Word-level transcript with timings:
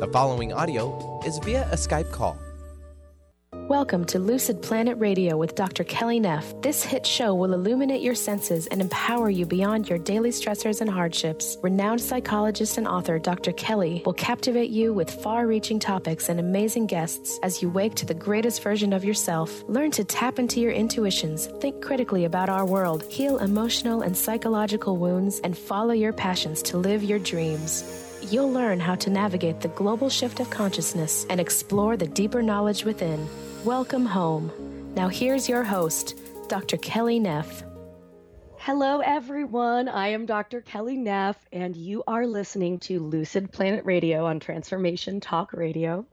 The 0.00 0.08
following 0.08 0.50
audio 0.54 1.20
is 1.26 1.36
via 1.40 1.68
a 1.70 1.74
Skype 1.74 2.10
call. 2.10 2.38
Welcome 3.52 4.06
to 4.06 4.18
Lucid 4.18 4.62
Planet 4.62 4.96
Radio 4.96 5.36
with 5.36 5.56
Dr. 5.56 5.84
Kelly 5.84 6.18
Neff. 6.18 6.54
This 6.62 6.82
hit 6.82 7.04
show 7.04 7.34
will 7.34 7.52
illuminate 7.52 8.00
your 8.00 8.14
senses 8.14 8.66
and 8.68 8.80
empower 8.80 9.28
you 9.28 9.44
beyond 9.44 9.90
your 9.90 9.98
daily 9.98 10.30
stressors 10.30 10.80
and 10.80 10.88
hardships. 10.88 11.58
Renowned 11.62 12.00
psychologist 12.00 12.78
and 12.78 12.88
author 12.88 13.18
Dr. 13.18 13.52
Kelly 13.52 14.02
will 14.06 14.14
captivate 14.14 14.70
you 14.70 14.94
with 14.94 15.10
far 15.10 15.46
reaching 15.46 15.78
topics 15.78 16.30
and 16.30 16.40
amazing 16.40 16.86
guests 16.86 17.38
as 17.42 17.60
you 17.60 17.68
wake 17.68 17.94
to 17.96 18.06
the 18.06 18.14
greatest 18.14 18.62
version 18.62 18.94
of 18.94 19.04
yourself. 19.04 19.62
Learn 19.68 19.90
to 19.90 20.02
tap 20.02 20.38
into 20.38 20.60
your 20.60 20.72
intuitions, 20.72 21.44
think 21.60 21.82
critically 21.82 22.24
about 22.24 22.48
our 22.48 22.64
world, 22.64 23.04
heal 23.10 23.36
emotional 23.36 24.00
and 24.00 24.16
psychological 24.16 24.96
wounds, 24.96 25.40
and 25.40 25.58
follow 25.58 25.92
your 25.92 26.14
passions 26.14 26.62
to 26.62 26.78
live 26.78 27.04
your 27.04 27.18
dreams 27.18 28.09
you'll 28.22 28.52
learn 28.52 28.80
how 28.80 28.94
to 28.96 29.10
navigate 29.10 29.60
the 29.60 29.68
global 29.68 30.08
shift 30.08 30.40
of 30.40 30.50
consciousness 30.50 31.26
and 31.30 31.40
explore 31.40 31.96
the 31.96 32.06
deeper 32.06 32.42
knowledge 32.42 32.84
within. 32.84 33.28
Welcome 33.64 34.06
home. 34.06 34.52
Now, 34.94 35.08
here's 35.08 35.48
your 35.48 35.62
host, 35.62 36.18
Dr. 36.48 36.76
Kelly 36.76 37.18
Neff. 37.18 37.62
Hello, 38.58 39.00
everyone. 39.00 39.88
I 39.88 40.08
am 40.08 40.26
Dr. 40.26 40.60
Kelly 40.60 40.96
Neff, 40.96 41.36
and 41.50 41.74
you 41.74 42.02
are 42.06 42.26
listening 42.26 42.78
to 42.80 43.00
Lucid 43.00 43.50
Planet 43.52 43.84
Radio 43.86 44.26
on 44.26 44.38
Transformation 44.38 45.18
Talk 45.20 45.52
Radio. 45.52 46.04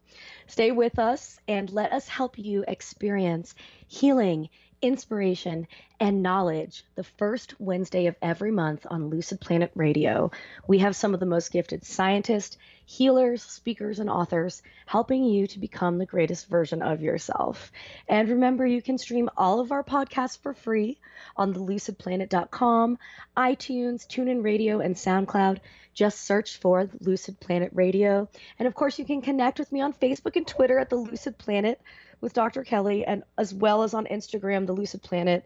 Stay 0.48 0.71
with 0.71 0.98
us 0.98 1.39
and 1.48 1.70
let 1.71 1.91
us 1.91 2.07
help 2.07 2.37
you 2.37 2.63
experience 2.67 3.53
healing 3.87 4.48
inspiration, 4.81 5.67
and 5.99 6.22
knowledge 6.22 6.84
the 6.95 7.04
first 7.04 7.59
Wednesday 7.59 8.05
of 8.05 8.16
every 8.22 8.52
month 8.52 8.85
on 8.90 9.09
Lucid 9.09 9.41
Planet 9.41 9.72
Radio. 9.73 10.31
We 10.68 10.80
have 10.80 10.95
some 10.95 11.13
of 11.13 11.20
the 11.20 11.26
most 11.26 11.52
gifted 11.52 11.84
scientists, 11.84 12.58
healers, 12.85 13.41
speakers, 13.41 13.99
and 13.99 14.09
authors 14.09 14.62
helping 14.85 15.23
you 15.23 15.48
to 15.48 15.59
become 15.59 15.98
the 15.98 16.05
greatest 16.05 16.48
version 16.48 16.82
of 16.82 17.01
yourself. 17.01 17.71
And 18.07 18.29
remember, 18.29 18.66
you 18.66 18.82
can 18.82 18.98
stream 18.98 19.29
all 19.35 19.60
of 19.60 19.71
our 19.71 19.84
podcasts 19.84 20.38
for 20.38 20.54
free 20.54 20.99
on 21.35 21.51
the 21.51 21.60
lucidplanet.com, 21.60 22.99
iTunes, 23.35 24.07
TuneIn 24.07 24.44
Radio, 24.44 24.79
and 24.79 24.96
SoundCloud. 24.96 25.60
Just 25.94 26.26
search 26.26 26.57
for 26.57 26.88
Lucid 27.01 27.40
Planet 27.40 27.71
Radio. 27.73 28.29
And 28.60 28.68
of 28.68 28.76
course, 28.76 28.99
you 28.99 29.05
can 29.05 29.21
connect 29.21 29.57
with 29.57 29.71
me 29.71 29.82
on 29.82 29.94
Facebook 29.94 30.35
and 30.35 30.46
Twitter 30.46 30.77
at 30.77 30.91
the 30.91 30.96
Lucid 30.96 31.40
Planet 31.40 31.82
with 32.21 32.34
Dr. 32.34 32.63
Kelly, 32.63 33.05
and 33.05 33.23
as 33.37 33.54
well 33.54 33.84
as 33.84 33.93
on 33.93 34.05
Instagram, 34.05 34.65
the 34.65 34.73
Lucid 34.73 35.04
Planet, 35.04 35.46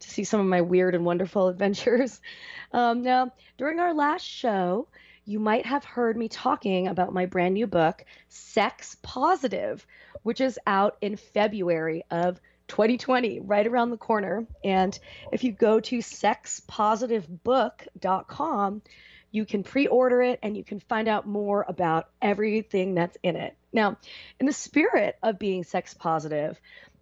to 0.00 0.10
see 0.10 0.24
some 0.24 0.40
of 0.40 0.46
my 0.46 0.60
weird 0.60 0.94
and 0.94 1.04
wonderful 1.04 1.48
adventures. 1.48 2.20
Um, 2.72 3.02
now, 3.02 3.32
during 3.58 3.80
our 3.80 3.94
last 3.94 4.24
show, 4.24 4.88
you 5.24 5.38
might 5.38 5.66
have 5.66 5.84
heard 5.84 6.16
me 6.16 6.28
talking 6.28 6.88
about 6.88 7.12
my 7.12 7.26
brand 7.26 7.54
new 7.54 7.66
book, 7.66 8.04
Sex 8.28 8.96
Positive, 9.02 9.86
which 10.22 10.40
is 10.40 10.58
out 10.66 10.96
in 11.00 11.16
February 11.16 12.04
of 12.10 12.40
2020, 12.68 13.40
right 13.40 13.66
around 13.66 13.90
the 13.90 13.96
corner. 13.96 14.46
And 14.64 14.96
if 15.30 15.44
you 15.44 15.52
go 15.52 15.78
to 15.80 15.98
sexpositivebook.com, 15.98 18.82
you 19.32 19.44
can 19.44 19.64
pre 19.64 19.88
order 19.88 20.22
it 20.22 20.38
and 20.42 20.56
you 20.56 20.62
can 20.62 20.78
find 20.78 21.08
out 21.08 21.26
more 21.26 21.64
about 21.66 22.08
everything 22.20 22.94
that's 22.94 23.16
in 23.22 23.34
it. 23.34 23.56
Now, 23.72 23.96
in 24.38 24.46
the 24.46 24.52
spirit 24.52 25.16
of 25.22 25.38
being 25.38 25.64
sex 25.64 25.94
positive, 25.94 26.60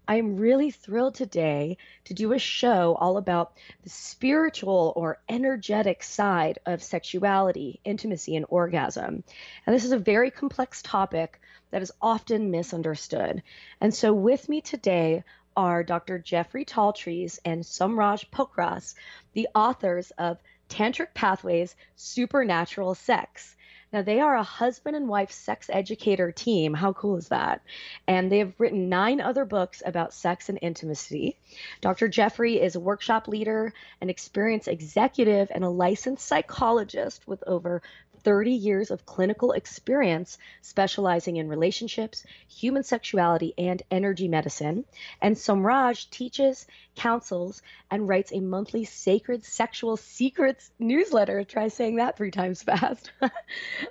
I 0.08 0.16
am 0.16 0.36
really 0.36 0.70
thrilled 0.70 1.14
today 1.14 1.76
to 2.04 2.14
do 2.14 2.32
a 2.32 2.38
show 2.38 2.96
all 2.98 3.16
about 3.16 3.52
the 3.82 3.90
spiritual 3.90 4.92
or 4.96 5.20
energetic 5.28 6.02
side 6.02 6.58
of 6.66 6.82
sexuality, 6.82 7.80
intimacy, 7.84 8.34
and 8.34 8.46
orgasm. 8.48 9.22
And 9.66 9.76
this 9.76 9.84
is 9.84 9.92
a 9.92 9.98
very 9.98 10.30
complex 10.30 10.82
topic 10.82 11.40
that 11.70 11.82
is 11.82 11.92
often 12.00 12.50
misunderstood. 12.50 13.42
And 13.80 13.94
so, 13.94 14.12
with 14.12 14.48
me 14.48 14.60
today 14.60 15.22
are 15.56 15.84
Dr. 15.84 16.18
Jeffrey 16.18 16.64
TallTrees 16.64 17.38
and 17.44 17.62
Somraj 17.62 18.24
Pokras, 18.30 18.94
the 19.32 19.48
authors 19.54 20.10
of 20.12 20.38
Tantric 20.70 21.12
Pathways 21.12 21.76
Supernatural 21.96 22.94
Sex. 22.94 23.56
Now, 23.92 24.02
they 24.02 24.20
are 24.20 24.36
a 24.36 24.44
husband 24.44 24.94
and 24.94 25.08
wife 25.08 25.32
sex 25.32 25.68
educator 25.68 26.30
team. 26.30 26.74
How 26.74 26.92
cool 26.92 27.16
is 27.16 27.28
that? 27.28 27.60
And 28.06 28.30
they 28.30 28.38
have 28.38 28.54
written 28.58 28.88
nine 28.88 29.20
other 29.20 29.44
books 29.44 29.82
about 29.84 30.14
sex 30.14 30.48
and 30.48 30.60
intimacy. 30.62 31.36
Dr. 31.80 32.06
Jeffrey 32.06 32.60
is 32.60 32.76
a 32.76 32.80
workshop 32.80 33.26
leader, 33.26 33.72
an 34.00 34.08
experienced 34.08 34.68
executive, 34.68 35.50
and 35.52 35.64
a 35.64 35.68
licensed 35.68 36.24
psychologist 36.24 37.26
with 37.26 37.42
over 37.48 37.82
30 38.24 38.52
years 38.52 38.90
of 38.90 39.06
clinical 39.06 39.52
experience 39.52 40.38
specializing 40.62 41.36
in 41.36 41.48
relationships, 41.48 42.24
human 42.48 42.82
sexuality, 42.82 43.54
and 43.58 43.82
energy 43.90 44.28
medicine. 44.28 44.84
And 45.20 45.36
Somraj 45.36 46.08
teaches, 46.10 46.66
counsels, 46.96 47.62
and 47.90 48.08
writes 48.08 48.32
a 48.32 48.40
monthly 48.40 48.84
sacred 48.84 49.44
sexual 49.44 49.96
secrets 49.96 50.70
newsletter. 50.78 51.44
Try 51.44 51.68
saying 51.68 51.96
that 51.96 52.16
three 52.16 52.30
times 52.30 52.62
fast. 52.64 53.12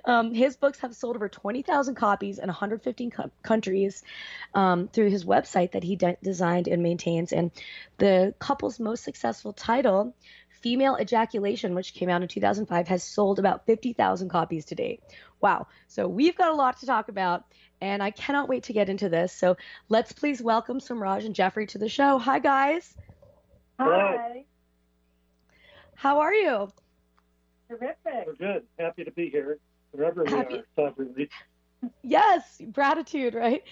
um, 0.04 0.32
his 0.34 0.56
books 0.56 0.80
have 0.80 0.94
sold 0.94 1.16
over 1.16 1.28
20,000 1.28 1.94
copies 1.94 2.38
in 2.38 2.46
115 2.46 3.10
co- 3.10 3.30
countries 3.42 4.02
um, 4.54 4.88
through 4.88 5.10
his 5.10 5.24
website 5.24 5.72
that 5.72 5.82
he 5.84 5.96
de- 5.96 6.16
designed 6.22 6.68
and 6.68 6.82
maintains. 6.82 7.32
And 7.32 7.50
the 7.98 8.34
couple's 8.38 8.80
most 8.80 9.04
successful 9.04 9.52
title 9.52 10.14
Female 10.60 10.96
Ejaculation, 11.00 11.74
which 11.74 11.94
came 11.94 12.08
out 12.08 12.22
in 12.22 12.28
2005, 12.28 12.88
has 12.88 13.02
sold 13.02 13.38
about 13.38 13.66
50,000 13.66 14.28
copies 14.28 14.66
to 14.66 14.74
date. 14.74 15.02
Wow. 15.40 15.66
So 15.88 16.06
we've 16.06 16.36
got 16.36 16.50
a 16.50 16.54
lot 16.54 16.80
to 16.80 16.86
talk 16.86 17.08
about, 17.08 17.44
and 17.80 18.02
I 18.02 18.10
cannot 18.10 18.48
wait 18.48 18.64
to 18.64 18.72
get 18.72 18.88
into 18.88 19.08
this. 19.08 19.32
So 19.32 19.56
let's 19.88 20.12
please 20.12 20.42
welcome 20.42 20.78
Somraj 20.80 21.24
and 21.24 21.34
Jeffrey 21.34 21.66
to 21.68 21.78
the 21.78 21.88
show. 21.88 22.18
Hi, 22.18 22.38
guys. 22.38 22.94
Hi. 23.78 24.44
How 25.94 26.20
are 26.20 26.34
you? 26.34 26.70
Terrific. 27.68 28.26
We're 28.26 28.34
good. 28.34 28.62
Happy 28.78 29.04
to 29.04 29.10
be 29.12 29.30
here, 29.30 29.58
wherever 29.92 30.24
we 30.24 30.30
Happy- 30.30 30.54
are. 30.56 30.64
Sovereignly. 30.76 31.30
Yes, 32.02 32.60
gratitude, 32.72 33.34
right? 33.34 33.62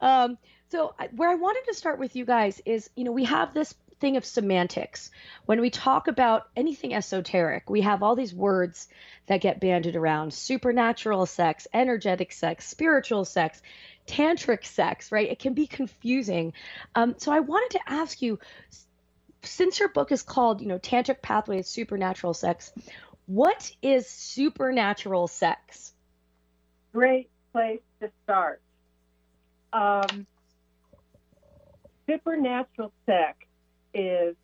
Um, 0.00 0.38
so 0.68 0.94
where 1.16 1.28
I 1.28 1.34
wanted 1.34 1.64
to 1.66 1.74
start 1.74 1.98
with 1.98 2.14
you 2.14 2.24
guys 2.24 2.60
is, 2.64 2.88
you 2.94 3.02
know, 3.02 3.10
we 3.10 3.24
have 3.24 3.54
this 3.54 3.74
thing 4.00 4.16
of 4.16 4.24
semantics. 4.24 5.10
When 5.46 5.60
we 5.60 5.70
talk 5.70 6.08
about 6.08 6.48
anything 6.56 6.94
esoteric, 6.94 7.70
we 7.70 7.82
have 7.82 8.02
all 8.02 8.16
these 8.16 8.34
words 8.34 8.88
that 9.26 9.40
get 9.40 9.60
banded 9.60 9.96
around: 9.96 10.32
supernatural 10.32 11.26
sex, 11.26 11.66
energetic 11.72 12.32
sex, 12.32 12.68
spiritual 12.68 13.24
sex, 13.24 13.60
tantric 14.06 14.64
sex, 14.64 15.10
right? 15.12 15.30
It 15.30 15.38
can 15.38 15.54
be 15.54 15.66
confusing. 15.66 16.52
Um, 16.94 17.14
so 17.18 17.32
I 17.32 17.40
wanted 17.40 17.78
to 17.78 17.92
ask 17.92 18.22
you, 18.22 18.38
since 19.42 19.78
your 19.78 19.88
book 19.88 20.12
is 20.12 20.22
called, 20.22 20.60
you 20.60 20.68
know, 20.68 20.78
Tantric 20.78 21.22
Pathways 21.22 21.68
Supernatural 21.68 22.34
Sex, 22.34 22.72
what 23.26 23.70
is 23.82 24.08
supernatural 24.08 25.28
sex? 25.28 25.92
great 26.96 27.28
place 27.52 27.82
to 28.00 28.10
start. 28.24 28.62
Um, 29.70 30.26
supernatural 32.08 32.90
sex 33.04 33.36
is 33.96 34.36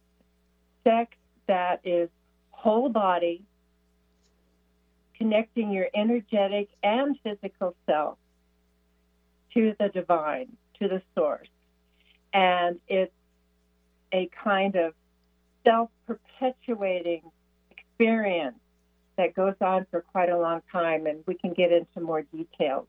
sex 0.84 1.14
that 1.46 1.80
is 1.84 2.08
whole 2.50 2.88
body, 2.88 3.44
connecting 5.16 5.70
your 5.70 5.88
energetic 5.94 6.68
and 6.82 7.18
physical 7.22 7.76
self 7.86 8.18
to 9.54 9.74
the 9.78 9.88
divine, 9.88 10.56
to 10.80 10.88
the 10.88 11.02
source. 11.14 11.48
And 12.32 12.80
it's 12.88 13.12
a 14.12 14.30
kind 14.42 14.76
of 14.76 14.94
self 15.64 15.90
perpetuating 16.06 17.22
experience 17.70 18.56
that 19.16 19.34
goes 19.34 19.54
on 19.60 19.86
for 19.90 20.00
quite 20.00 20.30
a 20.30 20.38
long 20.38 20.62
time, 20.72 21.06
and 21.06 21.22
we 21.26 21.34
can 21.34 21.52
get 21.52 21.70
into 21.70 22.00
more 22.00 22.22
details. 22.22 22.86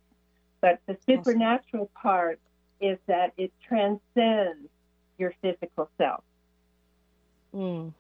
But 0.62 0.80
the 0.88 0.98
supernatural 1.06 1.92
part 2.02 2.40
is 2.80 2.98
that 3.08 3.34
it 3.38 3.52
transcends 3.68 4.70
your 5.18 5.34
physical 5.42 5.90
self. 5.98 6.24
Mm. 7.54 7.94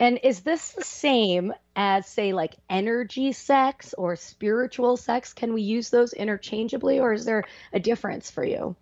And 0.00 0.20
is 0.22 0.40
this 0.40 0.72
the 0.72 0.84
same 0.84 1.52
as, 1.76 2.06
say, 2.06 2.32
like 2.32 2.56
energy 2.68 3.32
sex 3.32 3.94
or 3.96 4.16
spiritual 4.16 4.96
sex? 4.96 5.32
Can 5.32 5.54
we 5.54 5.62
use 5.62 5.90
those 5.90 6.12
interchangeably, 6.12 6.98
or 6.98 7.12
is 7.12 7.24
there 7.24 7.44
a 7.72 7.78
difference 7.78 8.30
for 8.30 8.44
you? 8.44 8.74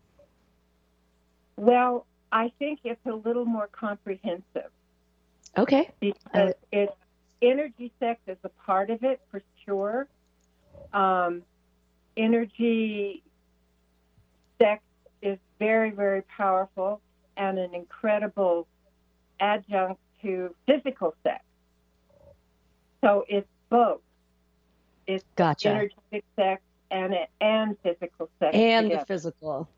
Well, 1.56 2.06
I 2.30 2.50
think 2.58 2.80
it's 2.84 3.04
a 3.06 3.12
little 3.12 3.44
more 3.44 3.69
comprehensive 3.69 4.70
Okay. 5.56 5.90
because 6.00 6.54
it's 6.72 6.92
energy 7.42 7.92
sex 8.00 8.20
is 8.26 8.38
a 8.42 8.48
part 8.48 8.88
of 8.88 9.04
it 9.04 9.20
for 9.30 9.42
sure. 9.66 10.08
Um, 10.94 11.42
energy 12.16 13.22
sex 14.58 14.82
is 15.20 15.38
very, 15.58 15.90
very 15.90 16.22
powerful 16.22 17.00
and 17.36 17.58
an 17.58 17.75
incredible 17.75 18.66
adjunct 19.42 20.00
to 20.22 20.54
physical 20.66 21.14
sex. 21.22 21.42
So 23.02 23.24
it's 23.28 23.48
both. 23.68 24.00
It's 25.06 25.24
Gotcha. 25.36 25.68
energetic 25.68 26.24
sex 26.36 26.62
and 26.90 27.14
and 27.40 27.76
physical 27.82 28.30
sex 28.38 28.54
and 28.54 28.86
together. 28.86 29.00
the 29.00 29.06
physical. 29.06 29.68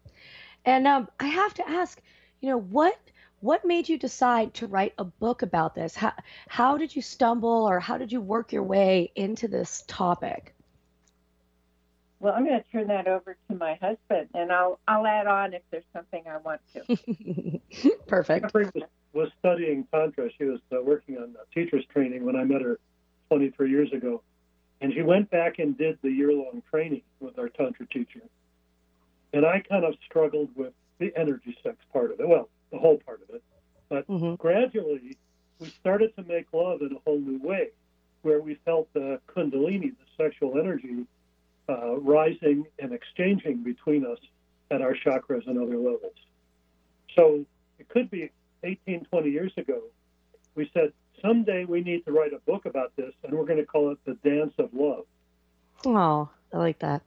And 0.67 0.87
um, 0.87 1.09
I 1.19 1.27
have 1.27 1.55
to 1.55 1.69
ask, 1.69 2.01
you 2.41 2.51
know, 2.51 2.59
what 2.59 2.99
what 3.41 3.65
made 3.65 3.89
you 3.89 3.99
decide 3.99 4.55
to 4.55 4.67
write 4.67 4.95
a 4.99 5.05
book 5.05 5.43
about 5.43 5.75
this? 5.75 5.95
How 5.95 6.13
how 6.49 6.77
did 6.77 6.95
you 6.95 7.03
stumble, 7.03 7.69
or 7.69 7.81
how 7.81 7.97
did 7.97 8.13
you 8.13 8.21
work 8.21 8.53
your 8.53 8.63
way 8.63 9.11
into 9.15 9.49
this 9.49 9.85
topic? 9.87 10.55
Well, 12.21 12.33
I'm 12.35 12.47
going 12.47 12.59
to 12.59 12.71
turn 12.71 12.87
that 12.87 13.07
over 13.07 13.37
to 13.51 13.57
my 13.57 13.75
husband, 13.75 14.29
and 14.35 14.53
I'll 14.53 14.79
I'll 14.87 15.07
add 15.07 15.27
on 15.27 15.55
if 15.55 15.63
there's 15.71 15.85
something 15.93 16.25
I 16.27 16.39
want 16.39 16.61
to. 16.75 17.61
Perfect. 18.07 18.53
Was, 19.15 19.29
studying 19.39 19.87
Tantra. 19.93 20.29
She 20.37 20.45
was 20.45 20.61
uh, 20.73 20.83
working 20.83 21.17
on 21.17 21.35
uh, 21.39 21.45
teacher's 21.55 21.85
training 21.87 22.25
when 22.25 22.37
I 22.37 22.45
met 22.45 22.63
her 22.63 22.79
23 23.31 23.71
years 23.71 23.93
ago. 23.93 24.23
And 24.81 24.93
she 24.93 25.03
went 25.03 25.31
back 25.31 25.59
and 25.59 25.79
did 25.79 25.99
the 26.03 26.11
year 26.11 26.33
long 26.33 26.63
training 26.71 27.03
with 27.21 27.39
our 27.39 27.49
Tantra 27.49 27.87
teacher. 27.87 28.21
And 29.33 29.47
I 29.47 29.63
kind 29.69 29.85
of 29.85 29.95
struggled 30.05 30.51
with 30.55 30.73
the 30.99 31.13
energy 31.17 31.57
sex 31.63 31.77
part 31.93 32.13
of 32.13 32.21
it. 32.21 32.29
Well, 32.29 32.49
the 32.71 32.79
whole 32.79 32.99
part 32.99 33.21
of 33.29 33.35
it. 33.35 33.43
But 33.89 34.07
hmm 34.07 34.35
gradually, 34.35 35.17
we 35.61 35.73
started 35.81 36.15
to 36.17 36.25
make 36.25 36.47
love 36.53 36.83
in 36.83 36.93
a 36.93 36.99
whole 37.05 37.21
new 37.21 37.39
way, 37.39 37.69
where 38.23 38.41
we 38.41 38.57
felt 38.65 38.93
the 38.93 39.21
Kundalini, 39.29 39.93
the 39.93 40.25
sexual 40.25 40.59
energy, 40.59 41.07
uh, 41.69 41.97
rising 41.97 42.67
and 42.79 42.93
exchanging 42.93 43.63
between 43.63 44.05
us 44.05 44.19
at 44.71 44.83
our 44.83 44.95
chakras 44.95 45.47
and 45.47 45.59
other 45.59 45.77
levels. 45.77 46.17
So 47.15 47.45
it 47.79 47.89
could 47.89 48.11
be 48.11 48.31
18, 48.65 49.07
20 49.11 49.31
years 49.31 49.53
ago. 49.57 49.81
We 50.55 50.71
said, 50.73 50.93
someday 51.21 51.65
we 51.65 51.81
need 51.83 52.05
to 52.07 52.13
write 52.13 52.33
a 52.33 52.39
book 52.39 52.67
about 52.67 52.93
this, 52.97 53.13
and 53.23 53.37
we're 53.37 53.45
going 53.45 53.59
to 53.59 53.67
call 53.67 53.91
it 53.93 53.99
The 54.05 54.15
Dance 54.29 54.55
of 54.59 54.71
Love. 54.73 55.05
Oh, 55.87 56.29
I 56.53 56.59
like 56.59 56.79
that. 56.81 57.03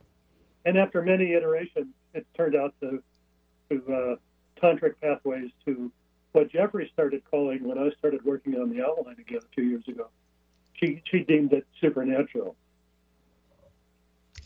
And 0.66 0.78
after 0.78 1.02
many 1.02 1.34
iterations, 1.34 1.88
it 2.14 2.26
turned 2.36 2.56
out 2.56 2.74
to, 2.82 3.02
to 3.70 3.94
uh, 3.94 4.16
tantric 4.62 4.96
pathways 5.02 5.52
to 5.66 5.92
what 6.34 6.52
Jeffrey 6.52 6.90
started 6.94 7.24
calling 7.30 7.68
when 7.68 7.78
I 7.78 7.90
started 7.98 8.24
working 8.26 8.56
on 8.56 8.70
the 8.70 8.84
outline 8.84 9.16
again 9.20 9.40
a 9.40 9.56
few 9.56 9.64
years 9.64 9.88
ago. 9.88 10.08
She, 10.74 11.02
she 11.10 11.20
deemed 11.20 11.54
it 11.54 11.66
supernatural. 11.82 12.56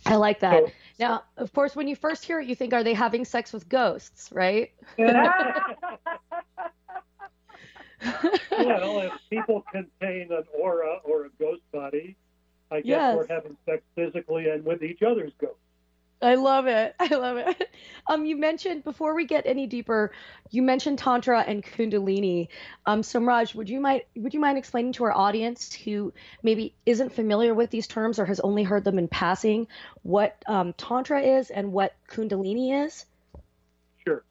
I 0.06 0.16
like 0.16 0.40
that. 0.40 0.66
So, 0.66 0.72
Now, 1.00 1.24
of 1.38 1.54
course, 1.54 1.76
when 1.76 1.88
you 1.88 1.96
first 1.96 2.26
hear 2.26 2.40
it, 2.40 2.48
you 2.48 2.56
think, 2.56 2.74
are 2.74 2.84
they 2.84 2.94
having 2.94 3.26
sex 3.26 3.54
with 3.54 3.68
ghosts, 3.70 4.32
right? 4.32 4.72
well, 8.52 9.00
if 9.02 9.12
people 9.30 9.64
contain 9.72 10.32
an 10.32 10.44
aura 10.58 10.98
or 11.04 11.26
a 11.26 11.30
ghost 11.40 11.62
body, 11.72 12.16
I 12.72 12.78
guess 12.78 12.86
Yes. 12.86 13.16
we're 13.16 13.28
having 13.28 13.58
sex 13.66 13.84
physically 13.96 14.50
and 14.50 14.64
with 14.66 14.84
each 14.84 15.02
other's 15.02 15.34
ghosts. 15.40 15.58
I 16.24 16.36
love 16.36 16.68
it. 16.68 16.96
I 17.00 17.16
love 17.16 17.38
it. 17.38 17.70
Um, 18.08 18.26
you 18.26 18.38
mentioned 18.38 18.84
before 18.84 19.16
we 19.16 19.26
get 19.26 19.48
any 19.48 19.66
deeper, 19.66 20.12
you 20.52 20.62
mentioned 20.62 21.00
tantra 21.00 21.42
and 21.42 21.64
kundalini. 21.64 22.50
Um, 22.86 23.02
Somraj, 23.02 23.56
would 23.56 23.70
you 23.70 23.80
mind 23.80 24.04
would 24.16 24.34
you 24.34 24.40
mind 24.40 24.58
explaining 24.58 24.94
to 24.94 25.06
our 25.06 25.12
audience 25.12 25.74
who 25.74 26.14
maybe 26.44 26.76
isn't 26.86 27.14
familiar 27.14 27.54
with 27.54 27.72
these 27.72 27.88
terms 27.88 28.20
or 28.20 28.26
has 28.26 28.40
only 28.40 28.64
heard 28.64 28.84
them 28.84 29.00
in 29.00 29.08
passing 29.08 29.68
what 30.04 30.42
um, 30.48 30.74
tantra 30.74 31.22
is 31.22 31.50
and 31.50 31.72
what 31.72 31.96
kundalini 32.08 32.86
is? 32.86 33.06
Sure. 34.06 34.24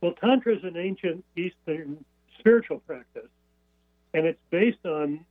Well, 0.00 0.12
Tantra 0.20 0.56
is 0.56 0.64
an 0.64 0.76
ancient 0.76 1.24
Eastern 1.36 2.04
spiritual 2.40 2.80
practice, 2.80 3.28
and 4.14 4.26
it's 4.26 4.40
based 4.50 4.84
on 4.84 5.24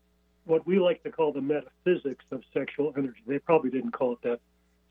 what 0.46 0.66
we 0.66 0.80
like 0.80 1.04
to 1.04 1.12
call 1.12 1.32
the 1.34 1.42
metaphysics 1.42 2.26
of 2.32 2.42
sexual 2.54 2.94
energy. 2.98 3.20
They 3.28 3.40
probably 3.40 3.70
didn't 3.70 3.92
call 3.92 4.14
it 4.14 4.22
that 4.24 4.40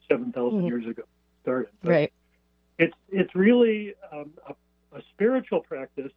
7,000 0.07 0.61
Mhm. 0.61 0.67
years 0.67 0.85
ago. 0.85 1.03
Started. 1.41 1.71
Right. 1.83 2.13
It's 2.77 2.95
it's 3.09 3.33
really 3.35 3.93
um, 4.11 4.33
a, 4.47 4.53
a 4.97 5.01
spiritual 5.13 5.61
practice 5.61 6.11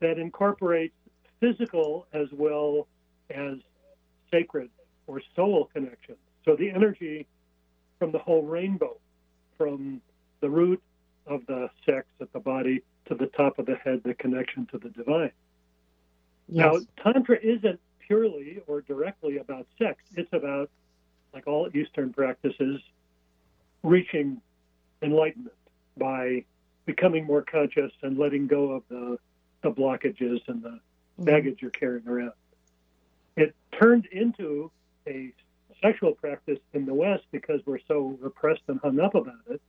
that 0.00 0.18
incorporates 0.18 0.94
physical 1.40 2.06
as 2.12 2.28
well 2.32 2.86
as 3.30 3.58
sacred 4.30 4.70
or 5.06 5.20
soul 5.34 5.66
connections. 5.72 6.18
So 6.44 6.56
the 6.56 6.70
energy 6.70 7.26
from 7.98 8.12
the 8.12 8.18
whole 8.18 8.42
rainbow, 8.42 8.98
from 9.56 10.00
the 10.40 10.48
root 10.50 10.82
of 11.26 11.44
the 11.46 11.70
sex 11.84 12.06
at 12.20 12.32
the 12.32 12.40
body 12.40 12.82
to 13.06 13.14
the 13.14 13.26
top 13.26 13.58
of 13.58 13.66
the 13.66 13.76
head, 13.76 14.02
the 14.04 14.14
connection 14.14 14.66
to 14.66 14.78
the 14.78 14.90
divine. 14.90 15.32
Yes. 16.48 16.64
Now, 16.96 17.02
Tantra 17.12 17.38
isn't 17.42 17.80
purely 18.06 18.60
or 18.66 18.80
directly 18.82 19.38
about 19.38 19.66
sex. 19.78 20.02
It's 20.16 20.32
about, 20.32 20.70
like 21.34 21.46
all 21.46 21.68
Eastern 21.74 22.12
practices, 22.12 22.80
reaching 23.82 24.40
enlightenment 25.02 25.56
by 25.96 26.44
becoming 26.84 27.24
more 27.24 27.42
conscious 27.42 27.92
and 28.02 28.16
letting 28.16 28.46
go 28.46 28.70
of 28.72 28.82
the, 28.88 29.18
the 29.62 29.70
blockages 29.70 30.40
and 30.48 30.62
the 30.62 30.80
Mhm. 31.18 31.24
baggage 31.24 31.62
you're 31.62 31.70
carrying 31.70 32.06
around. 32.06 32.34
It 33.36 33.54
turned 33.72 34.04
into 34.06 34.70
a 35.06 35.32
sexual 35.82 36.12
practice 36.12 36.58
in 36.74 36.84
the 36.84 36.92
West 36.94 37.24
because 37.32 37.64
we're 37.66 37.80
so 37.88 38.18
repressed 38.20 38.62
and 38.68 38.78
hung 38.80 39.00
up 39.00 39.14
about 39.14 39.40
it. 39.50 39.60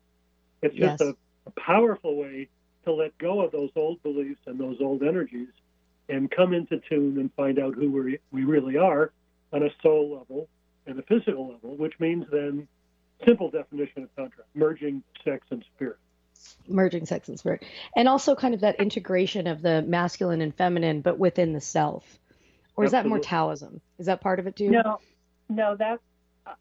It's 0.62 0.76
just 0.76 1.02
a, 1.02 1.16
a 1.46 1.52
powerful 1.52 2.18
way 2.18 2.50
to 2.84 2.92
let 2.94 3.18
go 3.18 3.42
of 3.42 3.52
those 3.52 3.72
old 3.76 4.02
beliefs 4.04 4.42
and 4.46 4.60
those 4.60 4.82
old 4.82 5.04
energies 5.04 5.50
and 6.10 6.32
come 6.32 6.54
into 6.54 6.80
tune 6.90 7.20
and 7.20 7.32
find 7.36 7.60
out 7.60 7.76
who 7.76 7.92
we, 7.92 8.20
we 8.32 8.44
really 8.44 8.78
are 8.78 9.12
on 9.54 9.64
a 9.64 9.70
soul 9.82 10.18
level 10.18 10.48
and 10.86 11.00
a 11.00 11.02
physical 11.04 11.50
level, 11.52 11.76
which 11.76 12.00
means 12.00 12.26
then, 12.32 12.68
simple 13.26 13.50
definition 13.50 14.04
of 14.04 14.16
Tantra, 14.16 14.44
merging 14.54 15.04
sex 15.24 15.46
and 15.50 15.64
spirit. 15.76 15.98
merging 16.68 17.06
sex 17.06 17.28
and 17.30 17.38
spirit. 17.40 17.66
And 17.96 18.08
also 18.08 18.36
kind 18.36 18.54
of 18.54 18.62
that 18.62 18.80
integration 18.80 19.48
of 19.48 19.62
the 19.62 19.82
masculine 19.82 20.42
and 20.42 20.56
feminine 20.56 21.02
but 21.02 21.18
within 21.18 21.54
the 21.54 21.62
self. 21.62 22.20
Or 22.76 22.86
is 22.86 22.92
that 22.92 23.08
more 23.08 23.20
taoism 23.20 23.82
is 23.98 24.06
that 24.06 24.22
part 24.22 24.40
of 24.40 24.46
it 24.46 24.56
too? 24.56 24.70
No, 24.70 25.00
no, 25.50 25.76
that's, 25.76 26.02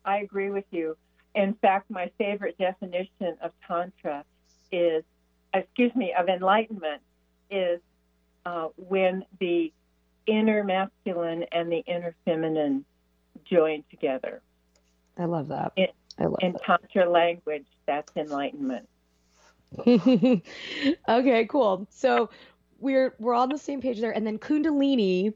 I 0.05 0.19
agree 0.19 0.51
with 0.51 0.65
you. 0.71 0.97
In 1.35 1.53
fact, 1.55 1.91
my 1.91 2.11
favorite 2.17 2.57
definition 2.57 3.37
of 3.43 3.53
Tantra 3.69 4.25
is, 4.73 5.05
excuse 5.53 5.95
me, 5.95 6.15
of 6.19 6.29
enlightenment 6.29 7.03
is 7.51 7.81
uh, 8.47 8.69
when 8.77 9.25
the 9.41 9.73
inner 10.27 10.63
masculine 10.65 11.45
and 11.53 11.71
the 11.71 11.81
inner 11.81 12.15
feminine 12.25 12.85
join 13.45 13.85
together. 13.91 14.41
i 15.19 15.25
love 15.25 15.49
that. 15.49 15.73
It- 15.77 15.95
i 16.19 16.25
love 16.25 16.39
In 16.41 16.55
Tantra 16.65 17.11
language, 17.11 17.67
that's 17.87 18.11
enlightenment. 18.17 18.89
okay 19.87 21.45
cool. 21.47 21.87
So 21.91 22.31
we're 22.79 23.15
we're 23.19 23.35
on 23.35 23.49
the 23.51 23.59
same 23.59 23.83
page 23.83 24.01
there. 24.01 24.13
And 24.13 24.27
then 24.27 24.39
kundalini 24.39 25.35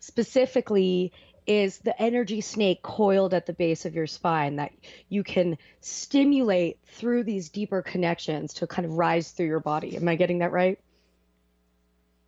specifically 0.00 1.12
is 1.46 1.78
the 1.78 2.00
energy 2.00 2.42
snake 2.42 2.82
coiled 2.82 3.34
at 3.34 3.46
the 3.46 3.52
base 3.54 3.86
of 3.86 3.94
your 3.94 4.06
spine 4.06 4.56
that 4.56 4.70
you 5.08 5.24
can 5.24 5.56
stimulate 5.80 6.78
through 6.86 7.24
these 7.24 7.48
deeper 7.48 7.82
connections 7.82 8.54
to 8.54 8.66
kind 8.66 8.84
of 8.86 8.92
rise 8.92 9.30
through 9.32 9.46
your 9.46 9.60
body. 9.60 9.96
Am 9.96 10.06
i 10.06 10.14
getting 10.14 10.38
that 10.38 10.52
right 10.52 10.78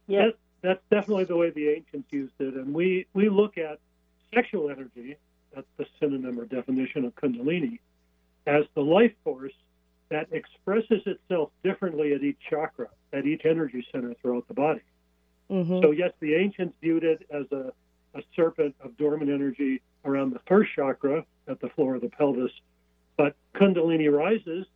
Yes. 0.07 0.33
That's 0.63 0.81
definitely 0.91 1.25
the 1.25 1.37
way 1.37 1.51
the 1.51 1.69
ancients 1.71 2.09
used 2.13 2.35
it. 2.39 2.55
And 2.55 2.73
we, 2.73 3.07
we 3.15 3.29
look 3.29 3.59
at 3.59 3.79
sexual 4.33 4.71
energy, 4.71 5.17
that's 5.55 5.67
the 5.77 5.87
synonym 5.99 6.39
or 6.39 6.45
definition 6.45 7.05
of 7.05 7.15
Kundalini, 7.17 7.81
as 8.47 8.65
the 8.75 8.81
life 8.81 9.13
force 9.25 9.53
that 10.09 10.29
expresses 10.31 11.03
itself 11.07 11.51
differently 11.65 12.13
at 12.13 12.23
each 12.23 12.39
chakra, 12.49 12.89
at 13.13 13.27
each 13.27 13.43
energy 13.45 13.85
center 13.91 14.15
throughout 14.21 14.47
the 14.47 14.55
body. 14.55 14.83
hmm 15.49 15.81
So, 15.81 15.91
yes, 15.91 16.13
the 16.21 16.35
ancients 16.35 16.77
viewed 16.81 17.03
it 17.03 17.27
as 17.31 17.51
a, 17.51 17.73
a 18.15 18.23
serpent 18.37 18.77
of 18.85 18.97
dormant 18.97 19.31
energy 19.31 19.83
around 20.05 20.33
the 20.33 20.41
first 20.47 20.71
chakra 20.77 21.25
at 21.49 21.61
the 21.61 21.71
floor 21.71 21.97
of 21.97 22.03
the 22.03 22.09
pelvis. 22.09 22.53
But 23.17 23.35
Kundalini 23.55 24.13
rises 24.13 24.67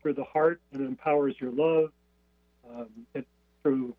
through 0.00 0.14
the 0.14 0.24
heart 0.24 0.60
and 0.72 0.80
empowers 0.80 1.34
your 1.38 1.50
love, 1.52 1.92
um, 2.70 2.88
it, 3.14 3.26
through, 3.62 3.94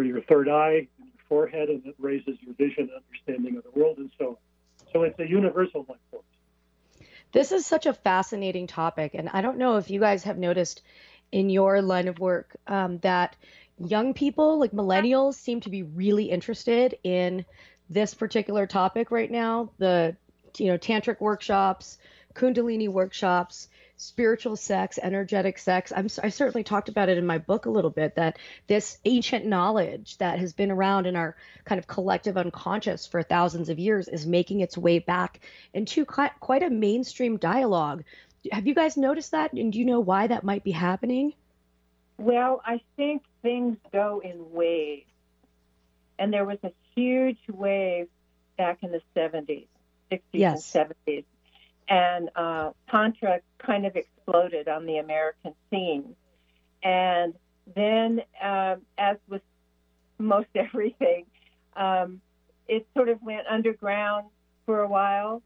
through 0.00 0.08
your 0.08 0.22
third 0.22 0.48
eye 0.48 0.88
and 0.98 1.08
your 1.08 1.24
forehead, 1.28 1.68
and 1.68 1.84
it 1.84 1.94
raises 1.98 2.36
your 2.40 2.54
vision, 2.54 2.88
understanding 2.94 3.56
of 3.56 3.64
the 3.64 3.78
world, 3.78 3.98
and 3.98 4.10
so 4.18 4.28
on. 4.28 4.36
So, 4.92 5.02
it's 5.02 5.18
a 5.20 5.28
universal 5.28 5.84
life 5.88 5.98
force. 6.10 6.24
This 7.32 7.52
is 7.52 7.66
such 7.66 7.86
a 7.86 7.92
fascinating 7.92 8.66
topic, 8.66 9.12
and 9.14 9.28
I 9.28 9.42
don't 9.42 9.58
know 9.58 9.76
if 9.76 9.90
you 9.90 10.00
guys 10.00 10.24
have 10.24 10.38
noticed 10.38 10.82
in 11.30 11.50
your 11.50 11.82
line 11.82 12.08
of 12.08 12.18
work 12.18 12.56
um, 12.66 12.98
that 12.98 13.36
young 13.78 14.14
people, 14.14 14.58
like 14.58 14.72
millennials, 14.72 15.34
seem 15.34 15.60
to 15.60 15.70
be 15.70 15.82
really 15.82 16.24
interested 16.30 16.98
in 17.04 17.44
this 17.88 18.14
particular 18.14 18.66
topic 18.66 19.10
right 19.10 19.30
now. 19.30 19.70
The 19.78 20.16
you 20.56 20.68
know 20.68 20.78
tantric 20.78 21.20
workshops, 21.20 21.98
Kundalini 22.34 22.88
workshops, 22.88 23.68
spiritual 24.00 24.56
sex, 24.56 24.98
energetic 25.02 25.58
sex. 25.58 25.92
I'm, 25.94 26.08
I 26.22 26.30
certainly 26.30 26.64
talked 26.64 26.88
about 26.88 27.08
it 27.08 27.18
in 27.18 27.26
my 27.26 27.38
book 27.38 27.66
a 27.66 27.70
little 27.70 27.90
bit 27.90 28.16
that 28.16 28.38
this 28.66 28.98
ancient 29.04 29.46
knowledge 29.46 30.16
that 30.18 30.38
has 30.38 30.52
been 30.52 30.70
around 30.70 31.06
in 31.06 31.16
our 31.16 31.36
kind 31.64 31.78
of 31.78 31.86
collective 31.86 32.36
unconscious 32.36 33.06
for 33.06 33.22
thousands 33.22 33.68
of 33.68 33.78
years 33.78 34.08
is 34.08 34.26
making 34.26 34.60
its 34.60 34.76
way 34.76 34.98
back 34.98 35.40
into 35.74 36.04
qui- 36.04 36.28
quite 36.40 36.62
a 36.62 36.70
mainstream 36.70 37.36
dialogue 37.36 38.04
have 38.52 38.66
you 38.66 38.74
guys 38.74 38.96
noticed 38.96 39.32
that? 39.32 39.52
And 39.52 39.72
do 39.72 39.78
you 39.78 39.84
know 39.84 40.00
why 40.00 40.26
that 40.26 40.44
might 40.44 40.64
be 40.64 40.70
happening? 40.70 41.34
Well, 42.18 42.62
I 42.64 42.80
think 42.96 43.22
things 43.42 43.76
go 43.92 44.20
in 44.24 44.52
waves. 44.52 45.06
And 46.18 46.32
there 46.32 46.44
was 46.44 46.58
a 46.62 46.72
huge 46.94 47.38
wave 47.48 48.08
back 48.58 48.78
in 48.82 48.92
the 48.92 49.00
70s, 49.16 49.66
60s, 50.10 50.20
Yes. 50.32 50.74
and 50.74 50.94
70s. 51.06 51.24
And 51.90 52.30
uh, 52.36 52.72
Tantra 52.90 53.40
kind 53.58 53.86
of 53.86 53.96
exploded 53.96 54.68
on 54.68 54.86
the 54.86 54.98
American 54.98 55.54
scene. 55.70 56.16
And 56.82 57.34
then, 57.74 58.22
um, 58.42 58.82
as 58.98 59.18
with 59.28 59.42
most 60.18 60.48
everything, 60.54 61.26
um, 61.76 62.20
it 62.68 62.86
sort 62.96 63.08
of 63.08 63.22
went 63.22 63.46
underground 63.48 64.28
for 64.66 64.80
a 64.80 64.88
while. 64.88 65.42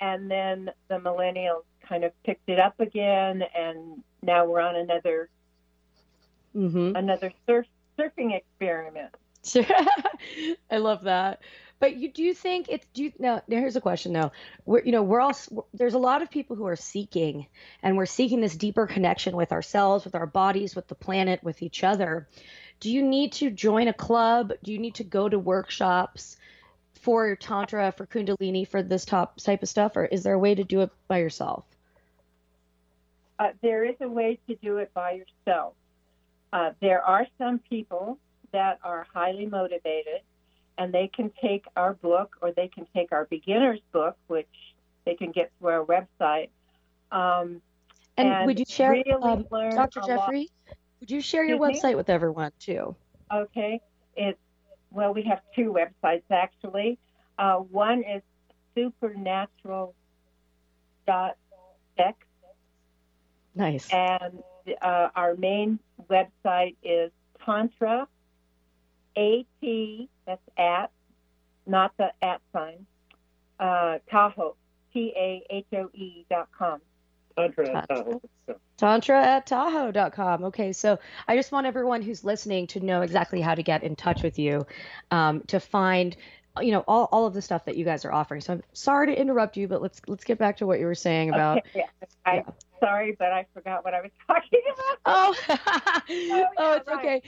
And 0.00 0.30
then 0.30 0.70
the 0.88 0.96
millennials 0.96 1.64
kind 1.88 2.04
of 2.04 2.12
picked 2.24 2.48
it 2.48 2.58
up 2.60 2.80
again. 2.80 3.42
And 3.54 4.02
now 4.22 4.46
we're 4.46 4.60
on 4.60 4.76
another 4.76 5.30
Mm-hmm. 6.56 6.92
another 6.94 7.32
surf, 7.46 7.66
surfing 7.98 8.34
experiment. 8.36 9.14
I 10.70 10.78
love 10.78 11.02
that. 11.04 11.40
But 11.82 11.96
you 11.96 12.12
do 12.12 12.22
you 12.22 12.32
think 12.32 12.68
it's 12.68 12.86
do 12.94 13.02
you, 13.02 13.12
now 13.18 13.42
here's 13.48 13.74
a 13.74 13.80
question 13.80 14.12
though. 14.12 14.30
We're 14.64 14.84
you 14.84 14.92
know 14.92 15.02
we're 15.02 15.18
all 15.18 15.36
there's 15.74 15.94
a 15.94 15.98
lot 15.98 16.22
of 16.22 16.30
people 16.30 16.54
who 16.54 16.68
are 16.68 16.76
seeking 16.76 17.48
and 17.82 17.96
we're 17.96 18.06
seeking 18.06 18.40
this 18.40 18.54
deeper 18.54 18.86
connection 18.86 19.34
with 19.34 19.50
ourselves, 19.50 20.04
with 20.04 20.14
our 20.14 20.26
bodies, 20.26 20.76
with 20.76 20.86
the 20.86 20.94
planet, 20.94 21.42
with 21.42 21.60
each 21.60 21.82
other. 21.82 22.28
Do 22.78 22.88
you 22.88 23.02
need 23.02 23.32
to 23.32 23.50
join 23.50 23.88
a 23.88 23.92
club? 23.92 24.52
Do 24.62 24.70
you 24.70 24.78
need 24.78 24.94
to 24.94 25.02
go 25.02 25.28
to 25.28 25.40
workshops 25.40 26.36
for 27.00 27.34
tantra, 27.34 27.90
for 27.90 28.06
kundalini, 28.06 28.64
for 28.64 28.80
this 28.80 29.04
top 29.04 29.38
type 29.38 29.64
of 29.64 29.68
stuff, 29.68 29.96
or 29.96 30.04
is 30.04 30.22
there 30.22 30.34
a 30.34 30.38
way 30.38 30.54
to 30.54 30.62
do 30.62 30.82
it 30.82 30.90
by 31.08 31.18
yourself? 31.18 31.64
Uh, 33.40 33.48
there 33.60 33.82
is 33.84 33.96
a 34.00 34.08
way 34.08 34.38
to 34.46 34.54
do 34.54 34.76
it 34.76 34.94
by 34.94 35.14
yourself. 35.14 35.74
Uh, 36.52 36.70
there 36.80 37.02
are 37.02 37.26
some 37.38 37.58
people 37.58 38.20
that 38.52 38.78
are 38.84 39.04
highly 39.12 39.46
motivated, 39.46 40.20
and 40.78 40.92
they 40.92 41.08
can 41.08 41.30
take 41.40 41.64
our 41.76 41.94
book 41.94 42.36
or 42.42 42.52
they 42.52 42.68
can 42.68 42.86
take 42.94 43.12
our 43.12 43.26
beginner's 43.26 43.80
book, 43.92 44.16
which 44.26 44.48
they 45.04 45.14
can 45.14 45.30
get 45.32 45.50
through 45.58 45.68
our 45.70 45.84
website. 45.84 46.48
Um, 47.10 47.60
And, 48.16 48.28
And 48.28 48.46
would 48.46 48.58
you 48.58 48.64
share, 48.68 48.92
really 48.92 49.10
um, 49.12 49.44
Dr. 49.50 50.00
a 50.00 50.00
lot. 50.00 50.06
Jeffrey? 50.06 50.50
Would 51.00 51.10
you 51.10 51.20
share 51.20 51.44
your 51.44 51.56
Excuse 51.56 51.82
me? 51.82 51.90
website 51.90 51.96
with 51.96 52.10
everyone 52.10 52.52
too? 52.58 52.94
Okay, 53.32 53.80
it's 54.16 54.38
well, 54.90 55.14
we 55.14 55.22
have 55.22 55.40
two 55.56 55.72
websites 55.74 56.22
actually. 56.30 56.98
Uh, 57.38 57.56
one 57.56 58.02
is 58.04 58.22
supernatural 58.74 59.94
dot 61.06 61.36
sex, 61.96 62.18
Nice. 63.54 63.88
and 63.90 64.42
uh, 64.82 65.08
our 65.16 65.34
main 65.34 65.78
website 66.10 66.76
is 66.82 67.10
Tantra 67.44 68.06
At. 69.16 69.46
That's 70.26 70.42
at, 70.56 70.90
not 71.66 71.92
the 71.96 72.12
at 72.22 72.40
sign. 72.52 72.86
Uh, 73.58 73.98
Tahoe 74.10 74.56
T 74.92 75.12
A 75.16 75.44
H 75.50 75.66
O 75.74 75.90
E 75.94 76.24
dot 76.30 76.48
com. 76.56 76.80
Tantra 77.36 77.76
at 77.76 77.88
Tahoe. 77.88 78.20
Yeah. 78.48 78.54
Tantra 78.76 79.22
at 79.22 79.46
Tahoe.com. 79.46 80.44
Okay, 80.44 80.72
so 80.72 80.98
I 81.26 81.36
just 81.36 81.52
want 81.52 81.66
everyone 81.66 82.02
who's 82.02 82.24
listening 82.24 82.66
to 82.68 82.80
know 82.80 83.02
exactly 83.02 83.40
how 83.40 83.54
to 83.54 83.62
get 83.62 83.82
in 83.82 83.96
touch 83.96 84.22
with 84.22 84.38
you, 84.38 84.66
um, 85.10 85.42
to 85.46 85.60
find, 85.60 86.16
you 86.60 86.72
know, 86.72 86.84
all, 86.86 87.08
all 87.12 87.26
of 87.26 87.34
the 87.34 87.42
stuff 87.42 87.64
that 87.66 87.76
you 87.76 87.84
guys 87.84 88.04
are 88.04 88.12
offering. 88.12 88.40
So 88.40 88.54
I'm 88.54 88.62
sorry 88.72 89.06
to 89.08 89.18
interrupt 89.18 89.56
you, 89.56 89.68
but 89.68 89.80
let's 89.80 90.00
let's 90.06 90.24
get 90.24 90.38
back 90.38 90.58
to 90.58 90.66
what 90.66 90.80
you 90.80 90.86
were 90.86 90.94
saying 90.94 91.30
about. 91.30 91.58
Okay, 91.58 91.70
yeah. 91.74 92.06
I'm 92.26 92.36
yeah. 92.36 92.52
sorry, 92.80 93.16
but 93.18 93.32
I 93.32 93.46
forgot 93.54 93.84
what 93.84 93.94
I 93.94 94.00
was 94.02 94.10
talking 94.26 94.60
about. 94.74 94.98
Oh, 95.06 95.36
oh, 95.48 96.02
yeah, 96.08 96.76
it's 96.76 96.88
right. 96.88 96.98
okay. 96.98 97.22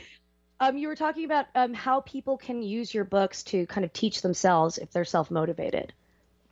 Um, 0.65 0.79
you 0.79 0.89
were 0.89 0.97
talking 0.97 1.27
about 1.27 1.47
um, 1.55 1.75
how 1.75 2.01
people 2.01 2.39
can 2.39 2.63
use 2.63 2.95
your 2.95 3.05
books 3.05 3.43
to 3.45 3.67
kind 3.67 3.85
of 3.85 3.93
teach 3.93 4.23
themselves 4.23 4.79
if 4.79 4.91
they're 4.93 5.05
self 5.05 5.31
motivated. 5.31 5.93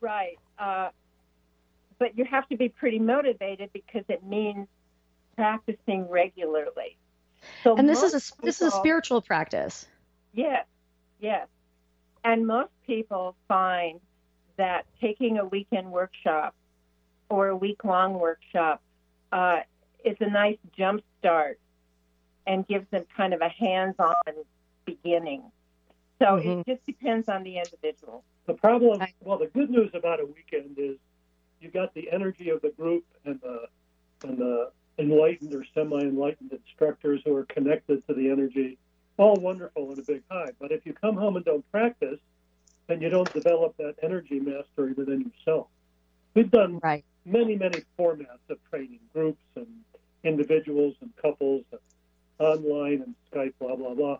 Right. 0.00 0.38
Uh, 0.59 0.90
but 1.99 2.19
you 2.19 2.25
have 2.25 2.47
to 2.49 2.57
be 2.57 2.69
pretty 2.69 2.99
motivated 2.99 3.71
because 3.73 4.04
it 4.09 4.23
means 4.23 4.69
practicing 5.37 6.09
regularly. 6.11 6.99
So 7.64 7.76
And 7.76 7.88
this 7.88 8.02
is 8.02 8.12
a 8.12 8.42
this 8.42 8.61
is 8.61 8.69
a 8.69 8.76
spiritual 8.76 9.23
practice. 9.23 9.87
Yes, 10.35 10.66
yes. 11.19 11.49
And 12.23 12.47
most 12.47 12.71
people 12.87 13.35
find 13.49 13.99
that 14.59 14.85
taking 15.00 15.38
a 15.38 15.45
weekend 15.45 15.90
workshop 15.90 16.54
or 17.31 17.49
a 17.49 17.57
week 17.57 17.83
long 17.83 18.19
workshop 18.19 18.83
uh, 19.33 19.61
is 20.04 20.16
a 20.21 20.28
nice 20.28 20.59
jump 20.76 21.02
start 21.19 21.59
and 22.46 22.66
gives 22.66 22.88
them 22.90 23.04
kind 23.16 23.34
of 23.34 23.40
a 23.40 23.49
hands 23.49 23.94
on 23.99 24.14
beginning. 24.84 25.42
So 26.18 26.37
Mhm. 26.38 26.61
it 26.61 26.66
just 26.66 26.87
depends 26.87 27.28
on 27.28 27.42
the 27.42 27.58
individual. 27.58 28.25
The 28.46 28.54
problem, 28.54 29.02
well, 29.20 29.38
the 29.38 29.46
good 29.49 29.70
news 29.70 29.90
about 29.94 30.20
a 30.20 30.26
weekend 30.26 30.78
is 30.78 30.99
you've 31.61 31.72
got 31.72 31.94
the 31.94 32.11
energy 32.11 32.50
of 32.50 32.61
the 32.62 32.70
group 32.70 33.04
and 33.25 33.40
the 33.40 33.68
and 34.25 34.38
the 34.38 34.70
enlightened 34.99 35.52
or 35.52 35.64
semi-enlightened 35.75 36.52
instructors 36.52 37.20
who 37.25 37.34
are 37.34 37.44
connected 37.46 38.06
to 38.06 38.14
the 38.14 38.30
energy, 38.30 38.78
all 39.16 39.37
wonderful 39.37 39.90
and 39.90 39.99
a 39.99 40.02
big 40.02 40.22
high. 40.30 40.50
But 40.61 40.70
if 40.70 40.87
you 40.87 40.92
come 40.92 41.16
home 41.16 41.37
and 41.37 41.44
don't 41.44 41.68
practice, 41.72 42.20
then 42.87 43.00
you 43.00 43.08
don't 43.08 43.32
develop 43.32 43.76
that 43.78 43.96
energy 44.02 44.38
mastery 44.38 44.92
within 44.92 45.22
yourself. 45.22 45.68
We've 46.34 46.50
done 46.50 46.78
Right. 46.82 47.04
many, 47.25 47.56
many 47.56 47.82
formats 47.99 48.49
of 48.49 48.58
training, 48.70 49.00
groups 49.12 49.42
and 49.56 49.84
individuals 50.22 50.94
and 51.00 51.14
couples, 51.16 51.64
and 51.72 51.80
online 52.42 53.02
and 53.02 53.14
Skype, 53.32 53.54
blah, 53.58 53.76
blah, 53.76 53.94
blah. 53.94 54.18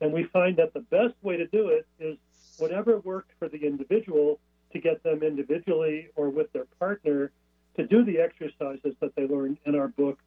And 0.00 0.12
we 0.12 0.24
find 0.24 0.56
that 0.56 0.74
the 0.74 0.80
best 0.80 1.14
way 1.22 1.36
to 1.36 1.46
do 1.46 1.68
it 1.68 1.86
is 1.98 2.16
whatever 2.58 2.98
worked 3.00 3.32
for 3.38 3.48
the 3.48 3.58
individual 3.58 4.38
to 4.72 4.78
get 4.78 5.02
them 5.02 5.22
individually 5.22 6.08
or 6.16 6.28
with 6.30 6.52
their 6.52 6.66
partner 6.78 7.30
to 7.76 7.86
do 7.86 8.04
the 8.04 8.18
exercises 8.18 8.94
that 9.00 9.14
they 9.14 9.26
learn 9.26 9.58
in 9.64 9.74
our 9.74 9.88
book 9.88 10.18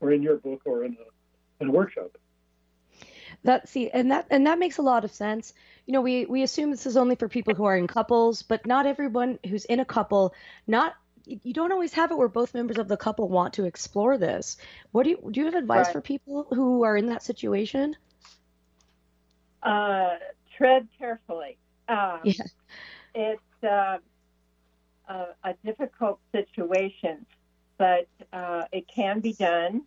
or 0.00 0.12
in 0.12 0.22
your 0.22 0.36
book 0.36 0.62
or 0.64 0.84
in 0.84 0.92
a, 0.92 1.62
in 1.62 1.68
a 1.68 1.72
workshop. 1.72 2.16
That 3.42 3.68
see, 3.68 3.90
and 3.90 4.10
that 4.10 4.26
and 4.30 4.46
that 4.46 4.58
makes 4.58 4.78
a 4.78 4.82
lot 4.82 5.04
of 5.04 5.10
sense. 5.10 5.52
You 5.86 5.92
know, 5.92 6.00
we 6.00 6.24
we 6.24 6.42
assume 6.42 6.70
this 6.70 6.86
is 6.86 6.96
only 6.96 7.16
for 7.16 7.28
people 7.28 7.54
who 7.54 7.64
are 7.64 7.76
in 7.76 7.86
couples, 7.86 8.42
but 8.42 8.64
not 8.66 8.86
everyone 8.86 9.38
who's 9.46 9.64
in 9.64 9.80
a 9.80 9.84
couple. 9.84 10.34
Not 10.66 10.94
you 11.26 11.52
don't 11.52 11.72
always 11.72 11.92
have 11.94 12.10
it 12.10 12.18
where 12.18 12.28
both 12.28 12.54
members 12.54 12.78
of 12.78 12.88
the 12.88 12.96
couple 12.96 13.28
want 13.28 13.54
to 13.54 13.64
explore 13.64 14.18
this. 14.18 14.56
What 14.92 15.04
do 15.04 15.10
you 15.10 15.28
do? 15.30 15.40
You 15.40 15.46
have 15.46 15.54
advice 15.54 15.86
Right. 15.86 15.92
for 15.92 16.00
people 16.00 16.46
who 16.50 16.84
are 16.84 16.96
in 16.96 17.06
that 17.06 17.22
situation? 17.22 17.96
Uh, 19.62 20.16
tread 20.56 20.88
carefully. 20.98 21.56
Um, 21.88 22.20
Yeah. 22.24 22.44
It's 23.14 23.62
uh, 23.62 23.98
a, 25.08 25.26
a 25.44 25.54
difficult 25.64 26.18
situation, 26.32 27.24
but 27.78 28.08
uh, 28.32 28.64
it 28.72 28.86
can 28.88 29.20
be 29.20 29.32
done. 29.32 29.82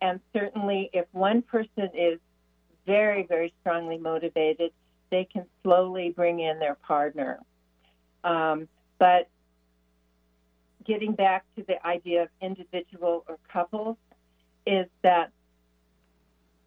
And 0.00 0.20
certainly, 0.32 0.90
if 0.92 1.06
one 1.12 1.42
person 1.42 1.90
is 1.94 2.18
very, 2.86 3.24
very 3.26 3.52
strongly 3.60 3.98
motivated, 3.98 4.72
they 5.10 5.24
can 5.24 5.44
slowly 5.62 6.10
bring 6.10 6.40
in 6.40 6.58
their 6.58 6.76
partner. 6.76 7.40
Um, 8.24 8.68
but 8.98 9.28
getting 10.88 11.12
back 11.12 11.44
to 11.56 11.62
the 11.68 11.86
idea 11.86 12.22
of 12.22 12.28
individual 12.40 13.24
or 13.28 13.38
couples 13.52 13.96
is 14.66 14.86
that 15.02 15.30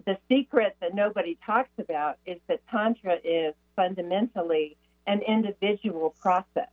the 0.05 0.17
secret 0.29 0.77
that 0.79 0.95
nobody 0.95 1.37
talks 1.45 1.71
about 1.77 2.17
is 2.25 2.39
that 2.47 2.61
Tantra 2.69 3.17
is 3.23 3.53
fundamentally 3.75 4.77
an 5.05 5.21
individual 5.21 6.15
process. 6.21 6.69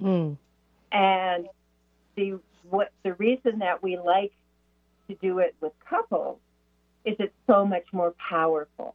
Hmm. 0.00 0.32
And 0.90 1.46
the 2.16 2.40
what 2.68 2.90
the 3.02 3.14
reason 3.14 3.60
that 3.60 3.82
we 3.82 3.98
like 3.98 4.32
to 5.08 5.14
do 5.16 5.38
it 5.38 5.54
with 5.60 5.72
couples 5.88 6.38
is 7.04 7.16
it's 7.18 7.34
so 7.46 7.66
much 7.66 7.86
more 7.92 8.14
powerful 8.28 8.94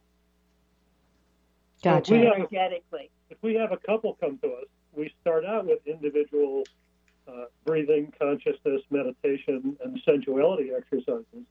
Gotcha. 1.82 2.12
We 2.12 2.26
energetically. 2.26 3.10
If 3.30 3.38
we 3.42 3.54
have 3.54 3.72
a 3.72 3.76
couple 3.76 4.16
come 4.20 4.38
to 4.38 4.48
us, 4.48 4.64
we 4.94 5.12
start 5.20 5.44
out 5.44 5.66
with 5.66 5.78
individual 5.86 6.64
uh, 7.28 7.44
breathing, 7.64 8.12
consciousness, 8.18 8.82
meditation, 8.90 9.76
and 9.84 10.00
sensuality 10.04 10.70
exercises, 10.76 11.44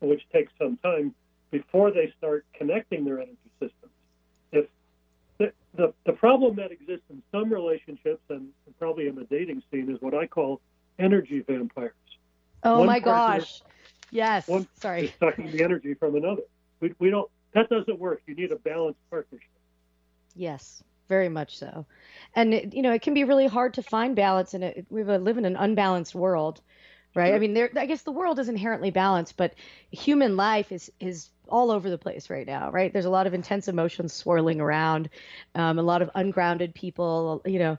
which 0.00 0.22
takes 0.32 0.52
some 0.58 0.76
time 0.78 1.14
before 1.50 1.90
they 1.90 2.12
start 2.18 2.44
connecting 2.54 3.04
their 3.04 3.20
energy 3.20 3.36
systems. 3.60 3.92
If 4.52 4.66
the, 5.38 5.52
the, 5.74 5.92
the 6.04 6.12
problem 6.12 6.56
that 6.56 6.72
exists 6.72 7.04
in 7.10 7.22
some 7.30 7.52
relationships 7.52 8.22
and 8.28 8.48
probably 8.78 9.06
in 9.06 9.14
the 9.14 9.24
dating 9.24 9.62
scene 9.70 9.90
is 9.90 10.00
what 10.00 10.14
I 10.14 10.26
call 10.26 10.60
energy 10.98 11.40
vampires. 11.46 11.92
oh 12.64 12.78
one 12.78 12.86
my 12.86 12.98
gosh. 12.98 13.62
Yes. 14.10 14.48
One 14.48 14.66
Sorry. 14.80 15.12
sucking 15.20 15.50
the 15.50 15.62
energy 15.62 15.94
from 15.94 16.16
another. 16.16 16.42
We, 16.80 16.94
we 16.98 17.10
don't. 17.10 17.30
That 17.54 17.68
doesn't 17.68 17.98
work. 17.98 18.22
You 18.26 18.34
need 18.34 18.52
a 18.52 18.56
balanced 18.56 19.00
partnership. 19.10 19.48
Yes, 20.34 20.82
very 21.08 21.28
much 21.28 21.58
so. 21.58 21.86
And 22.34 22.52
it, 22.54 22.74
you 22.74 22.82
know, 22.82 22.92
it 22.92 23.02
can 23.02 23.14
be 23.14 23.24
really 23.24 23.46
hard 23.46 23.74
to 23.74 23.82
find 23.82 24.14
balance 24.16 24.54
in 24.54 24.62
it. 24.62 24.86
We 24.90 25.04
live 25.04 25.38
in 25.38 25.44
an 25.44 25.56
unbalanced 25.56 26.14
world 26.14 26.60
right? 27.16 27.34
I 27.34 27.38
mean, 27.38 27.54
there. 27.54 27.70
I 27.76 27.86
guess 27.86 28.02
the 28.02 28.12
world 28.12 28.38
is 28.38 28.48
inherently 28.48 28.90
balanced, 28.90 29.36
but 29.36 29.54
human 29.90 30.36
life 30.36 30.70
is 30.70 30.92
is 31.00 31.30
all 31.48 31.70
over 31.70 31.90
the 31.90 31.98
place 31.98 32.30
right 32.30 32.46
now, 32.46 32.70
right? 32.70 32.92
There's 32.92 33.06
a 33.06 33.10
lot 33.10 33.26
of 33.26 33.34
intense 33.34 33.68
emotions 33.68 34.12
swirling 34.12 34.60
around, 34.60 35.08
um, 35.54 35.78
a 35.78 35.82
lot 35.82 36.02
of 36.02 36.10
ungrounded 36.14 36.74
people, 36.74 37.42
you 37.46 37.58
know, 37.58 37.78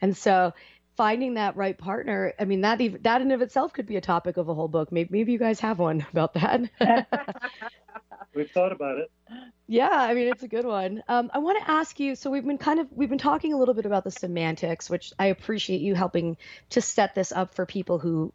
and 0.00 0.16
so 0.16 0.52
finding 0.96 1.34
that 1.34 1.56
right 1.56 1.76
partner. 1.76 2.32
I 2.38 2.44
mean, 2.44 2.62
that 2.62 2.80
even 2.80 3.02
that 3.02 3.20
in 3.20 3.32
of 3.32 3.42
itself 3.42 3.72
could 3.72 3.86
be 3.86 3.96
a 3.96 4.00
topic 4.00 4.36
of 4.36 4.48
a 4.48 4.54
whole 4.54 4.68
book. 4.68 4.92
Maybe 4.92 5.08
maybe 5.10 5.32
you 5.32 5.38
guys 5.38 5.60
have 5.60 5.78
one 5.78 6.06
about 6.12 6.34
that. 6.34 6.70
We've 8.34 8.50
thought 8.50 8.72
about 8.72 8.98
it. 8.98 9.10
Yeah, 9.68 9.90
I 9.90 10.14
mean 10.14 10.28
it's 10.28 10.44
a 10.44 10.48
good 10.48 10.64
one. 10.64 11.02
Um, 11.08 11.30
I 11.34 11.38
want 11.38 11.58
to 11.58 11.70
ask 11.70 11.98
you. 11.98 12.14
So 12.14 12.30
we've 12.30 12.44
been 12.44 12.58
kind 12.58 12.78
of 12.78 12.86
we've 12.92 13.08
been 13.08 13.18
talking 13.18 13.52
a 13.52 13.56
little 13.58 13.74
bit 13.74 13.86
about 13.86 14.04
the 14.04 14.12
semantics, 14.12 14.88
which 14.88 15.12
I 15.18 15.26
appreciate 15.26 15.80
you 15.80 15.94
helping 15.94 16.36
to 16.70 16.80
set 16.80 17.14
this 17.14 17.32
up 17.32 17.54
for 17.54 17.66
people 17.66 17.98
who 17.98 18.32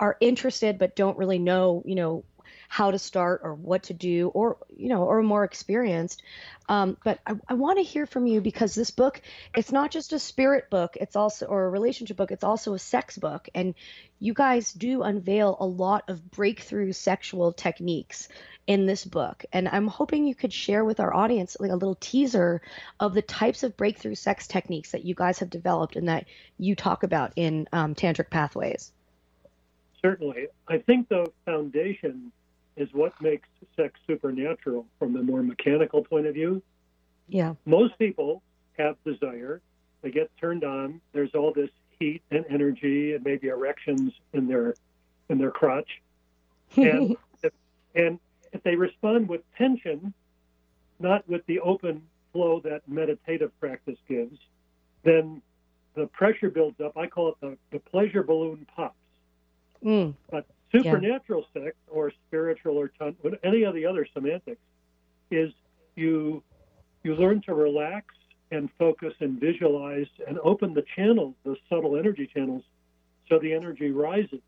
are 0.00 0.16
interested 0.20 0.78
but 0.78 0.96
don't 0.96 1.16
really 1.16 1.38
know, 1.38 1.82
you 1.86 1.94
know, 1.94 2.24
how 2.68 2.90
to 2.90 2.98
start 2.98 3.42
or 3.44 3.54
what 3.54 3.84
to 3.84 3.94
do 3.94 4.28
or 4.28 4.56
you 4.76 4.88
know 4.88 5.04
or 5.04 5.22
more 5.22 5.44
experienced 5.44 6.22
um, 6.68 6.96
but 7.04 7.20
i, 7.26 7.34
I 7.48 7.54
want 7.54 7.78
to 7.78 7.84
hear 7.84 8.06
from 8.06 8.26
you 8.26 8.40
because 8.40 8.74
this 8.74 8.90
book 8.90 9.20
it's 9.54 9.70
not 9.70 9.90
just 9.90 10.12
a 10.12 10.18
spirit 10.18 10.70
book 10.70 10.96
it's 11.00 11.14
also 11.16 11.46
or 11.46 11.66
a 11.66 11.70
relationship 11.70 12.16
book 12.16 12.30
it's 12.32 12.44
also 12.44 12.74
a 12.74 12.78
sex 12.78 13.16
book 13.18 13.48
and 13.54 13.74
you 14.18 14.34
guys 14.34 14.72
do 14.72 15.02
unveil 15.02 15.56
a 15.60 15.66
lot 15.66 16.04
of 16.08 16.30
breakthrough 16.30 16.92
sexual 16.92 17.52
techniques 17.52 18.28
in 18.66 18.86
this 18.86 19.04
book 19.04 19.44
and 19.52 19.68
i'm 19.68 19.86
hoping 19.86 20.26
you 20.26 20.34
could 20.34 20.52
share 20.52 20.84
with 20.84 21.00
our 21.00 21.14
audience 21.14 21.56
like 21.60 21.70
a 21.70 21.74
little 21.74 21.96
teaser 21.96 22.62
of 22.98 23.12
the 23.14 23.22
types 23.22 23.62
of 23.62 23.76
breakthrough 23.76 24.14
sex 24.14 24.46
techniques 24.46 24.92
that 24.92 25.04
you 25.04 25.14
guys 25.14 25.38
have 25.38 25.50
developed 25.50 25.96
and 25.96 26.08
that 26.08 26.26
you 26.58 26.74
talk 26.74 27.02
about 27.02 27.32
in 27.36 27.68
um, 27.72 27.94
tantric 27.94 28.30
pathways 28.30 28.92
certainly 30.00 30.46
i 30.68 30.78
think 30.78 31.08
the 31.08 31.30
foundation 31.44 32.32
is 32.76 32.88
what 32.92 33.12
makes 33.20 33.48
sex 33.76 33.98
supernatural 34.06 34.86
from 34.98 35.12
the 35.12 35.22
more 35.22 35.42
mechanical 35.42 36.02
point 36.02 36.26
of 36.26 36.34
view. 36.34 36.62
Yeah. 37.28 37.54
Most 37.64 37.98
people 37.98 38.42
have 38.78 38.96
desire. 39.04 39.60
They 40.02 40.10
get 40.10 40.30
turned 40.40 40.64
on. 40.64 41.00
There's 41.12 41.34
all 41.34 41.52
this 41.52 41.70
heat 41.98 42.22
and 42.30 42.44
energy 42.50 43.14
and 43.14 43.24
maybe 43.24 43.48
erections 43.48 44.12
in 44.32 44.48
their 44.48 44.74
in 45.28 45.38
their 45.38 45.50
crotch. 45.50 46.00
And 46.76 47.16
and 47.94 48.18
if 48.54 48.62
they 48.62 48.76
respond 48.76 49.28
with 49.28 49.42
tension, 49.58 50.14
not 50.98 51.28
with 51.28 51.44
the 51.46 51.60
open 51.60 52.02
flow 52.32 52.60
that 52.60 52.88
meditative 52.88 53.50
practice 53.60 53.98
gives, 54.08 54.38
then 55.02 55.42
the 55.94 56.06
pressure 56.06 56.48
builds 56.48 56.80
up. 56.80 56.96
I 56.96 57.06
call 57.06 57.28
it 57.28 57.34
the, 57.40 57.58
the 57.72 57.80
pleasure 57.80 58.22
balloon 58.22 58.66
pops. 58.74 58.94
Mm. 59.84 60.14
But 60.30 60.46
Supernatural 60.72 61.44
yeah. 61.54 61.62
sex 61.62 61.76
or 61.88 62.12
spiritual 62.26 62.76
or 62.78 62.88
ton- 62.98 63.16
any 63.44 63.62
of 63.62 63.74
the 63.74 63.86
other 63.86 64.06
semantics 64.12 64.60
is 65.30 65.52
you 65.94 66.42
you 67.04 67.14
learn 67.14 67.42
to 67.42 67.54
relax 67.54 68.14
and 68.50 68.68
focus 68.78 69.12
and 69.20 69.38
visualize 69.38 70.06
and 70.26 70.38
open 70.42 70.74
the 70.74 70.84
channels, 70.96 71.34
the 71.44 71.56
subtle 71.68 71.96
energy 71.96 72.28
channels, 72.32 72.64
so 73.28 73.38
the 73.38 73.52
energy 73.52 73.90
rises 73.92 74.40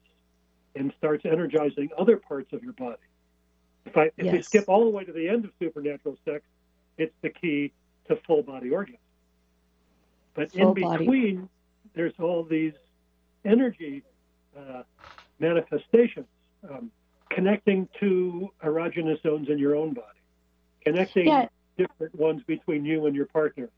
and 0.74 0.92
starts 0.98 1.24
energizing 1.24 1.90
other 1.96 2.16
parts 2.16 2.52
of 2.52 2.62
your 2.62 2.72
body. 2.72 2.96
If 3.86 3.96
I 3.96 4.10
if 4.16 4.26
yes. 4.26 4.34
you 4.34 4.42
skip 4.42 4.64
all 4.68 4.84
the 4.84 4.90
way 4.90 5.04
to 5.04 5.12
the 5.12 5.28
end 5.28 5.44
of 5.44 5.52
supernatural 5.58 6.18
sex, 6.24 6.44
it's 6.98 7.14
the 7.22 7.30
key 7.30 7.72
to 8.08 8.16
full 8.26 8.42
body 8.42 8.70
orgasm. 8.70 8.98
But 10.34 10.52
full 10.52 10.68
in 10.68 10.74
between, 10.74 11.36
body. 11.36 11.48
there's 11.94 12.12
all 12.18 12.44
these 12.44 12.74
energy 13.44 14.02
uh, 14.56 14.82
manifestations, 15.38 16.26
um, 16.68 16.90
connecting 17.30 17.88
to 18.00 18.50
erogenous 18.62 19.22
zones 19.22 19.48
in 19.48 19.58
your 19.58 19.76
own 19.76 19.94
body, 19.94 20.18
connecting 20.84 21.28
yeah. 21.28 21.46
different 21.78 22.14
ones 22.14 22.42
between 22.46 22.84
you 22.84 23.06
and 23.06 23.14
your 23.14 23.26
partner, 23.26 23.70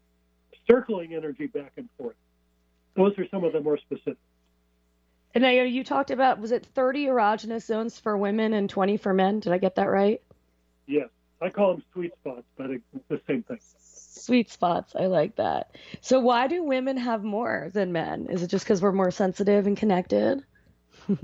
circling 0.69 1.15
energy 1.15 1.47
back 1.47 1.73
and 1.77 1.89
forth. 1.99 2.17
Those 2.97 3.17
are 3.19 3.29
some 3.29 3.45
of 3.45 3.53
the 3.53 3.61
more 3.61 3.79
specific. 3.79 4.17
And 5.35 5.43
now 5.43 5.51
you 5.51 5.85
talked 5.85 6.11
about 6.11 6.41
was 6.41 6.53
it 6.53 6.67
30 6.75 7.07
erogenous 7.07 7.67
zones 7.67 7.99
for 7.99 8.17
women 8.17 8.53
and 8.55 8.69
20 8.69 8.97
for 8.97 9.13
men? 9.13 9.41
Did 9.41 9.53
I 9.53 9.59
get 9.59 9.77
that 9.77 9.91
right? 9.91 10.23
Yes, 10.87 11.09
I 11.41 11.51
call 11.51 11.75
them 11.75 11.85
sweet 11.93 12.13
spots, 12.21 12.45
but 12.57 12.71
it's 12.71 12.85
the 13.09 13.21
same 13.27 13.43
thing. 13.43 13.59
Sweet 13.89 14.51
spots, 14.51 14.95
I 14.97 15.07
like 15.07 15.37
that. 15.37 15.77
So 16.01 16.21
why 16.21 16.49
do 16.49 16.63
women 16.63 16.97
have 16.97 17.23
more 17.23 17.71
than 17.73 17.93
men? 17.93 18.27
Is 18.31 18.43
it 18.43 18.49
just 18.49 18.65
because 18.65 18.83
we're 18.83 18.93
more 18.93 19.11
sensitive 19.11 19.67
and 19.67 19.77
connected? 19.77 20.43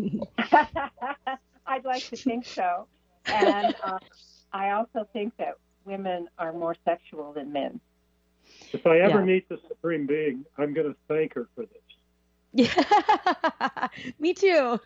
I'd 1.67 1.85
like 1.85 2.05
to 2.05 2.17
think 2.17 2.47
so. 2.47 2.87
And 3.27 3.75
uh, 3.83 3.99
I 4.53 4.71
also 4.71 5.09
think 5.13 5.37
that 5.39 5.57
women 5.85 6.29
are 6.39 6.53
more 6.53 6.77
sexual 6.85 7.33
than 7.33 7.53
men. 7.53 7.81
If 8.73 8.87
I 8.87 8.99
ever 8.99 9.21
yeah. 9.21 9.25
meet 9.25 9.49
the 9.49 9.59
Supreme 9.69 10.07
Being, 10.07 10.45
I'm 10.59 10.75
going 10.75 10.87
to 10.89 10.97
thank 11.09 11.35
her 11.35 11.49
for 11.55 11.63
this. 11.63 11.84
Yeah, 12.55 13.89
me 14.21 14.33
too. 14.33 14.81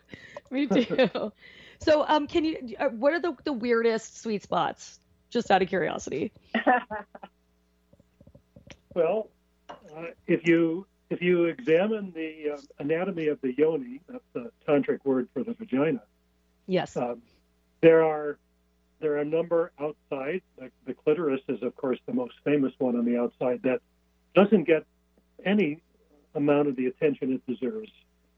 Me 0.49 0.65
too. 0.65 1.31
so, 1.79 2.03
um, 2.07 2.25
can 2.25 2.43
you? 2.43 2.75
Uh, 2.79 2.89
what 2.89 3.13
are 3.13 3.19
the 3.19 3.35
the 3.43 3.53
weirdest 3.53 4.21
sweet 4.21 4.41
spots? 4.41 4.99
Just 5.29 5.51
out 5.51 5.61
of 5.61 5.69
curiosity. 5.69 6.31
well, 8.95 9.29
uh, 9.69 10.05
if 10.25 10.47
you 10.47 10.87
if 11.11 11.21
you 11.21 11.45
examine 11.45 12.11
the 12.15 12.55
uh, 12.55 12.61
anatomy 12.79 13.27
of 13.27 13.39
the 13.41 13.53
yoni, 13.55 14.01
that's 14.09 14.23
the 14.33 14.51
tantric 14.67 15.05
word 15.05 15.29
for 15.31 15.43
the 15.43 15.53
vagina. 15.53 16.01
Yes. 16.65 16.97
Um, 16.97 17.21
there 17.81 18.03
are 18.03 18.39
there 18.99 19.13
are 19.13 19.19
a 19.19 19.25
number 19.25 19.71
outside. 19.79 20.41
The, 20.57 20.71
the, 20.85 20.95
clitoris 20.95 21.41
is, 21.47 21.61
of 21.61 21.75
course, 21.75 21.99
the 22.07 22.13
most 22.13 22.33
famous 22.43 22.73
one 22.79 22.97
on 22.97 23.05
the 23.05 23.17
outside 23.17 23.61
that 23.63 23.79
doesn't 24.35 24.63
get 24.65 24.85
any 25.45 25.81
amount 26.35 26.67
of 26.67 26.75
the 26.75 26.87
attention 26.87 27.33
it 27.33 27.45
deserves. 27.47 27.91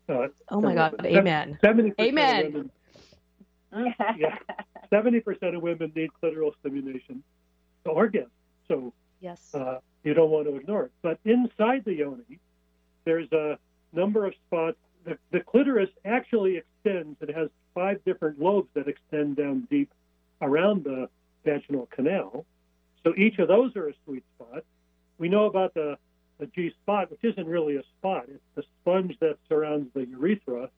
Uh, 0.09 0.27
oh 0.49 0.61
my 0.61 0.73
God! 0.73 0.93
Women. 1.01 1.17
Amen. 1.17 1.57
Seventy 1.61 1.93
Amen. 1.99 2.71
Women, 3.71 3.93
yeah, 4.17 4.37
seventy 4.89 5.19
percent 5.19 5.55
of 5.55 5.61
women 5.61 5.91
need 5.95 6.09
clitoral 6.21 6.51
stimulation 6.59 7.23
to 7.85 7.91
orgasm. 7.91 8.31
So 8.67 8.93
yes, 9.19 9.53
uh, 9.53 9.79
you 10.03 10.13
don't 10.13 10.29
want 10.29 10.47
to 10.47 10.55
ignore 10.55 10.85
it. 10.85 10.91
But 11.01 11.19
inside 11.25 11.85
the 11.85 11.93
yoni, 11.93 12.39
there's 13.05 13.31
a 13.31 13.57
number 13.93 14.25
of 14.25 14.33
spots. 14.47 14.77
The, 15.03 15.17
the 15.31 15.39
clitoris 15.39 15.89
actually 16.05 16.57
extends. 16.57 17.17
It 17.21 17.33
has 17.35 17.49
five 17.73 18.03
different 18.05 18.39
lobes 18.39 18.69
that 18.73 18.87
extend 18.87 19.37
down 19.37 19.67
deep 19.69 19.91
around 20.41 20.83
the 20.83 21.09
vaginal 21.43 21.87
canal. 21.87 22.45
So 23.03 23.13
each 23.17 23.39
of 23.39 23.47
those 23.47 23.75
are 23.75 23.87
a 23.89 23.93
sweet 24.05 24.23
spot. 24.35 24.63
We 25.17 25.29
know 25.29 25.45
about 25.45 25.73
the, 25.73 25.97
the 26.41 26.47
G 26.47 26.71
spot, 26.81 27.11
which 27.11 27.23
isn't 27.23 27.47
really 27.47 27.77
a 27.77 27.83
spot. 27.83 28.25
It's 28.27 28.43
the 28.55 28.63
sponge 28.81 29.15
that 29.19 29.37
surrounds 29.47 29.93
the 29.93 30.05
urethra, 30.07 30.69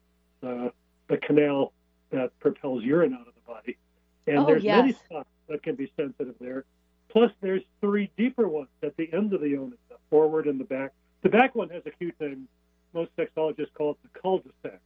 the, 0.42 0.72
the 1.08 1.16
canal 1.16 1.72
that 2.10 2.38
propels 2.38 2.84
urine 2.84 3.14
out 3.14 3.26
of 3.26 3.34
the 3.34 3.40
body. 3.46 3.78
And 4.26 4.38
oh, 4.38 4.46
there's 4.46 4.62
yes. 4.62 4.82
many 4.82 4.92
spots 4.92 5.28
that 5.48 5.62
can 5.62 5.74
be 5.74 5.90
sensitive 5.96 6.34
there. 6.38 6.66
Plus, 7.08 7.32
there's 7.40 7.62
three 7.80 8.10
deeper 8.16 8.46
ones 8.46 8.68
at 8.82 8.94
the 8.96 9.10
end 9.12 9.32
of 9.32 9.40
the 9.40 9.48
yoni, 9.48 9.76
the 9.88 9.96
forward 10.10 10.46
and 10.46 10.60
the 10.60 10.64
back, 10.64 10.92
the 11.22 11.30
back 11.30 11.54
one 11.54 11.70
has 11.70 11.82
a 11.86 11.90
cute 11.90 12.14
name. 12.20 12.46
Most 12.92 13.10
sexologists 13.16 13.72
call 13.72 13.92
it 13.92 13.96
the 14.02 14.20
cul-de-sac, 14.20 14.80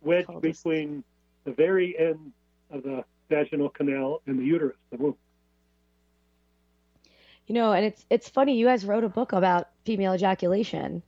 wedged 0.00 0.26
cul-de-sac. 0.26 0.42
between 0.42 1.04
the 1.44 1.52
very 1.52 1.96
end 1.96 2.32
of 2.70 2.82
the 2.82 3.04
vaginal 3.28 3.68
canal 3.68 4.22
and 4.26 4.38
the 4.38 4.44
uterus, 4.44 4.76
the 4.90 4.96
womb. 4.96 5.16
You 7.50 7.54
know, 7.54 7.72
and 7.72 7.84
it's 7.84 8.06
it's 8.08 8.28
funny. 8.28 8.56
You 8.56 8.66
guys 8.66 8.84
wrote 8.84 9.02
a 9.02 9.08
book 9.08 9.32
about 9.32 9.70
female 9.84 10.14
ejaculation, 10.14 11.02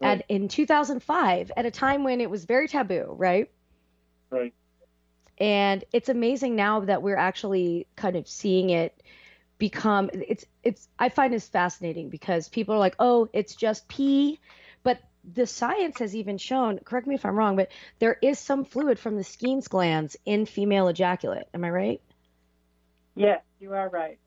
right. 0.00 0.12
and 0.12 0.22
in 0.42 0.48
2005, 0.48 1.52
at 1.54 1.66
a 1.66 1.70
time 1.70 2.04
when 2.04 2.22
it 2.22 2.30
was 2.30 2.46
very 2.46 2.68
taboo, 2.68 3.14
right? 3.18 3.50
Right. 4.30 4.54
And 5.36 5.84
it's 5.92 6.08
amazing 6.08 6.56
now 6.56 6.80
that 6.80 7.02
we're 7.02 7.18
actually 7.18 7.86
kind 7.96 8.16
of 8.16 8.26
seeing 8.26 8.70
it 8.70 8.98
become 9.58 10.08
it's 10.14 10.46
it's 10.62 10.88
I 10.98 11.10
find 11.10 11.34
this 11.34 11.46
fascinating 11.46 12.08
because 12.08 12.48
people 12.48 12.74
are 12.74 12.78
like, 12.78 12.96
"Oh, 12.98 13.28
it's 13.34 13.54
just 13.54 13.88
pee." 13.88 14.40
But 14.82 15.02
the 15.34 15.46
science 15.46 15.98
has 15.98 16.16
even 16.16 16.38
shown, 16.38 16.78
correct 16.78 17.06
me 17.06 17.14
if 17.14 17.26
I'm 17.26 17.36
wrong, 17.36 17.56
but 17.56 17.68
there 17.98 18.16
is 18.22 18.38
some 18.38 18.64
fluid 18.64 18.98
from 18.98 19.16
the 19.16 19.24
Skene's 19.24 19.68
glands 19.68 20.16
in 20.24 20.46
female 20.46 20.88
ejaculate. 20.88 21.44
Am 21.52 21.62
I 21.62 21.68
right? 21.68 22.00
Yes, 23.14 23.42
you 23.60 23.74
are 23.74 23.90
right. 23.90 24.18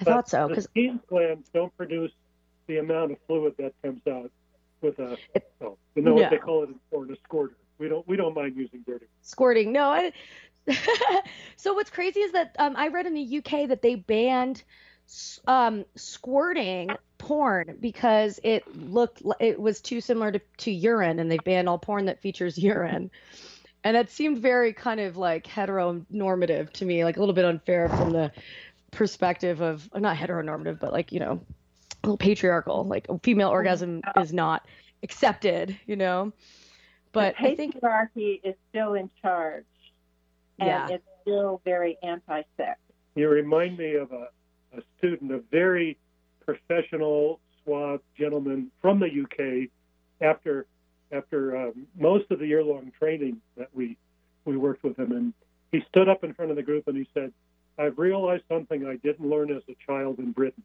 I 0.00 0.04
but 0.04 0.10
thought 0.12 0.28
so. 0.28 0.48
The 0.48 0.62
Skene's 0.62 1.00
glands 1.08 1.48
don't 1.52 1.74
produce 1.76 2.12
the 2.66 2.78
amount 2.78 3.12
of 3.12 3.18
fluid 3.26 3.54
that 3.58 3.72
comes 3.82 4.06
out 4.06 4.30
with 4.80 4.98
a, 4.98 5.16
it, 5.34 5.50
oh, 5.60 5.76
you 5.94 6.02
know 6.02 6.14
no. 6.14 6.22
what 6.22 6.30
they 6.30 6.38
call 6.38 6.62
it 6.64 6.68
in 6.68 6.76
Florida, 6.90 7.16
squirter. 7.24 7.56
We 7.78 7.88
don't 7.88 8.06
we 8.08 8.16
don't 8.16 8.34
mind 8.34 8.56
using 8.56 8.82
dirty. 8.86 9.06
Squirting. 9.22 9.72
No, 9.72 9.90
I, 9.90 10.12
so 11.56 11.74
what's 11.74 11.90
crazy 11.90 12.20
is 12.20 12.32
that 12.32 12.56
um, 12.58 12.74
I 12.76 12.88
read 12.88 13.06
in 13.06 13.14
the 13.14 13.38
UK 13.38 13.68
that 13.68 13.82
they 13.82 13.94
banned 13.94 14.62
um, 15.46 15.84
squirting 15.94 16.90
porn 17.18 17.76
because 17.80 18.40
it 18.42 18.64
looked 18.76 19.22
it 19.40 19.60
was 19.60 19.80
too 19.80 20.00
similar 20.00 20.32
to, 20.32 20.40
to 20.58 20.70
urine, 20.70 21.18
and 21.18 21.30
they 21.30 21.38
banned 21.38 21.68
all 21.68 21.78
porn 21.78 22.06
that 22.06 22.20
features 22.20 22.58
urine. 22.58 23.10
and 23.84 23.96
it 23.96 24.10
seemed 24.10 24.38
very 24.38 24.72
kind 24.72 25.00
of 25.00 25.16
like 25.16 25.46
heteronormative 25.46 26.70
to 26.72 26.84
me, 26.84 27.04
like 27.04 27.16
a 27.16 27.20
little 27.20 27.34
bit 27.34 27.44
unfair 27.44 27.88
from 27.88 28.12
the 28.12 28.32
perspective 28.90 29.60
of 29.60 29.88
not 29.94 30.16
heteronormative, 30.16 30.80
but 30.80 30.92
like 30.92 31.12
you 31.12 31.20
know, 31.20 31.40
a 32.02 32.06
little 32.06 32.16
patriarchal. 32.16 32.84
Like 32.84 33.06
a 33.08 33.18
female 33.18 33.48
orgasm 33.48 34.02
is 34.16 34.32
not 34.32 34.66
accepted, 35.02 35.76
you 35.86 35.96
know. 35.96 36.32
But 37.12 37.34
the 37.40 37.48
I 37.48 37.54
think 37.56 37.76
patriarchy 37.80 38.40
is 38.44 38.54
still 38.70 38.94
in 38.94 39.10
charge, 39.22 39.64
and 40.58 40.68
Yeah. 40.68 40.88
it's 40.90 41.04
still 41.22 41.60
very 41.64 41.96
anti-sex. 42.02 42.78
You 43.14 43.28
remind 43.28 43.78
me 43.78 43.94
of 43.94 44.12
a, 44.12 44.28
a 44.76 44.82
student, 44.98 45.32
a 45.32 45.38
very 45.50 45.96
professional, 46.44 47.40
suave 47.64 48.00
gentleman 48.18 48.70
from 48.80 49.00
the 49.00 49.06
UK. 49.06 49.70
After 50.20 50.66
after 51.12 51.56
um, 51.56 51.86
most 51.98 52.30
of 52.30 52.38
the 52.38 52.46
year 52.46 52.64
long 52.64 52.92
training 52.98 53.40
that 53.56 53.68
we 53.74 53.96
we 54.44 54.56
worked 54.56 54.82
with 54.82 54.98
him, 54.98 55.12
and 55.12 55.32
he 55.72 55.82
stood 55.88 56.08
up 56.08 56.24
in 56.24 56.32
front 56.34 56.50
of 56.50 56.56
the 56.56 56.62
group 56.62 56.86
and 56.86 56.96
he 56.96 57.08
said, 57.12 57.32
"I've 57.78 57.98
realized 57.98 58.44
something 58.48 58.86
I 58.86 58.96
didn't 58.96 59.28
learn 59.28 59.50
as 59.50 59.62
a 59.68 59.76
child 59.86 60.18
in 60.18 60.32
Britain. 60.32 60.62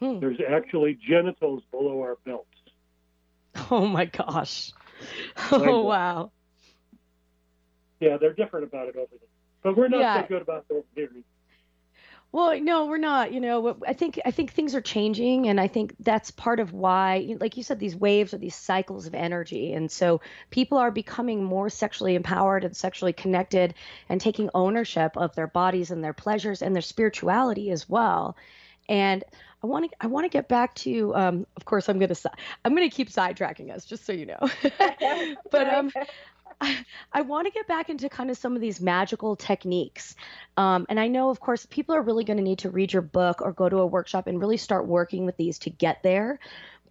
Hmm. 0.00 0.20
There's 0.20 0.38
actually 0.48 0.94
genitals 0.94 1.62
below 1.70 2.00
our 2.02 2.16
belts." 2.24 2.48
oh 3.70 3.86
my 3.86 4.06
gosh, 4.06 4.72
oh 5.50 5.82
wow. 5.82 6.30
Yeah, 8.00 8.16
they're 8.16 8.32
different 8.32 8.66
about 8.66 8.88
it 8.88 8.96
over 8.96 9.10
there, 9.10 9.28
but 9.62 9.76
we're 9.76 9.88
not 9.88 10.00
Yeah. 10.00 10.22
so 10.22 10.28
good 10.28 10.42
about 10.42 10.66
those 10.68 10.84
here. 10.94 11.10
Well, 12.32 12.58
no, 12.60 12.86
we're 12.86 12.96
not. 12.96 13.34
You 13.34 13.40
know, 13.40 13.76
I 13.86 13.92
think 13.92 14.18
I 14.24 14.30
think 14.30 14.52
things 14.52 14.74
are 14.74 14.80
changing, 14.80 15.48
and 15.48 15.60
I 15.60 15.68
think 15.68 15.94
that's 16.00 16.30
part 16.30 16.60
of 16.60 16.72
why, 16.72 17.36
like 17.38 17.58
you 17.58 17.62
said, 17.62 17.78
these 17.78 17.94
waves 17.94 18.32
are 18.32 18.38
these 18.38 18.54
cycles 18.54 19.06
of 19.06 19.14
energy, 19.14 19.74
and 19.74 19.92
so 19.92 20.22
people 20.48 20.78
are 20.78 20.90
becoming 20.90 21.44
more 21.44 21.68
sexually 21.68 22.14
empowered 22.14 22.64
and 22.64 22.74
sexually 22.74 23.12
connected, 23.12 23.74
and 24.08 24.18
taking 24.18 24.48
ownership 24.54 25.14
of 25.18 25.34
their 25.34 25.46
bodies 25.46 25.90
and 25.90 26.02
their 26.02 26.14
pleasures 26.14 26.62
and 26.62 26.74
their 26.74 26.82
spirituality 26.82 27.70
as 27.70 27.86
well. 27.86 28.34
And 28.88 29.22
I 29.62 29.66
want 29.66 29.90
to 29.90 29.96
I 30.00 30.06
want 30.06 30.24
to 30.24 30.30
get 30.30 30.48
back 30.48 30.74
to, 30.76 31.14
um, 31.14 31.46
of 31.56 31.66
course, 31.66 31.88
I'm 31.88 31.98
gonna 31.98 32.16
I'm 32.64 32.74
gonna 32.74 32.88
keep 32.88 33.10
sidetracking 33.10 33.70
us, 33.70 33.84
just 33.84 34.06
so 34.06 34.12
you 34.12 34.26
know. 34.26 34.38
but 35.50 35.68
um, 35.68 35.92
I, 36.62 36.84
I 37.12 37.20
want 37.22 37.48
to 37.48 37.52
get 37.52 37.66
back 37.66 37.90
into 37.90 38.08
kind 38.08 38.30
of 38.30 38.38
some 38.38 38.54
of 38.54 38.60
these 38.60 38.80
magical 38.80 39.34
techniques. 39.34 40.14
Um, 40.56 40.86
and 40.88 41.00
I 41.00 41.08
know, 41.08 41.28
of 41.28 41.40
course, 41.40 41.66
people 41.66 41.96
are 41.96 42.02
really 42.02 42.22
going 42.22 42.36
to 42.36 42.42
need 42.42 42.60
to 42.60 42.70
read 42.70 42.92
your 42.92 43.02
book 43.02 43.42
or 43.42 43.52
go 43.52 43.68
to 43.68 43.78
a 43.78 43.86
workshop 43.86 44.28
and 44.28 44.40
really 44.40 44.56
start 44.56 44.86
working 44.86 45.26
with 45.26 45.36
these 45.36 45.58
to 45.60 45.70
get 45.70 46.02
there. 46.04 46.38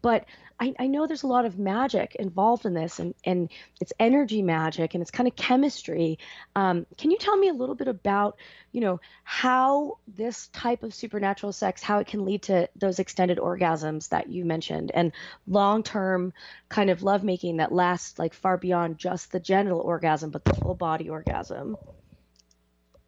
But 0.01 0.25
I, 0.59 0.75
I 0.77 0.87
know 0.87 1.07
there's 1.07 1.23
a 1.23 1.27
lot 1.27 1.45
of 1.45 1.57
magic 1.57 2.15
involved 2.15 2.65
in 2.65 2.75
this, 2.75 2.99
and, 2.99 3.15
and 3.25 3.49
it's 3.79 3.93
energy 3.99 4.43
magic 4.43 4.93
and 4.93 5.01
it's 5.01 5.09
kind 5.09 5.27
of 5.27 5.35
chemistry. 5.35 6.19
Um, 6.55 6.85
can 6.97 7.09
you 7.09 7.17
tell 7.17 7.35
me 7.35 7.49
a 7.49 7.53
little 7.53 7.73
bit 7.73 7.87
about, 7.87 8.37
you 8.71 8.81
know, 8.81 8.99
how 9.23 9.97
this 10.07 10.47
type 10.49 10.83
of 10.83 10.93
supernatural 10.93 11.51
sex, 11.51 11.81
how 11.81 11.97
it 11.97 12.07
can 12.07 12.25
lead 12.25 12.43
to 12.43 12.69
those 12.75 12.99
extended 12.99 13.39
orgasms 13.39 14.09
that 14.09 14.29
you 14.29 14.45
mentioned, 14.45 14.91
and 14.93 15.11
long-term 15.47 16.31
kind 16.69 16.91
of 16.91 17.01
lovemaking 17.01 17.57
that 17.57 17.71
lasts 17.71 18.19
like 18.19 18.33
far 18.33 18.57
beyond 18.57 18.99
just 18.99 19.31
the 19.31 19.39
genital 19.39 19.79
orgasm, 19.79 20.29
but 20.29 20.43
the 20.45 20.53
full 20.53 20.75
body 20.75 21.09
orgasm? 21.09 21.75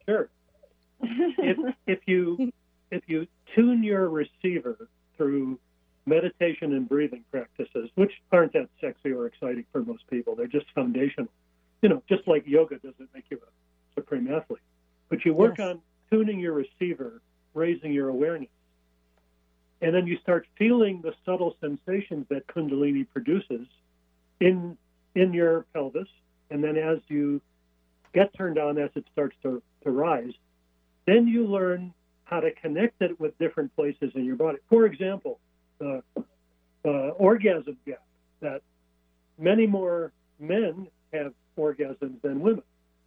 Sure. 0.08 0.28
if 1.02 1.76
if 1.86 2.00
you 2.08 2.52
if 2.90 3.04
you 3.08 3.28
tune 3.56 3.84
your 3.84 4.10
receiver 4.10 4.88
through 5.18 5.60
meditation 6.06 6.74
and 6.74 6.88
breathing 6.88 7.24
practices, 7.32 7.90
which 7.96 8.12
aren't 8.32 8.54
that 8.54 8.70
sexy 8.82 9.12
or 9.12 9.26
exciting 9.26 9.66
for 9.72 9.84
most 9.84 10.06
people, 10.10 10.36
they're 10.36 10.48
just 10.48 10.66
foundational. 10.76 11.30
You 11.82 11.90
know, 11.90 12.04
just 12.08 12.28
like 12.28 12.46
yoga 12.46 12.78
doesn't 12.78 13.10
make 13.14 13.26
you 13.30 13.38
a 13.38 14.00
supreme 14.00 14.32
athlete, 14.32 14.62
but 15.10 15.26
you 15.26 15.34
work 15.34 15.58
Yes. 15.58 15.70
on 15.70 15.82
tuning 16.12 16.40
your 16.40 16.54
receiver, 16.54 17.22
raising 17.54 17.94
your 17.94 18.10
awareness, 18.10 18.50
and 19.82 19.94
then 19.94 20.08
you 20.08 20.18
start 20.20 20.48
feeling 20.58 21.02
the 21.02 21.14
subtle 21.26 21.56
sensations 21.60 22.26
that 22.30 22.48
Kundalini 22.48 23.08
produces 23.10 23.68
in 24.40 24.78
in 25.16 25.34
your 25.34 25.66
pelvis, 25.74 26.08
and 26.50 26.64
then 26.64 26.76
as 26.76 27.00
you 27.08 27.40
get 28.14 28.34
turned 28.34 28.58
on 28.58 28.78
as 28.78 28.90
it 28.96 29.06
starts 29.12 29.36
to, 29.44 29.62
to 29.84 29.92
rise, 29.92 30.34
then 31.06 31.28
you 31.28 31.46
learn 31.46 31.94
how 32.24 32.40
to 32.40 32.52
connect 32.52 33.02
it 33.02 33.20
with 33.20 33.38
different 33.38 33.76
places 33.76 34.12
in 34.16 34.26
your 34.26 34.36
body. 34.36 34.58
For 34.70 34.86
example, 34.86 35.40
the 35.84 36.24
uh, 36.86 37.10
orgasm 37.12 37.78
gap 37.86 38.04
that 38.42 38.62
many 39.38 39.68
more 39.68 40.12
men 40.40 40.88
have 41.14 41.34
orgasms 41.58 42.22
than 42.22 42.40
women, 42.40 42.64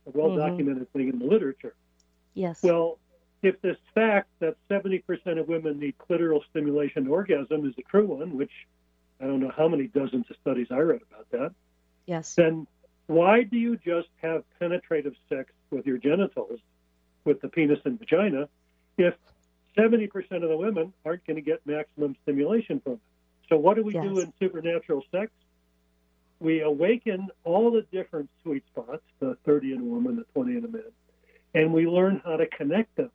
a 0.07 0.11
well 0.11 0.37
documented 0.37 0.93
thing 0.93 1.09
in 1.09 1.19
the 1.19 1.25
literature. 1.25 1.75
Yes. 2.35 2.63
Well, 2.63 2.99
if 3.43 3.61
this 3.61 3.77
fact 3.95 4.29
that 4.41 4.57
70% 4.71 5.03
of 5.39 5.49
women 5.49 5.79
need 5.79 5.97
clitoral 5.99 6.41
stimulation 6.51 7.05
to 7.05 7.11
orgasm 7.11 7.67
is 7.67 7.75
a 7.79 7.83
true 7.83 8.07
one, 8.07 8.37
which 8.37 8.53
I 9.21 9.25
don't 9.25 9.41
know 9.41 9.53
how 9.55 9.69
many 9.69 9.87
dozens 9.87 10.27
of 10.31 10.37
studies 10.41 10.69
I 10.71 10.79
read 10.79 11.01
about 11.11 11.31
that, 11.31 11.55
yes. 12.07 12.35
then 12.35 12.67
why 13.07 13.45
do 13.45 13.57
you 13.57 13.77
just 13.77 14.09
have 14.23 14.43
penetrative 14.59 15.15
sex 15.29 15.53
with 15.71 15.87
your 15.87 15.99
genitals, 15.99 16.61
with 17.25 17.41
the 17.41 17.49
penis 17.49 17.79
and 17.85 17.99
vagina, 17.99 18.49
if 18.99 19.15
70% 19.77 20.11
of 20.43 20.49
the 20.49 20.57
women 20.57 20.93
aren't 21.05 21.27
going 21.27 21.37
to 21.37 21.43
get 21.43 21.61
maximum 21.67 22.17
stimulation 22.23 22.81
from 22.81 22.95
it? 22.95 23.01
So, 23.49 23.57
what 23.57 23.77
do 23.77 23.85
we 23.85 23.93
do 23.93 24.19
in 24.19 24.33
supernatural 24.41 25.05
sex? 25.13 25.31
We 26.41 26.61
awaken 26.61 27.29
all 27.45 27.71
the 27.71 27.83
different 27.93 28.29
sweet 28.43 28.65
spots, 28.67 29.03
the 29.21 29.37
30 29.47 29.75
in 29.75 29.81
a 29.81 29.85
woman, 29.85 30.17
the 30.17 30.25
20 30.35 30.59
in 30.59 30.65
a 30.65 30.69
man, 30.69 30.83
and 31.55 31.73
we 31.73 31.87
learn 31.87 32.21
how 32.25 32.37
to 32.37 32.47
connect 32.47 32.95
them. 32.97 33.11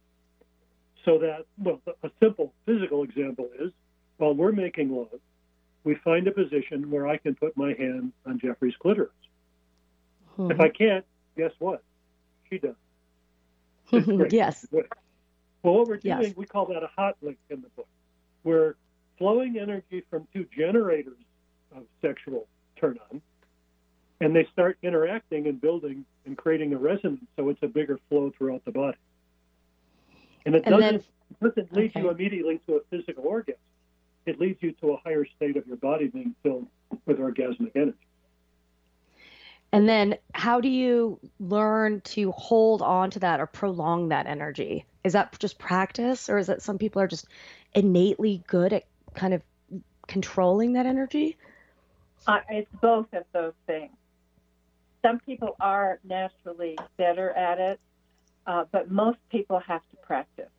So 1.06 1.20
that, 1.20 1.46
well, 1.58 1.82
a 2.04 2.10
simple 2.22 2.54
physical 2.66 3.04
example 3.04 3.50
is 3.60 3.72
while 4.18 4.34
we're 4.34 4.52
making 4.52 4.96
love, 4.96 5.20
we 5.84 5.96
find 5.96 6.28
a 6.28 6.32
position 6.32 6.90
where 6.92 7.08
I 7.08 7.18
can 7.18 7.36
put 7.36 7.58
my 7.58 7.74
hand 7.74 8.14
on 8.26 8.40
Jeffrey's 8.40 8.76
clitoris. 8.80 9.10
If 10.38 10.58
hmm. 10.58 10.62
I 10.62 10.70
can't, 10.70 11.06
guess 11.36 11.52
what? 11.60 11.84
She 12.50 12.60
does. 12.60 12.76
Yes. 14.32 14.66
Well, 15.64 15.76
what 15.76 15.88
we're 15.88 15.98
doing, 15.98 16.22
Yes. 16.22 16.36
we 16.36 16.46
call 16.46 16.66
that 16.68 16.84
a 16.84 16.88
hot 16.96 17.18
link 17.22 17.38
in 17.50 17.62
the 17.62 17.70
book. 17.70 17.88
We're 18.44 18.76
flowing 19.18 19.58
energy 19.58 20.04
from 20.10 20.28
two 20.34 20.46
generators 20.56 21.18
of 21.76 21.84
sexual 22.02 22.48
turn 22.78 22.98
on, 23.12 23.22
and 24.20 24.36
they 24.36 24.46
start 24.46 24.78
interacting 24.82 25.48
and 25.48 25.62
building 25.62 26.06
and 26.26 26.38
creating 26.38 26.74
a 26.74 26.78
resonance 26.78 27.24
so 27.36 27.50
it's 27.50 27.62
a 27.62 27.68
bigger 27.68 28.00
flow 28.10 28.32
throughout 28.38 28.66
the 28.66 28.72
body. 28.72 28.98
And 30.46 30.56
it 30.56 30.64
And 30.66 30.76
doesn't, 30.80 31.06
then- 31.40 31.50
doesn't 31.52 31.74
lead 31.74 31.94
you 31.96 32.10
immediately 32.10 32.60
to 32.66 32.78
a 32.78 32.82
physical 32.90 33.26
orgasm. 33.26 33.60
It 34.26 34.40
leads 34.40 34.62
you 34.62 34.72
to 34.74 34.94
a 34.94 34.98
higher 34.98 35.26
state 35.26 35.58
of 35.58 35.66
your 35.68 35.78
body 35.78 36.08
being 36.08 36.36
filled 36.44 36.68
with 37.06 37.18
orgasmic 37.20 37.72
energy. 37.76 37.98
And 39.72 39.88
then 39.88 40.18
how 40.34 40.60
do 40.60 40.68
you 40.68 41.20
learn 41.40 42.02
to 42.02 42.32
hold 42.32 42.82
on 42.82 43.10
to 43.12 43.20
that 43.20 43.40
or 43.40 43.46
prolong 43.48 44.10
that 44.10 44.26
energy? 44.28 44.86
Is 45.04 45.14
that 45.14 45.38
just 45.40 45.58
practice 45.58 46.30
or 46.30 46.38
is 46.38 46.48
that 46.48 46.62
some 46.62 46.78
people 46.78 47.02
are 47.02 47.08
just 47.08 47.28
innately 47.74 48.44
good 48.48 48.74
at 48.74 48.84
kind 49.14 49.34
of 49.34 49.42
controlling 50.08 50.74
that 50.74 50.86
energy? 50.86 51.38
Uh, 52.28 52.40
it's 52.50 52.70
both 52.82 53.08
of 53.14 53.24
those 53.34 53.54
things. 53.66 53.92
Some 55.04 55.20
people 55.20 55.56
are 55.60 56.00
naturally 56.04 56.78
better 56.98 57.32
at 57.32 57.60
it, 57.60 57.80
uh, 58.46 58.66
but 58.72 58.92
most 58.92 59.18
people 59.32 59.60
have 59.60 59.82
to 59.90 59.98
practice. 59.98 60.50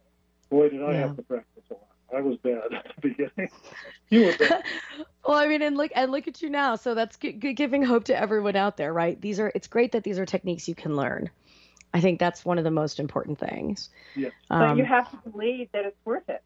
Boy, 0.51 0.69
did 0.71 0.83
I 0.83 0.93
Yeah. 0.93 1.01
have 1.07 1.17
to 1.17 1.23
practice 1.23 1.63
a 1.71 1.75
lot. 1.75 1.87
I 2.15 2.21
was 2.21 2.37
bad 2.39 2.65
at 2.75 2.85
the 2.97 3.09
beginning. 3.09 3.51
You 4.11 4.25
were 4.25 4.33
bad. 4.33 4.65
well, 5.27 5.39
I 5.39 5.47
mean, 5.47 5.63
and 5.63 5.77
look 5.77 5.93
and 5.95 6.11
look 6.11 6.27
at 6.27 6.43
you 6.43 6.51
now. 6.51 6.75
So 6.77 6.95
that's 6.95 7.17
g- 7.17 7.33
g- 7.33 7.53
giving 7.53 7.83
hope 7.85 8.05
to 8.05 8.19
everyone 8.19 8.57
out 8.57 8.77
there, 8.77 8.93
right? 8.93 9.19
These 9.21 9.39
are 9.39 9.53
it's 9.55 9.69
great 9.69 9.93
that 9.93 10.03
these 10.03 10.19
are 10.19 10.27
techniques 10.27 10.69
you 10.69 10.75
can 10.75 10.97
learn. 10.97 11.31
I 11.95 12.01
think 12.01 12.19
that's 12.19 12.45
one 12.45 12.59
of 12.59 12.65
the 12.65 12.71
most 12.71 12.99
important 12.99 13.39
things. 13.39 13.91
Yes. 14.17 14.33
But 14.49 14.63
Um, 14.63 14.79
you 14.79 14.85
have 14.85 15.11
to 15.11 15.31
believe 15.31 15.71
that 15.73 15.85
it's 15.85 15.99
worth 16.05 16.29
it. 16.29 16.43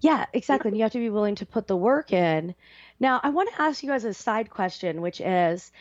Yeah, 0.00 0.26
exactly. 0.32 0.68
And 0.68 0.76
you 0.76 0.82
have 0.84 0.92
to 0.92 0.98
be 0.98 1.10
willing 1.10 1.34
to 1.36 1.46
put 1.46 1.66
the 1.66 1.76
work 1.76 2.12
in. 2.12 2.54
Now, 2.98 3.20
I 3.22 3.30
want 3.30 3.50
to 3.50 3.60
ask 3.60 3.82
you 3.82 3.90
guys 3.90 4.04
a 4.04 4.14
side 4.14 4.48
question, 4.48 5.02
which 5.02 5.20
is 5.20 5.72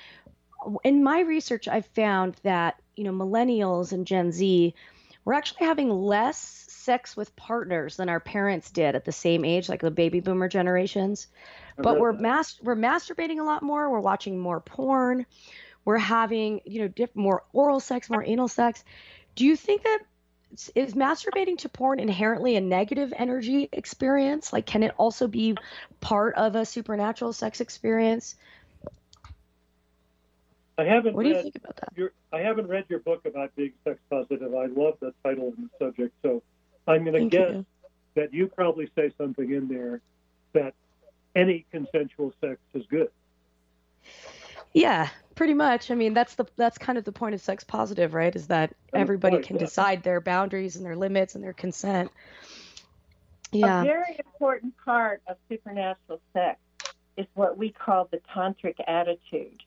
in 0.84 1.04
my 1.04 1.22
research, 1.22 1.68
I've 1.68 1.86
found 1.88 2.36
that, 2.44 2.82
you 2.96 3.06
know, 3.06 3.14
millennials 3.14 3.94
and 3.94 4.06
Gen 4.06 4.32
Z, 4.32 4.74
we're 5.24 5.34
actually 5.34 5.66
having 5.68 5.90
less 5.90 6.66
sex 6.70 7.16
with 7.16 7.36
partners 7.36 7.98
than 7.98 8.10
our 8.10 8.20
parents 8.20 8.72
did 8.72 8.96
at 8.96 9.06
the 9.06 9.12
same 9.12 9.46
age, 9.46 9.70
like 9.70 9.82
the 9.82 9.92
baby 9.92 10.20
boomer 10.20 10.50
generations. 10.50 11.28
But 11.78 12.00
we're 12.00 12.14
that. 12.14 12.22
mas- 12.22 12.60
we're 12.62 12.76
masturbating 12.76 13.40
a 13.40 13.44
lot 13.44 13.64
more. 13.64 13.90
We're 13.90 14.00
watching 14.00 14.38
more 14.38 14.60
porn. 14.60 15.26
We're 15.90 15.98
having, 15.98 16.62
you 16.66 16.82
know, 16.82 16.88
diff- 16.88 17.16
more 17.16 17.42
oral 17.52 17.80
sex, 17.80 18.12
more 18.12 18.24
anal 18.24 18.48
sex. 18.48 18.84
Do 19.34 19.44
you 19.44 19.56
think 19.56 19.82
that 19.82 20.02
is 20.76 20.94
masturbating 20.94 21.58
to 21.58 21.70
porn 21.70 22.00
inherently 22.00 22.56
a 22.58 22.62
negative 22.62 23.12
energy 23.18 23.70
experience? 23.72 24.54
Like, 24.54 24.68
can 24.68 24.84
it 24.84 24.94
also 25.00 25.28
be 25.28 25.58
part 26.00 26.36
of 26.36 26.56
a 26.56 26.64
supernatural 26.64 27.34
sex 27.34 27.60
experience? 27.60 28.36
I 30.78 30.84
haven't 30.84 31.16
What 31.16 31.24
do 31.24 31.30
you 31.30 31.42
think 31.42 31.56
about 31.56 31.78
that? 31.78 31.94
your 31.96 32.12
I 32.32 32.42
haven't 32.42 32.68
read 32.68 32.86
your 32.88 33.00
book 33.00 33.26
about 33.26 33.56
being 33.56 33.74
sex 33.84 33.98
positive. 34.12 34.54
I 34.54 34.68
love 34.68 34.94
the 35.00 35.12
title 35.24 35.56
and 35.58 35.72
the 35.72 35.86
subject, 35.86 36.14
so 36.22 36.44
I'm 36.86 37.04
going 37.04 37.32
to 37.32 37.36
guess 37.36 37.52
you. 37.52 37.66
that 38.14 38.32
you 38.32 38.46
probably 38.46 38.92
say 38.96 39.12
something 39.18 39.52
in 39.52 39.68
there 39.68 40.02
that 40.54 40.76
any 41.36 41.66
consensual 41.72 42.32
sex 42.42 42.60
is 42.76 42.86
good. 42.92 43.10
Yeah, 44.74 45.10
pretty 45.40 45.54
much. 45.54 45.90
I 45.90 45.96
mean, 45.96 46.14
that's 46.14 46.36
the 46.36 46.44
that's 46.58 46.78
kind 46.78 46.98
of 46.98 47.06
the 47.06 47.14
point 47.14 47.34
of 47.34 47.40
sex 47.40 47.64
positive, 47.64 48.14
right? 48.14 48.36
Is 48.36 48.48
that 48.48 48.76
everybody 48.94 49.38
point, 49.38 49.48
can 49.48 49.56
yeah. 49.56 49.62
decide 49.62 50.04
their 50.04 50.20
boundaries 50.20 50.76
and 50.76 50.86
their 50.86 50.98
limits 50.98 51.34
and 51.34 51.42
their 51.42 51.54
consent. 51.54 52.12
Yeah. 53.54 53.82
A 53.82 53.86
very 53.86 54.20
important 54.20 54.74
part 54.84 55.22
of 55.30 55.38
supernatural 55.48 56.20
sex 56.34 56.60
is 57.16 57.26
what 57.36 57.58
we 57.58 57.72
call 57.72 58.10
the 58.12 58.20
tantric 58.36 58.76
attitude. 58.86 59.64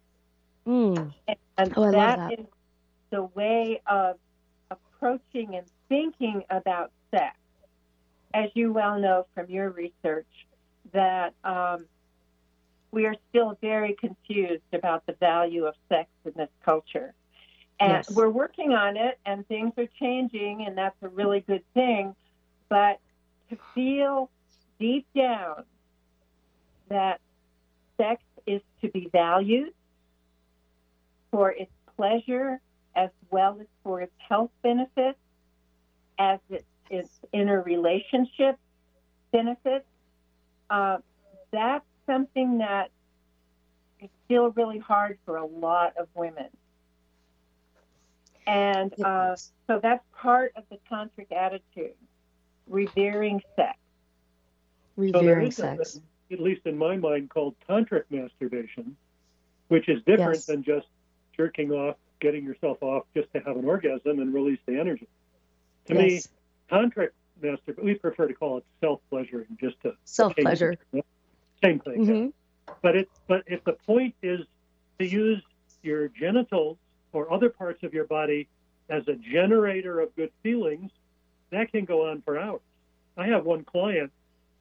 Mm. 0.67 1.15
And 1.57 1.73
Oh, 1.75 1.91
that 1.91 2.19
that. 2.19 2.33
is 2.39 2.47
the 3.09 3.23
way 3.35 3.81
of 3.87 4.19
approaching 4.71 5.55
and 5.55 5.67
thinking 5.89 6.45
about 6.51 6.93
sex. 7.11 7.35
As 8.35 8.51
you 8.53 8.75
well 8.75 9.01
know 9.01 9.25
from 9.35 9.49
your 9.49 9.71
research, 9.71 10.29
that 10.93 11.33
um, 11.45 11.87
we 12.93 13.07
are 13.07 13.17
still 13.31 13.59
very 13.61 13.95
confused 13.99 14.63
about 14.73 15.05
the 15.07 15.15
value 15.15 15.65
of 15.65 15.75
sex 15.89 16.09
in 16.25 16.33
this 16.37 16.51
culture. 16.65 17.15
And 17.81 17.91
Yes. 17.91 18.11
we're 18.11 18.29
working 18.29 18.73
on 18.75 18.97
it, 18.97 19.19
and 19.27 19.49
things 19.49 19.73
are 19.79 19.89
changing, 19.99 20.67
and 20.67 20.77
that's 20.79 21.03
a 21.03 21.09
really 21.09 21.41
good 21.41 21.65
thing. 21.73 22.15
But 22.69 23.01
to 23.49 23.59
feel 23.75 24.31
deep 24.79 25.07
down 25.15 25.65
that 26.89 27.21
sex 27.97 28.23
is 28.47 28.61
to 28.83 28.89
be 28.89 29.09
valued 29.11 29.73
for 31.31 31.51
its 31.51 31.73
pleasure 31.97 32.61
as 32.95 33.11
well 33.31 33.59
as 33.61 33.67
for 33.83 34.03
its 34.03 34.13
health 34.29 34.51
benefits, 34.63 35.19
as 36.19 36.39
it, 36.51 36.67
its 36.91 37.11
interrelationship 37.33 38.59
benefits, 39.33 39.87
uh, 40.69 40.99
that's 41.51 41.87
something 42.13 42.59
that 42.59 42.91
is 44.01 44.11
still 44.27 44.51
really 44.51 44.79
hard 44.79 45.19
for 45.25 45.37
a 45.37 45.47
lot 45.47 45.95
of 45.97 46.09
women. 46.15 46.49
And 48.47 48.93
uh, 49.03 49.37
so 49.67 49.79
that's 49.81 50.05
part 50.15 50.53
of 50.57 50.65
the 50.71 50.79
tantric 50.91 51.33
attitude, 51.33 51.95
revering 52.67 53.41
sex. 53.57 53.79
So 54.97 55.03
there 55.13 55.23
Revering 55.23 55.47
is 55.49 55.59
a- 55.59 55.63
sex. 55.63 56.01
at 56.31 56.41
least 56.41 56.63
in 56.67 56.77
my 56.77 56.97
mind, 56.97 57.31
called 57.31 57.55
tantric 57.69 58.05
masturbation, 58.11 58.97
which 59.69 59.89
is 59.89 60.03
different 60.05 60.35
Yes. 60.35 60.47
than 60.47 60.63
just 60.65 60.87
jerking 61.37 61.71
off, 61.71 61.97
getting 62.21 62.45
yourself 62.45 62.83
off 62.83 63.05
just 63.15 63.33
to 63.33 63.41
have 63.41 63.57
an 63.57 63.65
orgasm 63.65 64.19
and 64.19 64.35
release 64.35 64.59
the 64.67 64.79
energy. 64.79 65.07
To 65.87 65.95
me, 65.95 66.15
Yes. 66.15 66.29
tantric 66.71 67.11
masturbation, 67.41 67.85
we 67.87 67.95
prefer 67.95 68.27
to 68.27 68.35
call 68.35 68.59
it 68.59 68.65
self-pleasuring, 68.81 69.57
just 69.61 69.81
to 69.83 69.95
Self 70.05 70.35
pleasure. 70.37 70.77
Same 71.63 71.81
thing. 71.81 72.05
yeah. 72.05 72.15
hmm 72.15 72.27
But 72.83 72.97
it 72.97 73.09
but 73.29 73.45
if 73.47 73.63
the 73.65 73.73
point 73.73 74.15
is 74.23 74.41
to 74.99 75.07
use 75.07 75.43
your 75.83 76.09
genitals 76.09 76.79
or 77.13 77.33
other 77.33 77.51
parts 77.51 77.83
of 77.83 77.93
your 77.93 78.07
body 78.07 78.49
as 78.89 79.07
a 79.09 79.15
generator 79.15 80.01
of 80.01 80.15
good 80.17 80.33
feelings, 80.43 80.91
that 81.51 81.71
can 81.73 81.85
go 81.85 82.09
on 82.11 82.23
for 82.23 82.39
hours. 82.39 82.61
I 83.17 83.27
have 83.27 83.45
one 83.45 83.65
client 83.65 84.11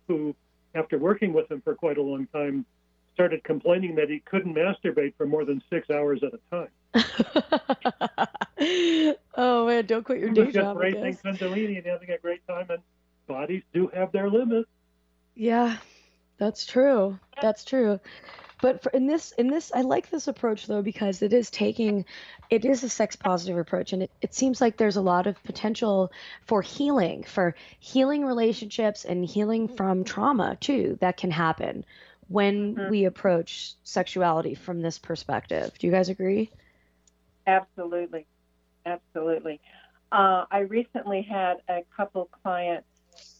who, 0.07 0.35
after 0.75 0.97
working 0.97 1.33
with 1.33 1.49
him 1.49 1.61
for 1.61 1.75
quite 1.75 1.97
a 1.97 2.01
long 2.01 2.27
time, 2.27 2.65
started 3.13 3.43
complaining 3.43 3.95
that 3.95 4.09
he 4.09 4.19
couldn't 4.19 4.55
masturbate 4.55 5.13
for 5.17 5.25
more 5.25 5.45
than 5.45 5.61
six 5.69 5.89
hours 5.89 6.21
at 6.23 6.33
a 6.33 6.39
time. 6.51 6.69
oh 9.37 9.67
man, 9.67 9.85
don't 9.85 10.03
quit 10.03 10.19
your 10.19 10.29
day 10.29 10.51
just 10.51 10.53
job. 10.53 10.77
I 10.77 10.81
raising 10.81 10.91
guess. 10.91 11.21
Kundalini 11.23 11.77
and 11.77 11.85
having 11.85 12.09
a 12.11 12.17
great 12.17 12.45
time, 12.47 12.67
and 12.69 12.79
bodies 13.27 13.63
do 13.73 13.89
have 13.93 14.11
their 14.11 14.29
limits. 14.29 14.67
Yeah, 15.35 15.77
that's 16.41 16.65
true. 16.65 17.19
That's 17.39 17.63
true. 17.63 17.99
But 18.61 18.81
for, 18.81 18.89
in 18.89 19.05
this, 19.05 19.31
in 19.33 19.47
this, 19.47 19.71
I 19.75 19.81
like 19.81 20.09
this 20.09 20.27
approach 20.27 20.65
though 20.65 20.81
because 20.81 21.21
it 21.21 21.33
is 21.33 21.51
taking, 21.51 22.05
it 22.49 22.65
is 22.65 22.83
a 22.83 22.89
sex 22.89 23.15
positive 23.15 23.59
approach, 23.59 23.93
and 23.93 24.01
it, 24.01 24.11
it 24.23 24.33
seems 24.33 24.59
like 24.59 24.75
there's 24.75 24.97
a 24.97 25.01
lot 25.01 25.27
of 25.27 25.41
potential 25.43 26.11
for 26.47 26.63
healing, 26.63 27.23
for 27.23 27.53
healing 27.79 28.25
relationships 28.25 29.05
and 29.05 29.23
healing 29.23 29.67
from 29.67 30.03
trauma 30.03 30.57
too 30.59 30.97
that 30.99 31.15
can 31.17 31.29
happen 31.29 31.85
when 32.27 32.75
Mhm. 32.75 32.89
we 32.89 33.05
approach 33.05 33.75
sexuality 33.83 34.55
from 34.55 34.81
this 34.81 34.97
perspective. 34.97 35.77
Do 35.77 35.85
you 35.85 35.93
guys 35.93 36.09
agree? 36.09 36.51
Absolutely. 37.45 38.25
Absolutely. 38.85 39.61
Uh, 40.11 40.45
I 40.49 40.59
recently 40.59 41.21
had 41.21 41.57
a 41.69 41.83
couple 41.95 42.29
clients 42.41 42.87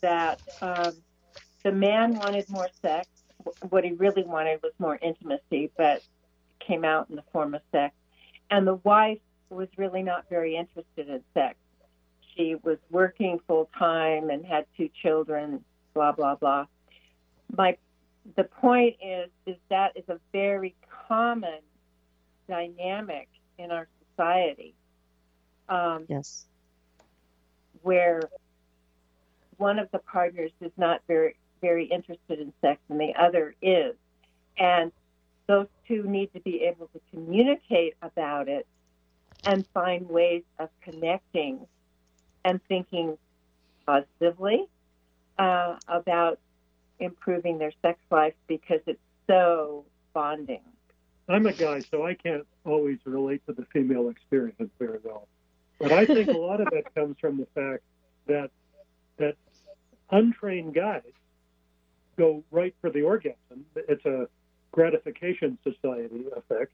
that 0.02 0.40
um, 0.62 1.04
the 1.64 1.72
man 1.72 2.16
wanted 2.16 2.50
more 2.50 2.70
sex. 2.82 3.08
What 3.70 3.84
he 3.84 3.92
really 3.94 4.24
wanted 4.24 4.62
was 4.62 4.74
more 4.80 4.98
intimacy, 5.02 5.72
but 5.78 6.04
came 6.60 6.86
out 6.86 7.10
in 7.10 7.16
the 7.16 7.24
form 7.34 7.56
of 7.56 7.62
sex. 7.72 7.96
And 8.50 8.68
the 8.68 8.76
wife 8.76 9.20
was 9.50 9.68
really 9.78 10.04
not 10.04 10.26
very 10.30 10.56
interested 10.56 11.10
in 11.10 11.22
sex. 11.34 11.56
She 12.36 12.56
was 12.56 12.78
working 12.90 13.40
full 13.48 13.70
time 13.78 14.30
and 14.30 14.46
had 14.46 14.66
two 14.78 14.90
children, 15.02 15.64
blah, 15.94 16.12
blah, 16.12 16.36
blah. 16.36 16.66
My 17.58 17.78
the 18.36 18.44
point 18.44 18.98
is 19.04 19.30
is 19.46 19.58
that 19.70 19.98
is 19.98 20.04
a 20.08 20.20
very 20.32 20.76
common 21.08 21.60
dynamic 22.48 23.28
in 23.58 23.72
our 23.72 23.88
society 24.12 24.74
um, 25.68 26.06
Yes. 26.08 26.46
where 27.82 28.22
one 29.58 29.80
of 29.80 29.90
the 29.92 30.00
partners 30.00 30.52
is 30.62 30.72
not 30.78 31.02
very 31.08 31.36
very 31.62 31.86
interested 31.86 32.40
in 32.40 32.54
sex 32.62 32.80
and 32.90 33.00
the 33.00 33.14
other 33.18 33.56
is 33.62 33.96
and 34.58 34.92
those 35.48 35.68
two 35.88 36.04
need 36.04 36.34
to 36.34 36.40
be 36.40 36.64
able 36.64 36.88
to 36.88 37.00
communicate 37.12 37.96
about 38.02 38.48
it 38.48 38.66
and 39.46 39.66
find 39.74 40.08
ways 40.10 40.44
of 40.60 40.70
connecting 40.82 41.66
and 42.46 42.60
thinking 42.68 43.18
positively 43.86 44.68
uh, 45.40 45.76
about 45.88 46.40
improving 47.00 47.58
their 47.58 47.72
sex 47.82 48.00
life 48.12 48.34
because 48.48 48.80
it's 48.86 49.00
so 49.28 49.84
bonding 50.14 50.62
I'm 51.32 51.46
a 51.46 51.54
guy, 51.54 51.80
so 51.80 52.06
I 52.06 52.14
can't 52.14 52.46
always 52.66 52.98
relate 53.06 53.46
to 53.48 53.54
the 53.54 53.66
female 53.72 54.10
experience 54.10 54.70
very 54.78 55.00
well. 55.04 55.28
But 55.80 55.92
I 55.92 56.06
think 56.06 56.28
a 56.28 56.38
lot 56.38 56.60
of 56.60 56.68
that 56.72 56.94
comes 56.96 57.18
from 57.20 57.38
the 57.38 57.48
fact 57.56 57.84
that 58.28 58.52
that 59.18 59.36
untrained 60.12 60.74
guys 60.74 61.04
go 62.18 62.44
right 62.52 62.76
for 62.82 62.90
the 62.90 63.02
orgasm. 63.02 63.66
It's 63.76 64.06
a 64.06 64.28
gratification 64.72 65.58
society 65.64 66.26
effect, 66.36 66.72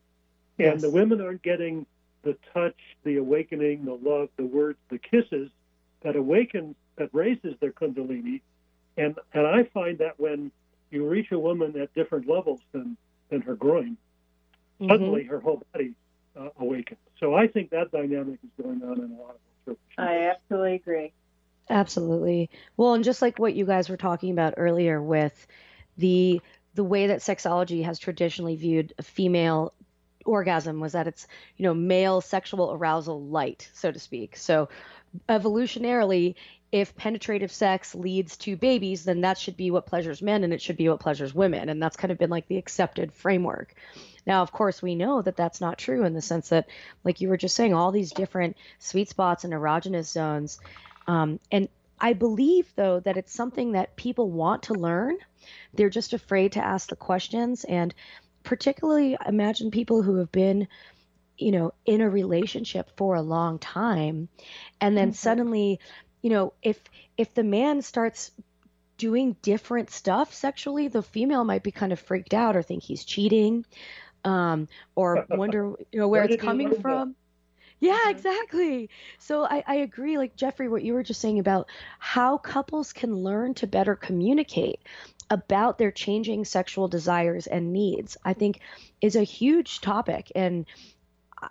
and 0.59 0.73
Yes. 0.73 0.81
the 0.81 0.89
women 0.89 1.21
aren't 1.21 1.41
getting 1.41 1.85
the 2.23 2.35
touch, 2.53 2.79
the 3.03 3.17
awakening, 3.17 3.85
the 3.85 3.93
love, 3.95 4.29
the 4.37 4.45
words, 4.45 4.77
the 4.89 4.97
kisses 4.97 5.49
that 6.01 6.15
awakens, 6.15 6.75
that 6.97 7.09
raises 7.13 7.57
their 7.59 7.71
kundalini. 7.71 8.41
And 8.97 9.17
and 9.33 9.45
I 9.47 9.63
find 9.63 9.97
that 9.99 10.19
when 10.19 10.51
you 10.89 11.07
reach 11.07 11.31
a 11.31 11.39
woman 11.39 11.77
at 11.79 11.93
different 11.93 12.27
levels 12.27 12.61
than 12.71 12.97
than 13.29 13.41
her 13.41 13.55
groin, 13.55 13.97
Mhm. 14.79 14.89
suddenly 14.89 15.23
her 15.25 15.39
whole 15.39 15.63
body 15.73 15.93
uh, 16.35 16.49
awakens. 16.59 16.99
So 17.19 17.33
I 17.33 17.47
think 17.47 17.69
that 17.71 17.91
dynamic 17.91 18.39
is 18.43 18.63
going 18.63 18.83
on 18.83 18.99
in 18.99 19.11
a 19.11 19.21
lot 19.21 19.31
of 19.31 19.37
those 19.65 19.77
i 19.97 20.27
absolutely 20.29 20.75
agree 20.75 21.11
Absolutely. 21.69 22.49
Well, 22.77 22.93
and 22.93 23.03
just 23.03 23.21
like 23.21 23.39
what 23.39 23.55
you 23.55 23.65
guys 23.65 23.89
were 23.89 23.97
talking 23.97 24.31
about 24.31 24.53
earlier 24.57 25.01
with 25.01 25.47
the 25.97 26.41
the 26.75 26.83
way 26.83 27.07
that 27.07 27.19
sexology 27.19 27.83
has 27.83 27.97
traditionally 27.97 28.55
viewed 28.55 28.93
a 28.99 29.03
female 29.03 29.73
orgasm 30.25 30.79
was 30.79 30.91
that 30.91 31.07
it's, 31.07 31.27
you 31.57 31.63
know, 31.63 31.73
male 31.73 32.21
sexual 32.21 32.71
arousal 32.71 33.19
light, 33.19 33.67
so 33.73 33.91
to 33.91 33.97
speak. 33.97 34.37
So 34.37 34.69
evolutionarily, 35.27 36.35
if 36.71 36.95
penetrative 36.95 37.51
sex 37.51 37.95
leads 37.95 38.37
to 38.37 38.55
babies, 38.57 39.05
then 39.05 39.21
that 39.21 39.37
should 39.39 39.57
be 39.57 39.71
what 39.71 39.87
pleasures 39.87 40.21
men 40.21 40.43
and 40.43 40.53
it 40.53 40.61
should 40.61 40.77
be 40.77 40.87
what 40.87 40.99
pleasures 40.99 41.33
women. 41.33 41.69
And 41.69 41.81
that's 41.81 41.97
kind 41.97 42.11
of 42.11 42.19
been 42.19 42.29
like 42.29 42.47
the 42.47 42.57
accepted 42.57 43.11
framework. 43.11 43.73
Now, 44.27 44.41
of 44.41 44.51
course, 44.51 44.81
we 44.81 44.93
know 44.95 45.21
that 45.21 45.37
that's 45.37 45.61
not 45.61 45.77
true 45.77 46.03
in 46.03 46.13
the 46.13 46.21
sense 46.21 46.49
that, 46.49 46.67
like 47.03 47.21
you 47.21 47.29
were 47.29 47.37
just 47.37 47.55
saying, 47.55 47.73
all 47.73 47.91
these 47.91 48.11
different 48.11 48.57
sweet 48.77 49.09
spots 49.09 49.45
and 49.45 49.53
erogenous 49.53 50.11
zones. 50.11 50.59
Um, 51.07 51.39
and 51.51 51.69
I 51.99 52.13
believe, 52.13 52.71
though, 52.75 52.99
that 53.01 53.17
it's 53.17 53.33
something 53.33 53.73
that 53.73 53.95
people 53.97 54.31
want 54.31 54.63
to 54.63 54.75
learn. 54.75 55.17
They're 55.75 55.89
just 55.89 56.13
afraid 56.13 56.53
to 56.53 56.63
ask 56.65 56.89
the 56.89 56.95
questions. 56.95 57.63
And 57.65 57.93
particularly, 58.43 59.17
imagine 59.25 59.71
people 59.71 60.03
who 60.03 60.17
have 60.17 60.31
been, 60.31 60.67
you 61.37 61.51
know, 61.51 61.73
in 61.85 62.01
a 62.01 62.09
relationship 62.09 62.91
for 62.97 63.15
a 63.15 63.21
long 63.21 63.59
time. 63.59 64.29
And 64.81 64.97
then 64.97 65.11
Mhm. 65.11 65.13
suddenly, 65.13 65.79
you 66.21 66.29
know, 66.29 66.53
if 66.61 66.81
if 67.17 67.33
the 67.33 67.43
man 67.43 67.81
starts 67.81 68.31
doing 68.97 69.35
different 69.41 69.89
stuff 69.91 70.33
sexually, 70.33 70.87
the 70.87 71.03
female 71.03 71.43
might 71.43 71.63
be 71.63 71.71
kind 71.71 71.93
of 71.93 71.99
freaked 71.99 72.33
out 72.33 72.55
or 72.55 72.63
think 72.63 72.83
he's 72.83 73.05
cheating. 73.05 73.65
um, 74.25 74.67
or 74.95 75.23
wonder 75.29 75.73
you 75.91 75.99
know 75.99 76.07
where, 76.07 76.23
Where 76.23 76.25
it's 76.25 76.35
coming 76.37 76.73
from. 76.73 77.15
that? 77.15 77.26
From. 77.79 77.87
Yeah, 77.87 78.11
Mhm. 78.11 78.11
exactly. 78.11 78.89
So 79.19 79.43
I, 79.45 79.63
I 79.67 79.75
agree, 79.75 80.17
like 80.17 80.35
Jeffrey, 80.35 80.67
what 80.69 80.83
you 80.83 80.93
were 80.93 81.03
just 81.03 81.21
saying 81.21 81.39
about 81.39 81.69
how 81.99 82.37
couples 82.37 82.93
can 82.93 83.15
learn 83.15 83.53
to 83.55 83.67
better 83.67 83.95
communicate 83.95 84.81
about 85.29 85.77
their 85.77 85.91
changing 85.91 86.45
sexual 86.45 86.87
desires 86.87 87.47
and 87.47 87.73
needs, 87.73 88.17
I 88.23 88.33
think 88.33 88.59
is 89.01 89.15
a 89.15 89.23
huge 89.23 89.81
topic. 89.81 90.31
And 90.35 90.65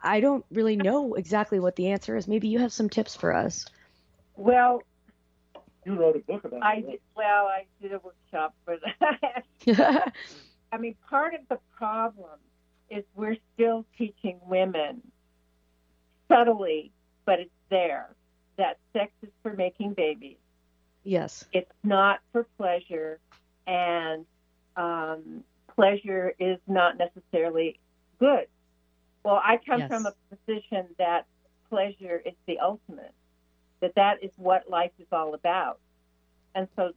I 0.03 0.21
don't 0.21 0.45
really 0.51 0.77
know 0.77 1.15
exactly 1.15 1.61
what 1.61 1.77
the 1.77 1.89
answer 1.89 2.17
is. 2.17 2.27
Maybe 2.29 2.49
you 2.49 2.59
have 2.61 2.73
some 2.73 2.89
tips 2.91 3.15
for 3.17 3.35
us. 3.35 3.67
Well, 4.37 4.83
You 5.85 5.95
wrote 5.95 6.17
a 6.17 6.21
book 6.21 6.45
about 6.45 6.63
I 6.63 6.77
it. 6.77 6.87
did, 6.87 7.01
well, 7.17 7.47
I 7.47 7.67
did 7.81 7.93
a 7.93 8.01
workshop 8.01 8.55
for 8.65 8.77
that. 9.01 9.45
I 10.73 10.79
mean, 10.79 10.97
part 11.09 11.35
of 11.35 11.41
the 11.49 11.59
problem 11.77 12.39
is 12.91 13.05
we're 13.15 13.37
still 13.55 13.87
teaching 13.97 14.41
women 14.43 15.03
subtly, 16.29 16.93
but 17.25 17.41
it's 17.41 17.51
there 17.71 18.15
that 18.57 18.79
sex 18.93 19.13
is 19.23 19.31
for 19.43 19.53
making 19.53 19.93
babies. 19.95 20.39
yes. 21.05 21.45
It's 21.53 21.71
not 21.85 22.21
for 22.33 22.45
pleasure, 22.57 23.21
and 23.67 24.25
um, 24.77 25.45
pleasure 25.75 26.35
is 26.39 26.59
not 26.67 26.97
necessarily 26.99 27.79
good. 28.19 28.47
Well, 29.25 29.41
I 29.43 29.59
come 29.67 29.81
Yes. 29.81 29.89
from 29.89 30.07
a 30.07 30.13
position 30.35 30.87
that 30.99 31.27
pleasure 31.69 32.23
is 32.25 32.35
the 32.47 32.59
ultimate, 32.61 33.13
that 33.81 33.95
that 33.97 34.23
is 34.23 34.31
what 34.37 34.71
life 34.71 34.93
is 34.99 35.07
all 35.13 35.35
about. 35.35 35.81
And 36.55 36.67
so 36.77 36.93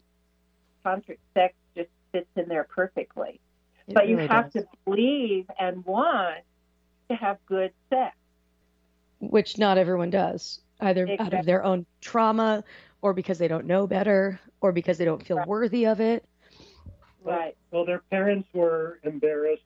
tantric 0.86 1.18
sex 1.34 1.54
just 1.76 1.90
fits 2.12 2.30
in 2.36 2.48
there 2.48 2.64
perfectly. 2.64 3.40
It 3.88 3.94
but 3.96 4.08
you 4.08 4.18
have 4.18 4.52
does. 4.54 4.64
to 4.64 4.70
believe 4.86 5.50
and 5.60 5.84
want 5.86 6.40
to 7.10 7.16
have 7.16 7.38
good 7.48 7.74
sex. 7.90 8.16
Which 9.20 9.58
not 9.58 9.78
everyone 9.78 10.10
does, 10.10 10.62
either 10.82 11.08
out 11.20 11.34
of 11.34 11.46
their 11.46 11.64
own 11.64 11.86
trauma 12.02 12.64
or 13.02 13.14
because 13.14 13.38
they 13.38 13.48
don't 13.48 13.66
know 13.66 13.88
better 13.88 14.40
or 14.62 14.72
because 14.72 14.98
they 14.98 15.06
don't 15.06 15.26
feel 15.26 15.38
Right. 15.38 15.48
worthy 15.48 15.86
of 15.86 16.00
it. 16.00 16.26
Right. 17.24 17.56
Well, 17.72 17.86
their 17.86 18.02
parents 18.12 18.48
were 18.54 19.00
embarrassed 19.04 19.64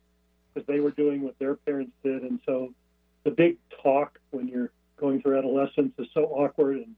because 0.52 0.66
they 0.66 0.80
were 0.80 0.90
doing 0.90 1.22
what 1.22 1.38
their 1.38 1.54
parents 1.56 1.92
did, 2.02 2.22
and 2.22 2.40
so 2.46 2.72
the 3.24 3.30
big 3.30 3.58
talk 3.82 4.18
when 4.30 4.48
you're 4.48 4.70
going 4.96 5.22
through 5.22 5.38
adolescence 5.38 5.92
is 5.98 6.06
so 6.14 6.24
awkward. 6.26 6.76
And 6.76 6.94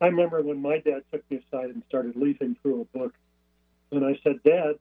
I 0.00 0.06
remember 0.06 0.42
when 0.42 0.60
my 0.60 0.78
dad 0.78 1.02
took 1.12 1.22
me 1.30 1.38
aside 1.38 1.70
and 1.70 1.82
started 1.88 2.16
leafing 2.16 2.56
through 2.62 2.82
a 2.82 2.98
book, 2.98 3.14
and 3.92 4.04
I 4.04 4.18
said, 4.22 4.42
"Dad, 4.42 4.78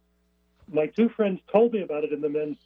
my 0.71 0.87
two 0.87 1.09
friends 1.09 1.39
told 1.51 1.73
me 1.73 1.81
about 1.81 2.03
it 2.03 2.11
in 2.11 2.21
the 2.21 2.29
men's 2.29 2.57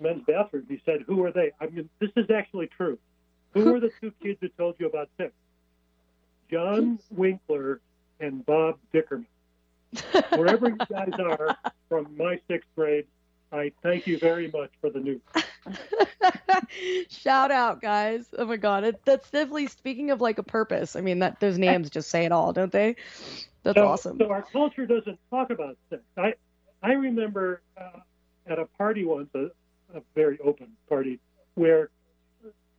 men's 0.00 0.24
bathroom." 0.26 0.66
He 0.68 0.80
said, 0.84 1.02
"Who 1.02 1.24
are 1.24 1.32
they?" 1.32 1.52
I 1.60 1.66
mean, 1.66 1.88
this 2.00 2.10
is 2.16 2.30
actually 2.30 2.68
true. 2.68 2.98
Who 3.64 3.72
were 3.72 3.80
the 3.80 3.90
two 4.00 4.12
kids 4.22 4.38
who 4.40 4.48
told 4.48 4.76
you 4.78 4.86
about 4.86 5.08
sex? 5.16 5.32
John 6.50 6.98
Winkler 7.10 7.80
and 8.20 8.44
Bob 8.46 8.78
Dickerman 8.92 9.26
wherever 10.34 10.68
you 10.68 10.78
guys 10.90 11.12
are 11.18 11.56
from 11.88 12.16
my 12.16 12.40
sixth 12.48 12.68
grade, 12.74 13.06
I 13.52 13.72
thank 13.82 14.06
you 14.06 14.18
very 14.18 14.50
much 14.50 14.70
for 14.80 14.90
the 14.90 15.00
news. 15.00 15.20
Shout 17.08 17.50
out, 17.50 17.80
guys. 17.80 18.26
Oh 18.36 18.46
my 18.46 18.56
God. 18.56 18.84
It, 18.84 19.00
that's 19.04 19.30
definitely 19.30 19.68
speaking 19.68 20.10
of 20.10 20.20
like 20.20 20.38
a 20.38 20.42
purpose. 20.42 20.96
I 20.96 21.00
mean, 21.00 21.20
that 21.20 21.40
those 21.40 21.58
names 21.58 21.90
just 21.90 22.10
say 22.10 22.24
it 22.24 22.32
all, 22.32 22.52
don't 22.52 22.72
they? 22.72 22.96
That's 23.62 23.78
so, 23.78 23.86
awesome. 23.86 24.18
So 24.18 24.30
our 24.30 24.42
culture 24.42 24.86
doesn't 24.86 25.18
talk 25.30 25.50
about 25.50 25.76
sex. 25.90 26.02
I 26.16 26.34
I 26.82 26.92
remember 26.92 27.62
uh, 27.76 28.00
at 28.46 28.58
a 28.58 28.66
party 28.78 29.04
once, 29.04 29.28
a, 29.34 29.46
a 29.94 30.02
very 30.14 30.38
open 30.40 30.68
party, 30.88 31.20
where 31.54 31.90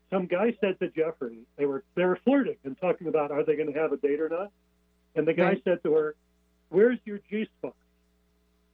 some 0.10 0.26
guy 0.26 0.56
said 0.62 0.80
to 0.80 0.89
Jeffrey, 0.89 1.39
they 1.58 1.65
were 1.65 1.84
they 1.96 2.06
were 2.06 2.20
flirting 2.24 2.58
and 2.63 2.80
talking 2.80 3.08
about 3.08 3.32
are 3.32 3.43
they 3.43 3.56
going 3.56 3.72
to 3.72 3.80
have 3.80 3.91
a 3.91 3.98
date 3.98 4.20
or 4.20 4.30
not, 4.30 4.52
and 5.15 5.28
the 5.28 5.34
guy 5.34 5.50
Right. 5.50 5.63
said 5.63 5.84
to 5.84 5.93
her, 5.93 6.15
"Where's 6.70 7.00
your 7.06 7.20
G 7.30 7.46
spot?" 7.58 7.76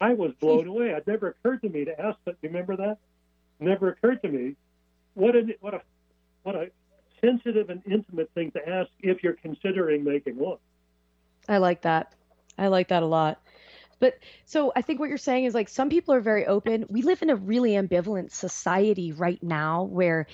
I 0.01 0.13
was 0.13 0.33
blown 0.39 0.67
away. 0.67 0.89
It 0.89 1.07
never 1.07 1.29
occurred 1.29 1.61
to 1.61 1.69
me 1.69 1.85
to 1.85 1.99
ask 1.99 2.17
that. 2.25 2.39
Do 2.41 2.47
you 2.47 2.49
remember 2.49 2.75
that? 2.77 2.97
Never 3.59 3.89
occurred 3.89 4.21
to 4.23 4.29
me. 4.29 4.55
What 5.13 5.35
a 5.35 5.55
what 5.61 5.73
a 5.73 5.81
what 6.43 6.55
a 6.55 6.69
sensitive 7.21 7.69
and 7.69 7.81
intimate 7.85 8.29
thing 8.33 8.51
to 8.51 8.69
ask 8.69 8.89
if 8.99 9.23
you're 9.23 9.33
considering 9.33 10.03
making 10.03 10.37
love. 10.37 10.59
I 11.47 11.57
like 11.57 11.81
that. 11.81 12.13
I 12.57 12.67
like 12.67 12.89
that 12.89 13.03
a 13.03 13.07
lot. 13.07 13.41
But 13.99 14.19
so 14.43 14.73
I 14.75 14.81
think 14.81 14.99
what 14.99 15.07
you're 15.07 15.17
saying 15.17 15.45
is 15.45 15.53
like 15.53 15.69
some 15.69 15.89
people 15.89 16.13
are 16.13 16.19
very 16.19 16.45
open. 16.45 16.85
We 16.89 17.01
live 17.03 17.21
in 17.21 17.29
a 17.29 17.35
really 17.35 17.71
ambivalent 17.71 18.31
society 18.31 19.13
right 19.13 19.41
now 19.41 19.83
where 19.83 20.27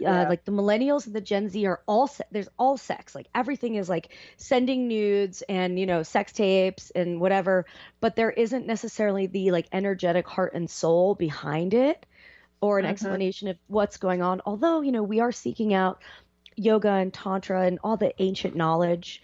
Yeah. 0.00 0.22
uh, 0.22 0.26
like 0.28 0.44
the 0.44 0.52
millennials 0.52 1.06
and 1.06 1.14
the 1.14 1.20
Gen 1.20 1.48
Z 1.48 1.64
are 1.66 1.82
all 1.86 2.06
se- 2.08 2.24
there's 2.32 2.48
all 2.58 2.76
sex. 2.78 3.14
Like 3.14 3.28
everything 3.34 3.74
is 3.76 3.88
like 3.88 4.10
sending 4.36 4.88
nudes 4.88 5.42
and 5.48 5.78
you 5.78 5.86
know 5.86 6.02
sex 6.02 6.32
tapes 6.32 6.90
and 6.90 7.20
whatever, 7.20 7.66
but 8.00 8.16
there 8.16 8.30
isn't 8.30 8.66
necessarily 8.66 9.26
the 9.26 9.50
like 9.52 9.68
energetic 9.72 10.26
heart 10.28 10.54
and 10.54 10.70
soul 10.70 11.14
behind 11.14 11.74
it 11.74 12.06
or 12.60 12.78
an 12.78 12.84
Mhm. 12.84 12.90
explanation 12.90 13.48
of 13.48 13.58
what's 13.68 13.96
going 13.98 14.22
on. 14.22 14.40
Although, 14.46 14.80
you 14.82 14.92
know, 14.92 15.02
we 15.02 15.20
are 15.20 15.32
seeking 15.32 15.74
out 15.74 16.02
yoga 16.56 16.90
and 16.92 17.12
tantra 17.12 17.62
and 17.62 17.78
all 17.82 17.96
the 17.96 18.12
ancient 18.22 18.54
knowledge. 18.56 19.22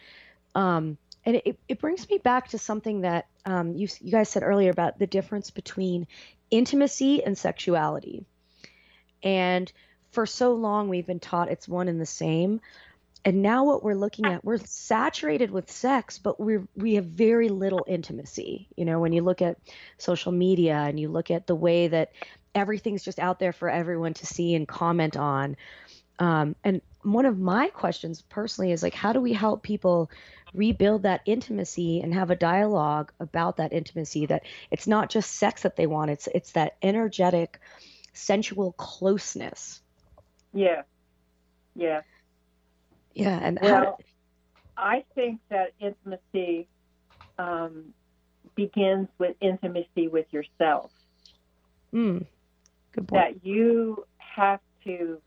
Um, 0.55 0.99
and 1.25 1.37
it, 1.37 1.59
it 1.69 1.81
brings 1.81 2.09
me 2.09 2.19
back 2.19 2.49
to 2.51 2.59
something 2.59 3.03
that 3.03 3.27
um, 3.45 3.75
you, 3.75 3.89
you 4.01 4.13
guys 4.13 4.29
said 4.31 4.43
earlier 4.43 4.71
about 4.71 4.99
the 4.99 5.07
difference 5.07 5.51
between 5.51 6.07
intimacy 6.51 7.23
and 7.25 7.37
sexuality. 7.37 8.25
And 9.23 9.71
for 10.17 10.25
so 10.25 10.55
long, 10.55 10.89
we've 10.89 11.07
been 11.07 11.21
taught 11.21 11.51
it's 11.51 11.69
one 11.69 11.89
and 11.89 12.01
the 12.01 12.07
same. 12.07 12.63
And 13.23 13.43
now 13.43 13.65
what 13.65 13.85
we're 13.85 13.93
looking 13.93 14.25
at, 14.25 14.43
we're 14.43 14.57
saturated 14.57 15.51
with 15.51 15.71
sex, 15.71 16.17
but 16.19 16.41
we 16.41 16.61
we 16.75 16.95
have 16.95 17.05
very 17.05 17.51
little 17.51 17.85
intimacy. 17.87 18.67
You 18.77 18.87
know, 18.87 18.99
when 18.99 19.13
you 19.13 19.21
look 19.21 19.43
at 19.43 19.59
social 19.99 20.33
media 20.33 20.77
and 20.77 20.99
you 20.99 21.11
look 21.11 21.31
at 21.31 21.47
the 21.47 21.55
way 21.55 21.89
that 21.89 22.13
everything's 22.55 23.05
just 23.05 23.19
out 23.19 23.39
there 23.39 23.53
for 23.53 23.69
everyone 23.69 24.15
to 24.15 24.25
see 24.25 24.55
and 24.55 24.67
comment 24.67 25.19
on. 25.19 25.55
Um, 26.19 26.57
and 26.65 26.81
one 27.03 27.27
of 27.27 27.39
my 27.39 27.69
questions 27.69 28.23
personally 28.23 28.73
is 28.73 28.83
like, 28.83 28.95
how 28.95 29.13
do 29.13 29.21
we 29.21 29.35
help 29.35 29.63
people 29.63 30.11
rebuild 30.55 31.03
that 31.03 31.21
intimacy 31.27 32.01
and 32.01 32.15
have 32.15 32.31
a 32.31 32.37
dialogue 32.37 33.13
about 33.21 33.59
that 33.59 33.75
intimacy? 33.75 34.25
That 34.25 34.45
it's 34.71 34.87
not 34.87 35.11
just 35.11 35.35
sex 35.35 35.65
that 35.65 35.77
they 35.77 35.87
want; 35.87 36.11
it's 36.11 36.27
it's 36.35 36.53
that 36.53 36.77
energetic, 36.81 37.61
sensual 38.15 38.73
closeness. 38.73 39.83
Yeah. 40.57 40.83
Yeah. 41.75 42.01
Yeah, 43.15 43.39
and 43.43 43.59
how, 43.59 43.83
Well, 43.83 43.99
I 44.77 45.05
think 45.15 45.41
that 45.51 45.73
intimacy 45.81 46.69
um, 47.39 47.95
begins 48.57 49.09
with 49.19 49.37
intimacy 49.41 50.09
with 50.09 50.27
yourself. 50.33 50.91
mm, 51.95 52.27
good 52.93 53.09
point. 53.09 53.43
That 53.43 53.47
you 53.47 54.07
have 54.19 54.61
to 54.85 55.21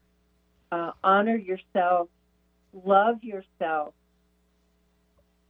uh, 0.71 0.91
honor 1.03 1.35
yourself, 1.37 2.09
love 2.73 3.23
yourself, 3.23 3.93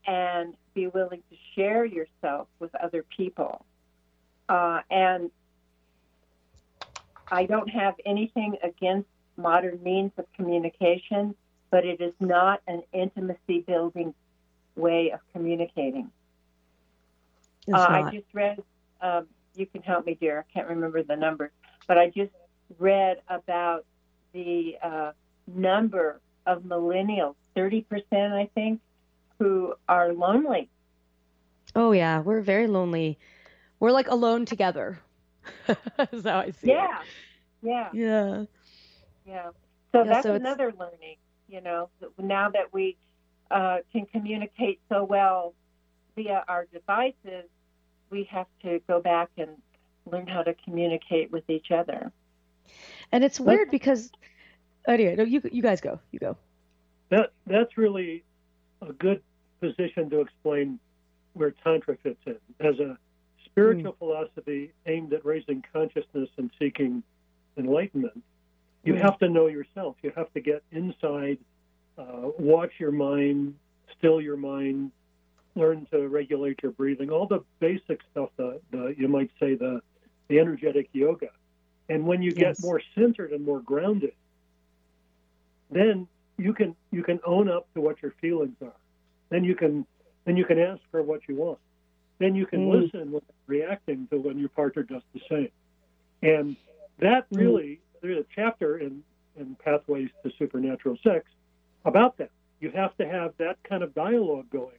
and 0.06 0.54
be 0.74 0.88
willing 0.88 1.22
to 1.30 1.36
share 1.54 1.84
yourself 1.84 2.48
with 2.58 2.74
other 2.74 3.04
people. 3.16 3.64
Uh, 4.48 4.80
and 4.90 5.30
I 7.30 7.46
don't 7.46 7.68
have 7.68 7.94
anything 8.04 8.56
against 8.62 9.08
modern 9.40 9.82
means 9.82 10.12
of 10.18 10.26
communication, 10.36 11.34
but 11.70 11.84
it 11.84 12.00
is 12.00 12.14
not 12.20 12.60
an 12.66 12.82
intimacy 12.92 13.60
building 13.66 14.14
way 14.76 15.10
of 15.12 15.20
communicating. 15.32 16.10
Uh, 17.72 17.76
I 17.78 18.02
just 18.10 18.26
read, 18.32 18.58
um, 19.00 19.26
you 19.54 19.66
can 19.66 19.82
help 19.82 20.06
me, 20.06 20.16
dear. 20.20 20.40
I 20.48 20.52
can't 20.52 20.68
remember 20.68 21.02
the 21.02 21.16
numbers, 21.16 21.50
but 21.86 21.98
I 21.98 22.08
just 22.08 22.32
read 22.78 23.18
about 23.28 23.84
the 24.32 24.76
uh, 24.82 25.12
number 25.46 26.20
of 26.46 26.62
millennials, 26.62 27.34
30%, 27.56 27.84
I 28.32 28.48
think, 28.54 28.80
who 29.38 29.74
are 29.88 30.12
lonely. 30.12 30.68
Oh 31.74 31.92
yeah, 31.92 32.20
we're 32.20 32.40
very 32.40 32.66
lonely. 32.66 33.18
We're 33.78 33.92
like 33.92 34.08
alone 34.08 34.44
together. 34.44 34.98
Is 36.12 36.24
how 36.24 36.40
I 36.40 36.50
see 36.50 36.70
Yeah. 36.70 36.98
Yeah. 37.62 37.88
it. 37.92 37.96
Yeah. 37.96 38.44
Yeah. 39.30 39.50
So 39.92 40.02
Yeah, 40.02 40.04
that's 40.04 40.22
so 40.24 40.34
another 40.34 40.72
learning, 40.78 41.16
you 41.48 41.60
know, 41.60 41.88
now 42.18 42.50
that 42.50 42.72
we 42.72 42.96
uh, 43.50 43.78
can 43.92 44.06
communicate 44.06 44.80
so 44.88 45.04
well 45.04 45.54
via 46.16 46.44
our 46.48 46.66
devices, 46.72 47.48
we 48.10 48.24
have 48.24 48.46
to 48.62 48.80
go 48.88 49.00
back 49.00 49.30
and 49.36 49.50
learn 50.10 50.26
how 50.26 50.42
to 50.42 50.54
communicate 50.64 51.30
with 51.30 51.48
each 51.48 51.70
other. 51.70 52.10
And 53.12 53.24
it's 53.24 53.40
weird 53.40 53.70
because 53.70 54.10
anyway, 54.86 55.16
no, 55.16 55.24
you 55.24 55.40
you 55.50 55.62
guys 55.62 55.80
go. 55.80 55.98
You 56.12 56.18
go. 56.18 56.36
That 57.10 57.32
that's 57.46 57.76
really 57.76 58.24
a 58.82 58.92
good 58.92 59.22
position 59.60 60.10
to 60.10 60.20
explain 60.20 60.78
where 61.34 61.52
tantra 61.62 61.96
fits 62.02 62.20
in 62.26 62.36
as 62.60 62.78
a 62.78 62.96
spiritual 63.44 63.94
philosophy 63.98 64.72
aimed 64.86 65.12
at 65.12 65.24
raising 65.24 65.64
consciousness 65.72 66.28
and 66.36 66.50
seeking 66.58 67.02
enlightenment, 67.56 68.22
you 68.84 68.94
Mm. 68.94 69.00
have 69.02 69.18
to 69.18 69.28
know 69.28 69.46
yourself. 69.48 69.96
You 70.02 70.12
have 70.16 70.32
to 70.32 70.40
get 70.40 70.62
inside, 70.72 71.38
uh, 71.98 72.30
watch 72.38 72.72
your 72.78 72.92
mind, 72.92 73.58
still 73.98 74.20
your 74.20 74.36
mind, 74.36 74.92
learn 75.54 75.86
to 75.92 76.08
regulate 76.08 76.62
your 76.62 76.72
breathing, 76.72 77.10
all 77.10 77.26
the 77.26 77.44
basic 77.58 78.00
stuff. 78.10 78.30
The, 78.36 78.60
the 78.70 78.94
you 78.96 79.08
might 79.08 79.30
say 79.40 79.54
the 79.54 79.80
the 80.28 80.38
energetic 80.38 80.88
yoga. 80.92 81.28
And 81.88 82.06
when 82.06 82.22
you 82.22 82.34
get 82.34 82.56
Yes. 82.56 82.60
more 82.60 82.80
centered 82.94 83.32
and 83.32 83.44
more 83.44 83.60
grounded, 83.60 84.14
then 85.70 86.08
you 86.38 86.54
can 86.54 86.76
you 86.92 87.02
can 87.02 87.20
own 87.26 87.48
up 87.48 87.66
to 87.74 87.80
what 87.80 88.00
your 88.02 88.12
feelings 88.20 88.56
are. 88.62 88.76
Then 89.30 89.44
you 89.44 89.54
can 89.54 89.86
then 90.24 90.36
you 90.36 90.44
can 90.44 90.58
ask 90.58 90.80
for 90.90 91.02
what 91.02 91.20
you 91.28 91.36
want. 91.36 91.58
Then 92.18 92.34
you 92.34 92.46
can 92.46 92.66
Mm. 92.66 92.82
listen 92.82 93.12
without 93.12 93.34
reacting 93.46 94.06
to 94.08 94.18
when 94.18 94.38
your 94.38 94.50
partner 94.50 94.82
does 94.84 95.02
the 95.14 95.20
same. 95.28 95.50
And 96.22 96.56
that 96.98 97.26
really 97.30 97.80
there's 98.00 98.18
a 98.18 98.26
chapter 98.34 98.78
in 98.78 99.02
in 99.36 99.56
Pathways 99.56 100.10
to 100.24 100.30
Supernatural 100.38 100.98
Sex 101.02 101.24
about 101.84 102.18
that. 102.18 102.30
You 102.60 102.70
have 102.72 102.96
to 102.98 103.08
have 103.08 103.32
that 103.38 103.56
kind 103.62 103.82
of 103.82 103.94
dialogue 103.94 104.50
going. 104.50 104.76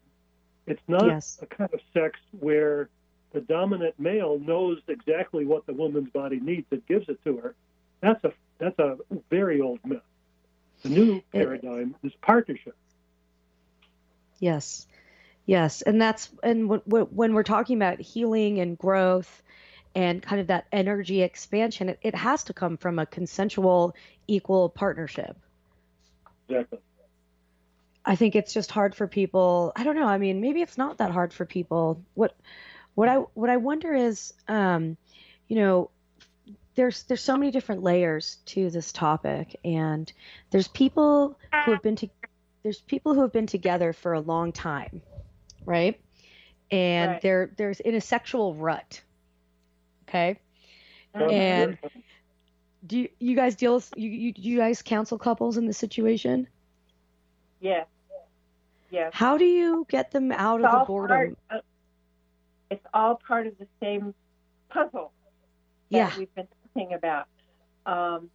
It's 0.67 0.81
not 0.87 1.05
Yes. 1.07 1.39
a 1.41 1.45
kind 1.47 1.73
of 1.73 1.79
sex 1.93 2.19
where 2.39 2.89
the 3.31 3.41
dominant 3.41 3.99
male 3.99 4.37
knows 4.39 4.79
exactly 4.87 5.45
what 5.45 5.65
the 5.65 5.73
woman's 5.73 6.09
body 6.11 6.39
needs 6.39 6.67
and 6.71 6.85
gives 6.85 7.09
it 7.09 7.23
to 7.23 7.37
her. 7.37 7.55
That's 8.01 8.23
a 8.23 8.33
that's 8.59 8.77
a 8.79 8.97
very 9.29 9.61
old 9.61 9.79
myth. 9.85 10.01
The 10.83 10.89
new 10.89 11.21
paradigm 11.31 11.95
is 12.03 12.11
partnership. 12.21 12.75
Yes. 14.39 14.87
Yes. 15.45 15.81
And 15.81 16.01
that's, 16.01 16.29
and 16.43 16.63
w- 16.63 16.81
w- 16.87 17.07
when 17.11 17.33
we're 17.33 17.43
talking 17.43 17.77
about 17.77 17.99
healing 17.99 18.59
and 18.59 18.77
growth 18.77 19.41
and 19.95 20.21
kind 20.21 20.41
of 20.41 20.47
that 20.47 20.65
energy 20.71 21.21
expansion, 21.21 21.89
it, 21.89 21.99
it 22.01 22.15
has 22.15 22.45
to 22.45 22.53
come 22.53 22.77
from 22.77 22.99
a 22.99 23.05
consensual, 23.05 23.95
equal 24.27 24.69
partnership. 24.69 25.35
Exactly. 26.49 26.79
I 28.03 28.15
think 28.15 28.35
it's 28.35 28.53
just 28.53 28.71
hard 28.71 28.95
for 28.95 29.07
people. 29.07 29.73
I 29.75 29.83
don't 29.83 29.95
know. 29.95 30.07
I 30.07 30.17
mean, 30.17 30.41
maybe 30.41 30.61
it's 30.61 30.77
not 30.77 30.97
that 30.97 31.11
hard 31.11 31.33
for 31.33 31.45
people. 31.45 32.01
What, 32.15 32.35
what 32.95 33.09
I, 33.09 33.17
what 33.17 33.49
I 33.49 33.57
wonder 33.57 33.93
is, 33.93 34.33
um, 34.47 34.97
you 35.47 35.57
know, 35.57 35.91
there's 36.75 37.03
there's 37.03 37.21
so 37.21 37.37
many 37.37 37.51
different 37.51 37.83
layers 37.83 38.37
to 38.45 38.69
this 38.69 38.91
topic, 38.91 39.59
and 39.65 40.11
there's 40.51 40.69
people 40.69 41.37
who 41.65 41.71
have 41.73 41.81
been 41.81 41.97
to, 41.97 42.09
there's 42.63 42.79
people 42.79 43.13
who 43.13 43.21
have 43.21 43.33
been 43.33 43.47
together 43.47 43.91
for 43.93 44.13
a 44.13 44.21
long 44.21 44.51
time, 44.53 45.01
right? 45.65 45.99
And 46.71 47.11
Right. 47.11 47.21
they're 47.21 47.51
there's 47.57 47.81
in 47.81 47.95
a 47.95 48.01
sexual 48.01 48.55
rut. 48.55 49.01
Okay. 50.13 50.39
And- 51.13 51.77
Do 52.87 52.97
you, 52.97 53.09
you 53.19 53.35
guys 53.35 53.55
deal 53.55 53.75
with 53.75 53.91
you, 53.95 54.09
you 54.09 54.33
do 54.33 54.41
you 54.41 54.57
guys 54.57 54.81
counsel 54.81 55.17
couples 55.19 55.57
in 55.57 55.67
this 55.67 55.77
situation? 55.77 56.47
Yeah. 57.59 57.83
Yeah. 58.89 59.09
How 59.13 59.37
do 59.37 59.45
you 59.45 59.85
get 59.89 60.11
them 60.11 60.31
out 60.31 60.61
It's 60.61 60.67
of 60.73 60.79
the 60.79 60.85
boredom? 60.85 61.37
of, 61.51 61.61
it's 62.71 62.85
all 62.93 63.15
part 63.27 63.45
of 63.45 63.57
the 63.59 63.67
same 63.81 64.15
puzzle 64.69 65.11
that 65.91 65.97
Yeah. 65.97 66.17
we've 66.17 66.33
been 66.33 66.47
talking 66.73 66.93
about. 66.93 67.27
Um, 67.85 68.29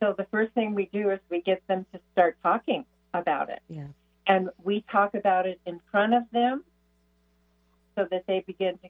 so 0.00 0.14
the 0.16 0.26
first 0.30 0.52
thing 0.52 0.74
we 0.74 0.86
do 0.92 1.10
is 1.10 1.20
we 1.30 1.40
get 1.40 1.66
them 1.66 1.86
to 1.92 2.00
start 2.12 2.36
talking 2.42 2.84
about 3.14 3.48
it. 3.48 3.62
Yeah. 3.68 3.86
And 4.26 4.50
we 4.62 4.84
talk 4.92 5.14
about 5.14 5.46
it 5.46 5.58
in 5.64 5.80
front 5.90 6.12
of 6.12 6.24
them 6.32 6.64
so 7.96 8.06
that 8.10 8.24
they 8.26 8.40
begin 8.46 8.76
to 8.78 8.88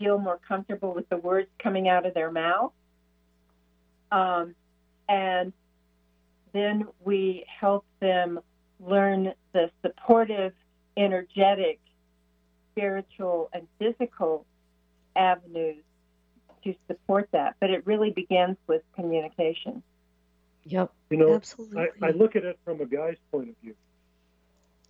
feel 0.00 0.18
more 0.18 0.40
comfortable 0.48 0.94
with 0.94 1.08
the 1.10 1.18
words 1.18 1.48
coming 1.62 1.88
out 1.88 2.06
of 2.06 2.14
their 2.14 2.32
mouth. 2.32 2.72
Um, 4.10 4.54
and 5.08 5.52
then 6.52 6.88
we 7.04 7.44
help 7.60 7.84
them 8.00 8.40
learn 8.80 9.32
the 9.52 9.70
supportive, 9.82 10.52
energetic, 10.96 11.78
spiritual, 12.72 13.50
and 13.52 13.68
physical 13.78 14.46
avenues 15.14 15.84
to 16.64 16.74
support 16.88 17.28
that. 17.32 17.56
But 17.60 17.70
it 17.70 17.86
really 17.86 18.10
begins 18.10 18.56
with 18.66 18.82
communication. 18.96 19.82
Yep. 20.64 20.92
You 21.10 21.16
know, 21.18 21.34
Absolutely. 21.34 21.88
I, 22.02 22.08
I 22.08 22.10
look 22.10 22.36
at 22.36 22.44
it 22.44 22.58
from 22.64 22.80
a 22.80 22.86
guy's 22.86 23.16
point 23.30 23.50
of 23.50 23.54
view, 23.62 23.74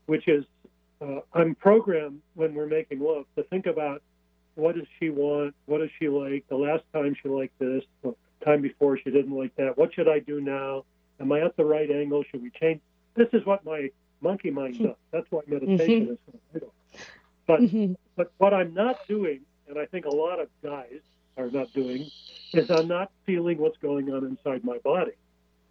which 0.07 0.29
is 0.29 0.45
uh, 1.01 1.21
I'm 1.33 1.55
programmed 1.55 2.21
when 2.35 2.55
we're 2.55 2.67
making 2.67 3.01
love 3.01 3.25
to 3.37 3.43
think 3.45 3.67
about 3.67 4.03
what 4.61 4.77
does 4.77 4.87
she 4.99 5.11
want, 5.11 5.55
what 5.67 5.79
does 5.79 5.91
she 5.99 6.09
like, 6.09 6.45
the 6.49 6.57
last 6.57 6.85
time 6.93 7.17
she 7.21 7.29
liked 7.29 7.59
this, 7.59 7.83
the 8.03 8.15
time 8.45 8.63
before 8.63 8.99
she 8.99 9.11
didn't 9.11 9.37
like 9.37 9.55
that, 9.57 9.77
what 9.77 9.93
should 9.95 10.09
I 10.09 10.21
do 10.21 10.41
now? 10.41 10.85
Am 11.21 11.33
I 11.33 11.41
at 11.41 11.57
the 11.57 11.65
right 11.65 11.91
angle? 11.91 12.23
Should 12.31 12.43
we 12.43 12.51
change? 12.61 12.81
This 13.17 13.29
is 13.33 13.45
what 13.45 13.65
my 13.65 13.91
monkey 14.21 14.51
mind 14.51 14.79
does. 14.79 14.97
That's 15.13 15.27
what 15.31 15.49
meditation 15.49 16.11
is. 16.13 16.19
for. 16.53 16.61
But 17.47 17.61
Mhm. 17.63 17.97
but 18.17 18.33
what 18.39 18.53
I'm 18.55 18.75
not 18.75 19.01
doing, 19.09 19.41
and 19.69 19.79
I 19.79 19.87
think 19.87 20.05
a 20.05 20.11
lot 20.11 20.41
of 20.41 20.49
guys 20.63 21.01
are 21.37 21.51
not 21.51 21.73
doing, 21.73 22.11
is 22.53 22.71
I'm 22.71 22.89
not 22.89 23.11
feeling 23.25 23.59
what's 23.59 23.79
going 23.79 24.13
on 24.13 24.25
inside 24.25 24.63
my 24.65 24.79
body, 24.79 25.13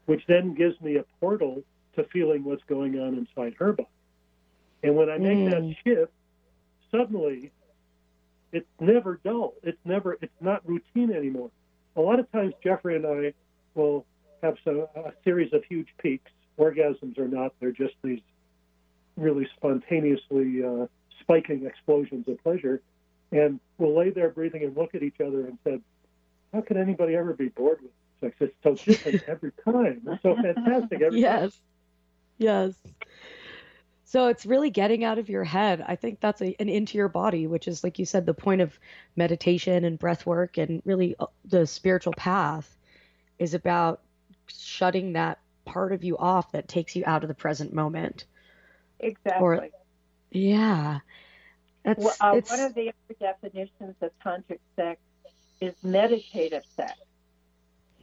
which 0.06 0.26
then 0.28 0.54
gives 0.56 0.80
me 0.82 0.98
a 0.98 1.04
portal 1.20 1.64
to 1.96 2.04
feeling 2.06 2.44
what's 2.44 2.64
going 2.64 3.00
on 3.00 3.16
inside 3.16 3.54
her 3.60 3.74
body. 3.74 3.90
And 4.84 4.96
when 4.96 5.10
I 5.10 5.18
make 5.18 5.46
that 5.50 5.62
Mm. 5.64 5.78
shift, 5.84 6.14
suddenly 6.92 7.52
it's 8.52 8.68
never 8.80 9.20
dull. 9.24 9.54
It's 9.64 9.80
never 9.86 10.18
it's 10.22 10.34
not 10.42 10.68
routine 10.68 11.12
anymore. 11.12 11.52
A 11.96 12.02
lot 12.02 12.20
of 12.20 12.32
times 12.32 12.54
Jeffrey 12.64 12.96
and 12.96 13.06
I 13.06 13.34
will 13.76 14.06
have 14.42 14.56
some, 14.64 14.86
a 14.96 15.12
series 15.24 15.54
of 15.54 15.64
huge 15.66 15.88
peaks. 16.02 16.32
Orgasms 16.58 17.18
are 17.18 17.28
not; 17.28 17.54
they're 17.60 17.72
just 17.72 17.96
these 18.04 18.20
really 19.16 19.48
spontaneously 19.56 20.64
uh, 20.64 20.88
spiking 21.22 21.66
explosions 21.66 22.28
of 22.28 22.42
pleasure. 22.44 22.82
And 23.32 23.60
we'll 23.78 23.96
lay 23.96 24.10
there 24.10 24.30
breathing 24.30 24.64
and 24.64 24.76
look 24.76 24.96
at 24.96 25.04
each 25.04 25.22
other 25.22 25.46
and 25.46 25.58
said, 25.64 25.82
"How 26.54 26.62
could 26.62 26.78
anybody 26.78 27.16
ever 27.16 27.34
be 27.34 27.50
bored 27.50 27.80
with 27.82 27.92
sex? 28.20 28.36
It's 28.40 28.56
so 28.64 28.76
different 28.76 29.24
every 29.28 29.52
time. 29.64 30.02
It's 30.08 30.24
so 30.24 30.36
fantastic 30.36 31.02
every 31.02 31.22
time." 31.22 31.42
Yes. 31.42 31.60
Yes. 32.38 32.74
So 34.10 34.26
it's 34.30 34.44
really 34.44 34.72
getting 34.72 35.04
out 35.04 35.20
of 35.20 35.30
your 35.30 35.44
head. 35.44 35.86
I 35.88 35.96
think 35.96 36.20
that's 36.20 36.42
a, 36.42 36.56
and 36.60 36.68
into 36.68 36.98
your 36.98 37.10
body, 37.10 37.46
which 37.46 37.68
is, 37.68 37.84
like 37.84 38.00
you 38.00 38.08
said, 38.08 38.26
the 38.26 38.34
point 38.34 38.60
of 38.60 38.80
meditation 39.16 39.86
and 39.86 40.00
breath 40.00 40.26
work 40.26 40.58
and 40.58 40.82
really 40.84 41.16
uh, 41.20 41.28
the 41.46 41.68
spiritual 41.68 42.14
path 42.14 42.76
is 43.38 43.54
about 43.54 44.02
shutting 44.48 45.14
that 45.14 45.38
part 45.64 45.94
of 45.94 46.04
you 46.04 46.18
off 46.18 46.54
that 46.54 46.68
takes 46.68 46.96
you 46.96 47.04
out 47.06 47.24
of 47.24 47.28
the 47.28 47.36
present 47.36 47.72
moment. 47.72 48.26
Exactly. 49.00 49.70
Yeah. 50.32 51.02
That's, 51.84 52.04
Well, 52.04 52.16
uh, 52.20 52.34
it's, 52.38 52.50
one 52.50 52.62
of 52.62 52.74
the 52.74 52.90
other 52.90 53.16
definitions 53.20 53.94
of 54.02 54.10
tantric 54.26 54.58
sex 54.76 55.00
is 55.62 55.76
meditative 55.84 56.64
sex. 56.76 56.98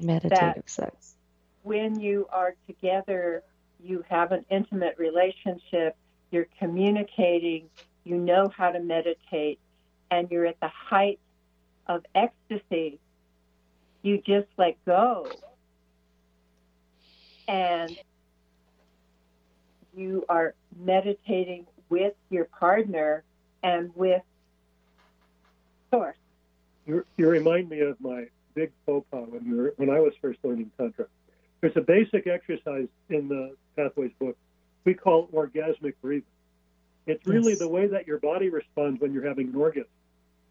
meditative 0.01 0.63
sex. 0.67 1.17
When 1.65 1.99
you 1.99 2.29
are 2.31 2.55
together, 2.69 3.43
you 3.83 4.05
have 4.09 4.33
an 4.33 4.45
intimate 4.51 4.97
relationship, 4.99 5.97
you're 6.31 6.49
communicating, 6.59 7.69
you 8.05 8.17
know 8.17 8.51
how 8.57 8.71
to 8.71 8.81
meditate, 8.81 9.59
and 10.11 10.31
you're 10.31 10.47
at 10.47 10.59
the 10.61 10.69
height 10.69 11.19
of 11.87 12.05
ecstasy. 12.15 12.99
You 14.03 14.19
just 14.19 14.49
let 14.57 14.77
go. 14.85 15.29
And 17.49 17.97
you 19.97 20.25
are 20.29 20.55
meditating 20.79 21.67
with 21.89 22.15
your 22.31 22.45
partner 22.45 23.23
and 23.63 23.91
with 23.95 24.23
source. 25.91 26.17
You, 26.87 27.05
remind 27.17 27.69
me 27.69 27.81
of 27.81 28.01
my 28.01 28.27
big 28.55 28.71
faux 28.85 29.07
pas 29.11 29.27
when, 29.29 29.51
we 29.51 29.57
were, 29.57 29.75
when 29.77 29.91
I 29.91 30.01
was 30.01 30.13
first 30.21 30.39
learning 30.45 30.71
Tantra. 30.79 31.07
There's 31.61 31.77
a 31.77 31.81
basic 31.81 32.27
exercise 32.27 32.89
in 33.09 33.29
the 33.29 33.57
Pathways 33.77 34.13
book 34.19 34.37
we 34.85 34.95
call 34.95 35.27
orgasmic 35.29 35.95
breathing. 36.01 36.31
It's 37.07 37.27
really 37.27 37.51
Yes. 37.53 37.59
the 37.59 37.69
way 37.69 37.89
that 37.89 38.07
your 38.07 38.21
body 38.21 38.49
responds 38.51 39.01
when 39.01 39.13
you're 39.13 39.27
having 39.27 39.49
an 39.49 39.57
orgasm. 39.57 39.91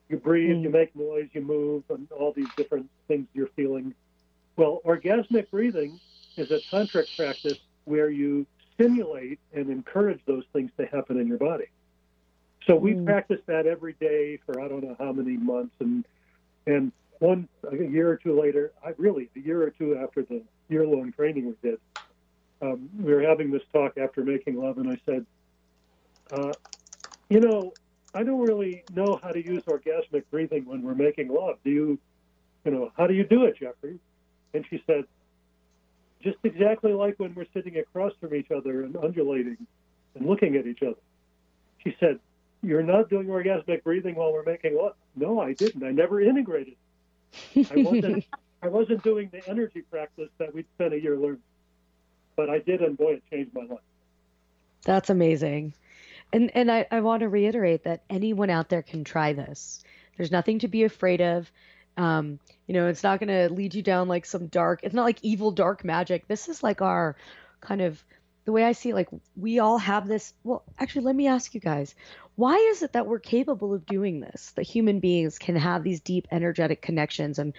You 0.10 0.18
breathe, 0.18 0.58
Mm. 0.58 0.64
you 0.64 0.70
make 0.70 0.94
noise, 0.94 1.30
you 1.34 1.42
move, 1.42 1.84
and 1.90 2.12
all 2.12 2.34
these 2.34 2.50
different 2.58 2.90
things 3.08 3.28
you're 3.34 3.48
feeling. 3.56 3.96
Well, 4.58 4.82
orgasmic 4.84 5.50
breathing 5.52 6.02
is 6.36 6.52
a 6.52 6.60
tantric 6.72 7.08
practice 7.16 7.58
where 7.86 8.10
you 8.10 8.46
stimulate 8.74 9.40
and 9.54 9.70
encourage 9.70 10.24
those 10.26 10.46
things 10.52 10.72
to 10.78 10.86
happen 10.86 11.18
in 11.18 11.28
your 11.28 11.38
body. 11.38 11.68
So 12.68 12.76
we 12.76 12.94
Mm. 12.94 13.06
practice 13.06 13.42
that 13.46 13.68
every 13.68 13.94
day 13.94 14.38
for 14.38 14.60
I 14.60 14.68
don't 14.68 14.84
know 14.84 14.96
how 15.00 15.14
many 15.14 15.38
months, 15.38 15.76
and 15.80 16.06
and 16.68 16.92
one 17.20 17.48
a 17.64 17.76
year 17.78 18.10
or 18.10 18.18
two 18.18 18.38
later, 18.38 18.74
I 18.84 18.94
really 18.98 19.30
a 19.36 19.40
year 19.40 19.62
or 19.64 19.70
two 19.70 19.96
after 19.96 20.24
the 20.24 20.44
year 20.68 20.86
long 20.86 21.14
training 21.14 21.46
we 21.46 21.56
did, 21.62 21.80
um, 22.62 22.89
we 22.97 23.14
were 23.14 23.22
having 23.22 23.51
this 23.51 23.64
talk 23.74 23.97
after 23.97 24.24
making 24.24 24.56
love, 24.56 24.78
and 24.78 24.89
I 24.89 24.97
said, 25.06 25.26
uh, 26.32 26.53
you 27.30 27.39
know, 27.39 27.74
I 28.14 28.24
don't 28.24 28.41
really 28.41 28.84
know 28.93 29.20
how 29.22 29.30
to 29.30 29.43
use 29.43 29.64
orgasmic 29.64 30.24
breathing 30.32 30.66
when 30.66 30.82
we're 30.82 30.95
making 30.95 31.28
love. 31.28 31.58
Do 31.64 31.70
you, 31.70 31.99
you 32.64 32.72
know, 32.72 32.91
how 32.97 33.08
do 33.08 33.14
you 33.14 33.26
do 33.26 33.45
it, 33.45 33.58
Jeffrey? 33.60 33.99
And 34.53 34.66
she 34.70 34.82
said, 34.88 35.03
just 36.26 36.38
exactly 36.43 36.91
like 36.93 37.20
when 37.20 37.36
we're 37.36 37.45
sitting 37.53 37.78
across 37.78 38.14
from 38.20 38.34
each 38.34 38.49
other 38.51 38.84
and 38.84 38.95
undulating 38.97 39.58
and 40.16 40.26
looking 40.26 40.56
at 40.56 40.66
each 40.66 40.82
other. 40.82 40.95
She 41.84 41.95
said, 41.99 42.20
You're 42.64 42.84
not 42.84 43.10
doing 43.10 43.28
orgasmic 43.28 43.84
breathing 43.84 44.16
while 44.16 44.34
we're 44.34 44.43
making 44.43 44.76
love. 44.76 44.95
No, 45.16 45.39
I 45.39 45.53
didn't. 45.53 45.84
I 45.84 45.91
never 45.91 46.20
integrated. 46.20 46.76
I 47.56 47.76
wasn't 47.76 48.26
I 48.64 48.68
wasn't 48.68 49.03
doing 49.03 49.30
the 49.32 49.47
energy 49.47 49.84
practice 49.91 50.30
that 50.39 50.53
we'd 50.53 50.66
spent 50.74 50.93
a 50.93 50.99
year 50.99 51.16
learning. 51.16 51.41
But 52.36 52.50
I 52.50 52.60
did 52.60 52.82
and 52.82 52.98
boy 52.98 53.14
it 53.14 53.24
changed 53.32 53.54
my 53.54 53.64
life. 53.64 53.80
That's 54.84 55.10
amazing. 55.10 55.74
And 56.34 56.52
and 56.56 56.72
I, 56.72 56.86
I 56.92 57.02
want 57.02 57.22
to 57.22 57.30
reiterate 57.30 57.84
that 57.84 58.04
anyone 58.10 58.50
out 58.50 58.70
there 58.70 58.82
can 58.82 59.04
try 59.04 59.34
this. 59.34 59.84
There's 60.18 60.32
nothing 60.32 60.60
to 60.60 60.68
be 60.68 60.84
afraid 60.84 61.22
of. 61.22 61.52
Um, 61.98 62.40
you 62.68 62.74
know, 62.74 62.88
it's 62.88 63.04
not 63.04 63.20
going 63.20 63.30
to 63.30 63.54
lead 63.54 63.74
you 63.74 63.82
down 63.82 64.08
like 64.08 64.26
some 64.26 64.48
dark. 64.48 64.82
It's 64.84 64.94
not 64.94 65.04
like 65.06 65.20
evil 65.22 65.52
dark 65.52 65.86
magic. 65.86 66.28
This 66.28 66.50
is 66.50 66.62
like 66.62 66.82
our 66.82 67.16
kind 67.62 67.82
of 67.82 68.04
the 68.44 68.52
way 68.52 68.64
I 68.64 68.74
see 68.74 68.90
it. 68.90 68.96
Like 68.96 69.10
we 69.36 69.60
all 69.60 69.78
have 69.78 70.08
this. 70.08 70.34
Well, 70.44 70.64
actually, 70.78 71.06
let 71.06 71.16
me 71.16 71.28
ask 71.28 71.54
you 71.54 71.62
guys: 71.62 71.96
Why 72.36 72.56
is 72.56 72.84
it 72.84 72.94
that 72.94 73.08
we're 73.08 73.20
capable 73.20 73.74
of 73.74 73.86
doing 73.86 74.20
this? 74.20 74.52
That 74.52 74.64
human 74.64 75.00
beings 75.00 75.40
can 75.40 75.56
have 75.56 75.84
these 75.84 76.02
deep 76.02 76.28
energetic 76.32 76.82
connections 76.82 77.40
and, 77.40 77.54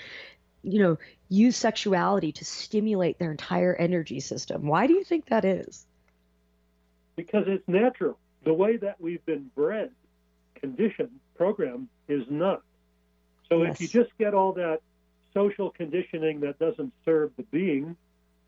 you 0.66 0.82
know, 0.82 0.98
use 1.28 1.56
sexuality 1.56 2.32
to 2.32 2.44
stimulate 2.44 3.18
their 3.18 3.30
entire 3.30 3.74
energy 3.74 4.20
system. 4.20 4.66
Why 4.66 4.86
do 4.86 4.94
you 4.94 5.04
think 5.04 5.26
that 5.26 5.44
is? 5.44 5.86
Because 7.14 7.44
it's 7.46 7.66
natural. 7.68 8.18
The 8.44 8.52
way 8.52 8.76
that 8.76 9.00
we've 9.00 9.24
been 9.24 9.50
bred, 9.54 9.90
conditioned, 10.56 11.20
programmed 11.36 11.88
is 12.08 12.24
not. 12.28 12.62
So 13.48 13.62
Yes. 13.62 13.74
if 13.74 13.80
you 13.80 14.02
just 14.02 14.16
get 14.18 14.34
all 14.34 14.52
that 14.54 14.80
social 15.32 15.70
conditioning 15.70 16.40
that 16.40 16.58
doesn't 16.58 16.92
serve 17.04 17.30
the 17.36 17.44
being 17.44 17.96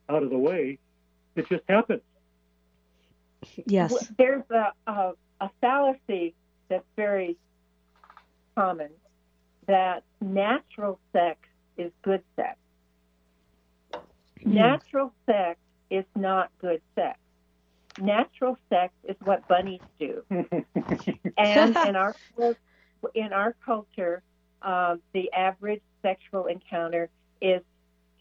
out 0.09 0.23
of 0.23 0.31
the 0.31 0.39
way, 0.39 0.79
it 1.37 1.49
just 1.49 1.63
happens. 1.69 2.03
Yes. 3.67 4.09
There's 4.17 4.45
a, 4.51 4.73
a, 4.87 5.13
a 5.41 5.51
fallacy 5.61 6.35
that's 6.69 6.85
very 6.97 7.37
common 8.57 8.91
that 9.67 10.03
natural 10.21 10.99
sex 11.13 11.39
is 11.79 11.93
good 12.03 12.23
sex. 12.37 12.59
Hmm. 14.43 14.55
Natural 14.55 15.13
sex 15.25 15.59
is 15.91 16.05
not 16.15 16.51
good 16.61 16.83
sex. 16.95 17.19
Natural 18.01 18.57
sex 18.69 18.93
is 19.05 19.17
what 19.25 19.49
bunnies 19.49 19.81
do. 19.99 20.23
and 20.31 21.77
in 21.77 21.97
our 21.97 22.15
in 23.15 23.33
our 23.33 23.57
culture, 23.65 24.23
um, 24.63 25.01
the 25.13 25.33
average 25.33 25.83
sexual 26.03 26.47
encounter 26.47 27.09
is 27.41 27.63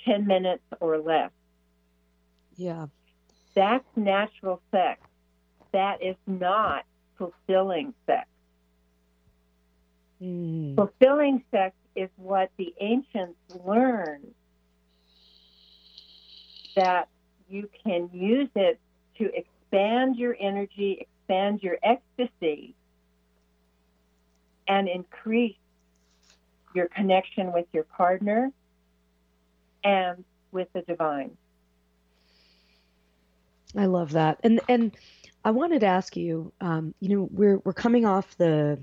ten 0.04 0.26
minutes 0.26 0.64
or 0.80 0.98
less. 0.98 1.32
Yeah. 2.56 2.88
That's 3.54 3.86
natural 3.96 4.62
sex. 4.72 5.02
That 5.74 6.02
is 6.02 6.16
not 6.26 6.86
fulfilling 7.18 7.94
sex. 8.06 8.28
Mm. 10.22 10.76
Fulfilling 10.76 11.44
sex 11.52 11.76
is 11.98 12.10
what 12.16 12.52
the 12.58 12.74
ancients 12.80 13.38
learned 13.66 14.34
that 16.76 17.08
you 17.50 17.68
can 17.84 18.10
use 18.14 18.50
it 18.56 18.80
to 19.18 19.32
expand 19.36 20.16
your 20.16 20.36
energy, 20.40 21.00
expand 21.02 21.64
your 21.64 21.78
ecstasy, 21.82 22.76
and 24.68 24.88
increase 24.88 25.56
your 26.76 26.88
connection 26.88 27.52
with 27.52 27.66
your 27.74 27.84
partner 27.84 28.52
and 29.84 30.24
with 30.52 30.68
the 30.74 30.82
divine. 30.84 31.36
I 33.76 33.86
love 33.86 34.12
that. 34.12 34.40
And 34.44 34.62
and 34.70 34.96
I 35.44 35.52
wanted 35.52 35.80
to 35.80 35.88
ask 35.88 36.16
you, 36.16 36.52
um, 36.62 36.94
you 37.00 37.10
know, 37.10 37.30
we're 37.32 37.58
we're 37.60 37.74
coming 37.74 38.06
off 38.06 38.38
the 38.38 38.80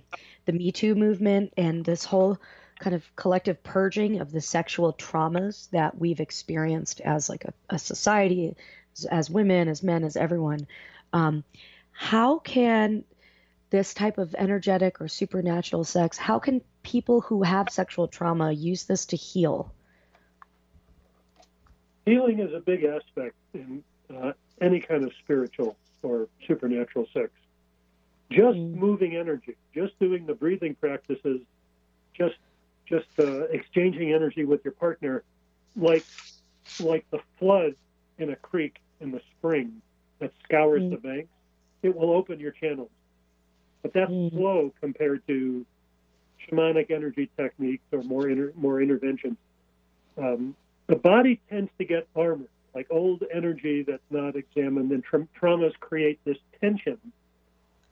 the 0.47 0.53
Me 0.53 0.73
Too 0.73 0.95
movement 0.95 1.53
and 1.57 1.85
this 1.85 2.05
whole 2.05 2.39
kind 2.79 2.95
of 2.95 3.05
collective 3.16 3.62
purging 3.62 4.20
of 4.20 4.33
the 4.33 4.41
sexual 4.41 4.93
traumas 4.93 5.70
that 5.70 5.99
we've 5.99 6.20
experienced 6.20 7.01
as 7.01 7.29
like 7.29 7.45
a, 7.45 7.53
a 7.70 7.79
society, 7.79 8.55
as, 8.97 9.05
as 9.05 9.31
women, 9.31 9.68
as 9.68 9.83
men, 9.83 10.05
as 10.05 10.16
everyone. 10.16 10.66
Um, 11.12 11.45
how 11.93 12.39
can 12.39 13.05
this 13.70 13.95
type 13.95 14.18
of 14.18 14.35
energetic 14.39 15.01
or 15.01 15.09
supernatural 15.09 15.83
sex, 15.83 16.16
how 16.16 16.39
can 16.39 16.61
people 16.85 17.20
who 17.20 17.43
have 17.43 17.68
sexual 17.70 18.07
trauma 18.07 18.53
use 18.53 18.85
this 18.85 19.07
to 19.07 19.16
heal? 19.16 19.72
Healing 22.07 22.39
is 22.39 22.53
a 22.53 22.61
big 22.61 22.85
aspect 22.85 23.35
in 23.53 23.83
uh, 24.14 24.33
any 24.61 24.79
kind 24.79 25.03
of 25.03 25.12
spiritual 25.25 25.77
or 26.03 26.29
supernatural 26.47 27.07
sex. 27.12 27.31
Just 28.31 28.59
Mm. 28.59 28.75
moving 28.75 29.16
energy, 29.16 29.57
just 29.75 29.99
doing 29.99 30.27
the 30.27 30.35
breathing 30.35 30.75
practices, 30.77 31.41
just 32.14 32.37
just 32.89 33.07
uh, 33.18 33.43
exchanging 33.45 34.12
energy 34.12 34.45
with 34.45 34.61
your 34.64 34.74
partner, 34.74 35.22
like 35.76 36.07
like 36.78 37.05
the 37.11 37.20
flood 37.39 37.74
in 38.18 38.30
a 38.30 38.37
creek 38.37 38.76
in 39.01 39.11
the 39.11 39.20
spring 39.39 39.80
that 40.18 40.32
scours 40.45 40.82
Mm. 40.82 40.91
the 40.91 40.97
banks. 40.97 41.28
It 41.82 41.95
will 41.95 42.12
open 42.12 42.41
your 42.41 42.53
channels, 42.53 42.91
but 43.82 43.93
that's 43.93 44.11
Mm. 44.11 44.30
slow 44.32 44.72
compared 44.80 45.26
to 45.28 45.64
shamanic 46.49 46.91
energy 46.91 47.30
techniques 47.37 47.85
or 47.93 48.03
more 48.03 48.28
inter- 48.28 48.53
more 48.57 48.80
interventions. 48.80 49.37
Um, 50.16 50.57
the 50.87 50.97
body 50.97 51.41
tends 51.49 51.70
to 51.78 51.85
get 51.85 52.07
armored, 52.14 52.49
like 52.74 52.87
old 52.91 53.22
energy 53.32 53.82
that's 53.82 54.11
not 54.11 54.37
examined, 54.37 54.93
and 54.93 55.03
tra- 55.05 55.28
traumas 55.41 55.78
create 55.80 56.18
this 56.24 56.39
tension, 56.61 56.99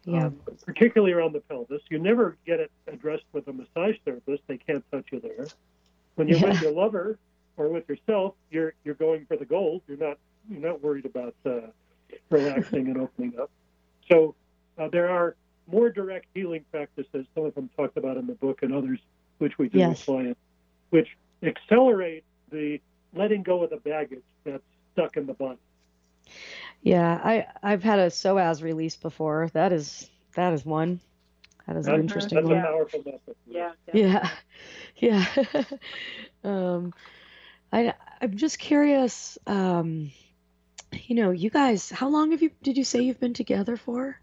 Yeah. 0.05 0.27
um, 0.27 0.37
particularly 0.65 1.13
around 1.13 1.33
the 1.33 1.41
pelvis. 1.41 1.83
You 1.91 1.99
never 1.99 2.37
get 2.47 2.59
it 2.61 2.71
addressed 2.89 3.25
with 3.33 3.47
a 3.49 3.53
massage 3.53 3.97
therapist; 4.05 4.43
they 4.49 4.57
can't 4.59 4.85
touch 4.91 5.07
you 5.13 5.21
there. 5.21 5.47
When 6.17 6.29
you're 6.29 6.39
Yeah. 6.39 6.51
with 6.51 6.63
your 6.63 6.73
lover 6.73 7.19
or 7.57 7.69
with 7.69 7.89
yourself, 7.89 8.35
you're 8.51 8.75
you're 8.85 8.97
going 8.97 9.27
for 9.27 9.37
the 9.37 9.45
gold. 9.45 9.83
You're 9.87 9.99
not 9.99 10.19
you're 10.51 10.61
not 10.61 10.83
worried 10.83 11.07
about 11.07 11.35
uh, 11.47 11.61
relaxing 12.31 12.89
and 12.89 13.01
opening 13.01 13.39
up. 13.39 13.51
So 14.11 14.35
uh, 14.79 14.89
there 14.89 15.09
are 15.09 15.37
more 15.71 15.91
direct 15.91 16.27
healing 16.35 16.65
practices. 16.73 17.27
Some 17.35 17.45
of 17.45 17.55
them 17.55 17.71
talked 17.77 17.97
about 17.97 18.17
in 18.17 18.27
the 18.27 18.35
book, 18.35 18.63
and 18.63 18.75
others 18.75 18.99
which 19.39 19.57
we 19.59 19.69
do 19.69 19.79
Yes. 19.79 19.99
with 19.99 20.07
clients, 20.07 20.41
which 20.91 21.17
accelerate 21.45 22.25
the 22.51 22.81
letting 23.15 23.43
go 23.43 23.63
of 23.63 23.71
the 23.71 23.77
baggage 23.77 24.23
that's 24.45 24.63
stuck 24.95 25.17
in 25.17 25.27
the 25.27 25.35
body. 25.35 25.59
Yeah, 26.83 27.21
I 27.23 27.47
I've 27.63 27.83
had 27.83 27.99
a 27.99 28.09
psoas 28.09 28.63
release 28.63 28.97
before. 28.97 29.49
That 29.53 29.73
is 29.73 30.11
that 30.35 30.53
is 30.53 30.65
one. 30.65 31.01
That 31.67 31.77
is 31.77 31.87
an 31.87 32.01
interesting 32.01 32.39
that's 32.39 32.49
one. 32.49 32.59
a 32.59 32.63
powerful 32.63 33.03
method. 33.05 33.37
Yeah. 33.47 33.73
Yeah, 33.93 34.29
yeah. 34.97 35.27
um, 36.45 36.93
I 37.73 37.95
I'm 38.21 38.37
just 38.37 38.59
curious. 38.59 39.39
Um, 39.47 40.11
you 40.93 41.15
know, 41.15 41.31
you 41.31 41.51
guys, 41.51 41.89
how 41.91 42.09
long 42.09 42.33
have 42.33 42.43
you 42.43 42.51
did 42.63 42.77
you 42.77 42.85
say 42.85 43.03
you've 43.03 43.21
been 43.21 43.35
together 43.35 43.77
for? 43.77 44.19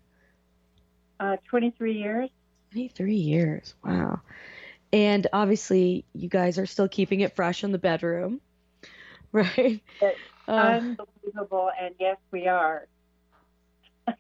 Uh, 1.20 1.38
23 1.50 1.94
years. 1.98 2.30
23 2.72 3.16
years. 3.16 3.74
Wow. 3.84 4.22
And 4.92 5.28
obviously, 5.34 6.06
you 6.14 6.30
guys 6.30 6.58
are 6.58 6.66
still 6.66 6.88
keeping 6.88 7.20
it 7.22 7.36
fresh 7.36 7.64
in 7.64 7.72
the 7.72 7.78
bedroom, 7.78 8.42
right? 9.32 9.82
It's 10.02 10.20
Uh, 10.48 10.82
Unbelievable. 11.36 11.72
And 11.80 11.96
yes, 12.00 12.18
we 12.32 12.48
are. 12.48 12.88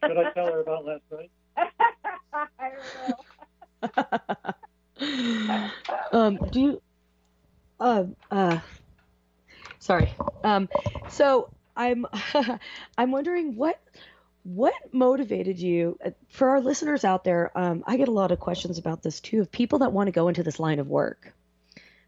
Should 0.05 0.17
I 0.17 0.25
tell 0.33 0.51
her 0.51 0.61
about 0.61 0.85
last 0.85 1.03
night? 1.11 1.31
I 2.59 2.69
will. 2.79 3.25
um, 6.11 6.39
do 6.51 6.59
you, 6.59 6.81
uh, 7.79 8.05
uh, 8.31 8.59
sorry. 9.79 10.13
Um, 10.43 10.69
so 11.09 11.49
I'm, 11.75 12.05
I'm 12.97 13.11
wondering 13.11 13.55
what, 13.55 13.81
what 14.43 14.73
motivated 14.93 15.59
you 15.59 15.97
uh, 16.03 16.11
for 16.29 16.49
our 16.49 16.61
listeners 16.61 17.03
out 17.03 17.23
there? 17.23 17.57
Um, 17.57 17.83
I 17.85 17.97
get 17.97 18.07
a 18.07 18.11
lot 18.13 18.31
of 18.31 18.39
questions 18.39 18.77
about 18.77 19.03
this 19.03 19.19
too 19.21 19.41
of 19.41 19.51
people 19.51 19.79
that 19.79 19.93
want 19.93 20.07
to 20.07 20.11
go 20.11 20.27
into 20.27 20.43
this 20.43 20.59
line 20.59 20.79
of 20.79 20.87
work, 20.87 21.33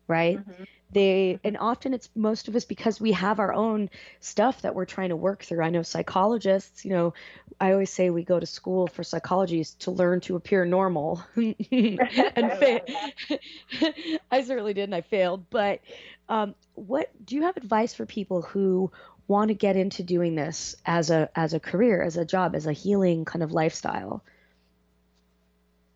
right? 0.07 0.43
Mhm. 0.45 0.65
They, 0.93 1.39
and 1.43 1.57
often 1.57 1.93
it's 1.93 2.09
most 2.15 2.47
of 2.47 2.55
us 2.55 2.65
because 2.65 2.99
we 2.99 3.13
have 3.13 3.39
our 3.39 3.53
own 3.53 3.89
stuff 4.19 4.61
that 4.61 4.75
we're 4.75 4.85
trying 4.85 5.09
to 5.09 5.15
work 5.15 5.43
through. 5.43 5.63
I 5.63 5.69
know 5.69 5.83
psychologists, 5.83 6.83
you 6.83 6.91
know, 6.91 7.13
I 7.61 7.71
always 7.71 7.91
say 7.91 8.09
we 8.09 8.23
go 8.23 8.39
to 8.39 8.45
school 8.45 8.87
for 8.87 9.03
psychology 9.03 9.63
to 9.79 9.91
learn 9.91 10.19
to 10.21 10.35
appear 10.35 10.65
normal 10.65 11.23
and 11.35 11.57
fa- 11.71 12.81
I 14.31 14.43
certainly 14.43 14.73
did 14.73 14.85
and 14.85 14.95
I 14.95 15.01
failed. 15.01 15.49
But 15.49 15.79
um, 16.27 16.55
what 16.73 17.09
do 17.25 17.35
you 17.35 17.43
have 17.43 17.55
advice 17.55 17.93
for 17.93 18.05
people 18.05 18.41
who 18.41 18.91
want 19.27 19.47
to 19.47 19.53
get 19.53 19.77
into 19.77 20.03
doing 20.03 20.35
this 20.35 20.75
as 20.85 21.09
a 21.09 21.29
as 21.35 21.53
a 21.53 21.59
career, 21.59 22.01
as 22.01 22.17
a 22.17 22.25
job, 22.25 22.55
as 22.55 22.67
a 22.67 22.73
healing 22.73 23.23
kind 23.23 23.43
of 23.43 23.53
lifestyle? 23.53 24.23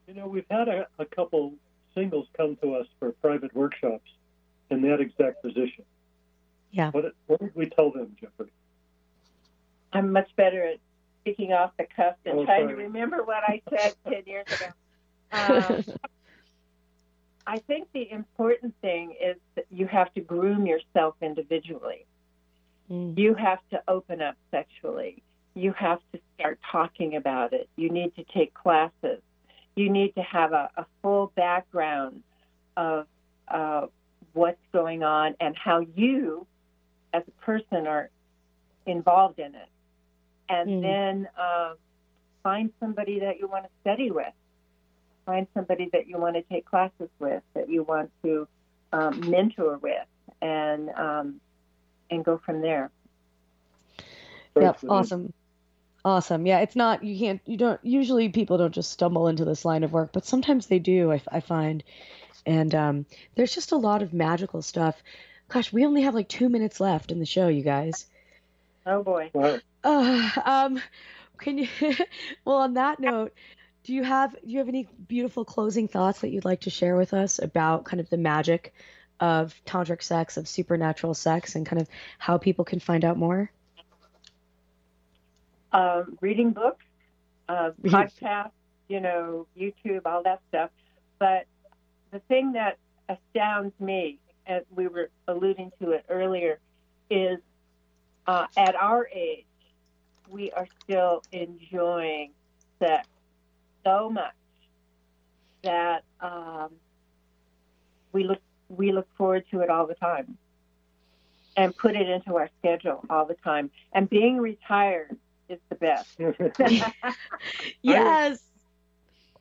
You 0.07 0.13
know, 0.13 0.27
we've 0.27 0.45
had 0.49 0.69
a, 0.69 0.87
a 0.99 1.05
couple 1.05 1.53
singles 1.95 2.27
come 2.37 2.55
to 2.57 2.75
us 2.75 2.87
for 2.99 3.11
private 3.11 3.53
workshops 3.55 4.09
in 4.69 4.81
that 4.81 4.99
exact 4.99 5.41
position. 5.41 5.85
Yeah. 6.71 6.91
What, 6.91 7.13
what 7.27 7.39
did 7.39 7.55
we 7.55 7.69
tell 7.69 7.91
them, 7.91 8.15
Jeffrey? 8.19 8.51
I'm 9.93 10.11
much 10.11 10.29
better 10.35 10.63
at 10.63 10.79
speaking 11.21 11.53
off 11.53 11.71
the 11.77 11.85
cuff 11.95 12.15
than 12.23 12.39
Oh, 12.39 12.45
trying 12.45 12.67
to 12.67 12.75
remember 12.75 13.23
what 13.23 13.43
I 13.47 13.61
said 13.69 13.95
10 14.09 14.23
years 14.25 14.45
ago. 14.47 14.65
Um, 15.31 15.83
I 17.47 17.59
think 17.59 17.87
the 17.93 18.11
important 18.11 18.73
thing 18.81 19.15
is 19.21 19.37
that 19.55 19.65
you 19.69 19.87
have 19.87 20.13
to 20.15 20.21
groom 20.21 20.65
yourself 20.65 21.15
individually. 21.21 22.05
Mm. 22.91 23.17
You 23.17 23.35
have 23.35 23.59
to 23.71 23.81
open 23.87 24.21
up 24.21 24.35
sexually. 24.51 25.21
You 25.53 25.71
have 25.73 25.99
to 26.13 26.19
start 26.37 26.59
talking 26.71 27.15
about 27.15 27.53
it. 27.53 27.69
You 27.75 27.89
need 27.89 28.15
to 28.15 28.23
take 28.33 28.53
classes. 28.53 29.21
You 29.75 29.89
need 29.89 30.15
to 30.15 30.21
have 30.21 30.53
a, 30.53 30.69
a 30.75 30.85
full 31.01 31.31
background 31.35 32.23
of 32.75 33.07
uh, 33.47 33.87
what's 34.35 34.61
going 34.71 35.01
on 35.01 35.33
and 35.39 35.55
how 35.57 35.79
you, 35.95 36.45
as 37.13 37.23
a 37.27 37.43
person, 37.43 37.87
are 37.87 38.09
involved 38.85 39.39
in 39.39 39.55
it. 39.55 39.69
And 40.47 40.69
Mm. 40.69 40.81
then 40.83 41.27
uh, 41.39 41.73
find 42.43 42.71
somebody 42.79 43.21
that 43.21 43.39
you 43.39 43.47
want 43.47 43.63
to 43.63 43.69
study 43.81 44.11
with. 44.11 44.33
Find 45.25 45.47
somebody 45.55 45.89
that 45.91 46.07
you 46.07 46.19
want 46.19 46.35
to 46.35 46.43
take 46.43 46.65
classes 46.65 47.09
with, 47.17 47.41
that 47.55 47.67
you 47.67 47.81
want 47.81 48.11
to 48.23 48.47
um, 48.93 49.27
mentor 49.31 49.79
with, 49.79 50.05
and 50.41 50.89
um, 50.91 51.41
and 52.11 52.23
go 52.23 52.37
from 52.45 52.61
there. 52.61 52.91
Yep, 54.55 54.75
First, 54.81 54.85
awesome. 54.87 55.33
Awesome. 56.05 56.45
Yeah, 56.45 56.59
it's 56.59 56.75
not, 56.75 57.03
you 57.03 57.17
can't, 57.17 57.41
you 57.47 57.57
don't, 57.57 57.83
usually 57.83 58.29
people 58.29 58.59
don't 58.59 58.75
just 58.75 58.91
stumble 58.91 59.27
into 59.27 59.43
this 59.43 59.65
line 59.65 59.83
of 59.83 59.91
work, 59.91 60.11
but 60.13 60.23
sometimes 60.23 60.67
they 60.67 60.77
do, 60.77 61.11
I, 61.11 61.19
I 61.31 61.39
find. 61.39 61.83
And 62.45 62.73
um, 62.75 63.05
there's 63.35 63.53
just 63.53 63.71
a 63.71 63.77
lot 63.77 64.01
of 64.01 64.13
magical 64.13 64.61
stuff. 64.61 65.01
Gosh, 65.49 65.71
we 65.71 65.85
only 65.85 66.03
have 66.03 66.13
like 66.13 66.27
two 66.29 66.49
minutes 66.49 66.79
left 66.79 67.11
in 67.11 67.19
the 67.19 67.25
show, 67.25 67.47
you 67.47 67.63
guys. 67.63 68.05
Oh 68.85 69.03
boy. 69.03 69.31
Wow. 69.33 69.59
Uh, 69.83 70.29
um, 70.45 70.81
can 71.37 71.57
you, 71.57 71.67
well, 72.45 72.57
on 72.57 72.75
that 72.75 72.99
note, 72.99 73.33
do 73.83 73.93
you 73.93 74.03
have, 74.03 74.33
do 74.33 74.51
you 74.51 74.59
have 74.59 74.69
any 74.69 74.87
beautiful 75.07 75.45
closing 75.45 75.87
thoughts 75.87 76.21
that 76.21 76.29
you'd 76.29 76.45
like 76.45 76.61
to 76.61 76.69
share 76.69 76.95
with 76.95 77.13
us 77.13 77.39
about 77.39 77.85
kind 77.85 77.99
of 77.99 78.09
the 78.09 78.17
magic 78.17 78.73
of 79.19 79.55
tantric 79.65 80.01
sex, 80.01 80.37
of 80.37 80.47
supernatural 80.47 81.13
sex, 81.13 81.55
and 81.55 81.65
kind 81.65 81.81
of 81.81 81.87
how 82.17 82.37
people 82.37 82.65
can 82.65 82.79
find 82.79 83.05
out 83.05 83.17
more? 83.17 83.51
um, 85.75 86.17
reading 86.21 86.51
books, 86.51 86.85
uh, 87.49 87.71
podcasts, 87.83 88.51
you 88.87 89.01
know, 89.01 89.45
YouTube, 89.57 90.01
all 90.05 90.23
that 90.23 90.41
stuff. 90.49 90.69
But 91.19 91.45
the 92.15 92.21
thing 92.29 92.53
that 92.53 92.77
astounds 93.09 93.77
me, 93.77 94.19
as 94.47 94.63
we 94.73 94.87
were 94.87 95.09
alluding 95.27 95.69
to 95.81 95.91
it 95.91 96.05
earlier, 96.07 96.59
is 97.09 97.39
uh, 98.25 98.45
at 98.55 98.73
our 98.75 99.09
age, 99.13 99.43
we 100.29 100.49
are 100.53 100.65
still 100.81 101.21
enjoying 101.33 102.31
sex 102.79 103.05
so 103.83 104.09
much 104.09 104.33
that 105.63 106.05
um, 106.21 106.69
we 108.13 108.23
look 108.23 108.39
we 108.69 108.93
look 108.93 109.07
forward 109.17 109.43
to 109.51 109.59
it 109.59 109.69
all 109.69 109.85
the 109.85 109.95
time 109.95 110.37
and 111.57 111.75
put 111.75 111.97
it 111.97 112.07
into 112.07 112.37
our 112.37 112.49
schedule 112.59 113.03
all 113.09 113.25
the 113.25 113.35
time. 113.43 113.69
And 113.91 114.09
being 114.09 114.37
retired 114.37 115.17
is 115.49 115.59
the 115.67 115.75
best. 115.75 116.17
Yes. 117.81 118.41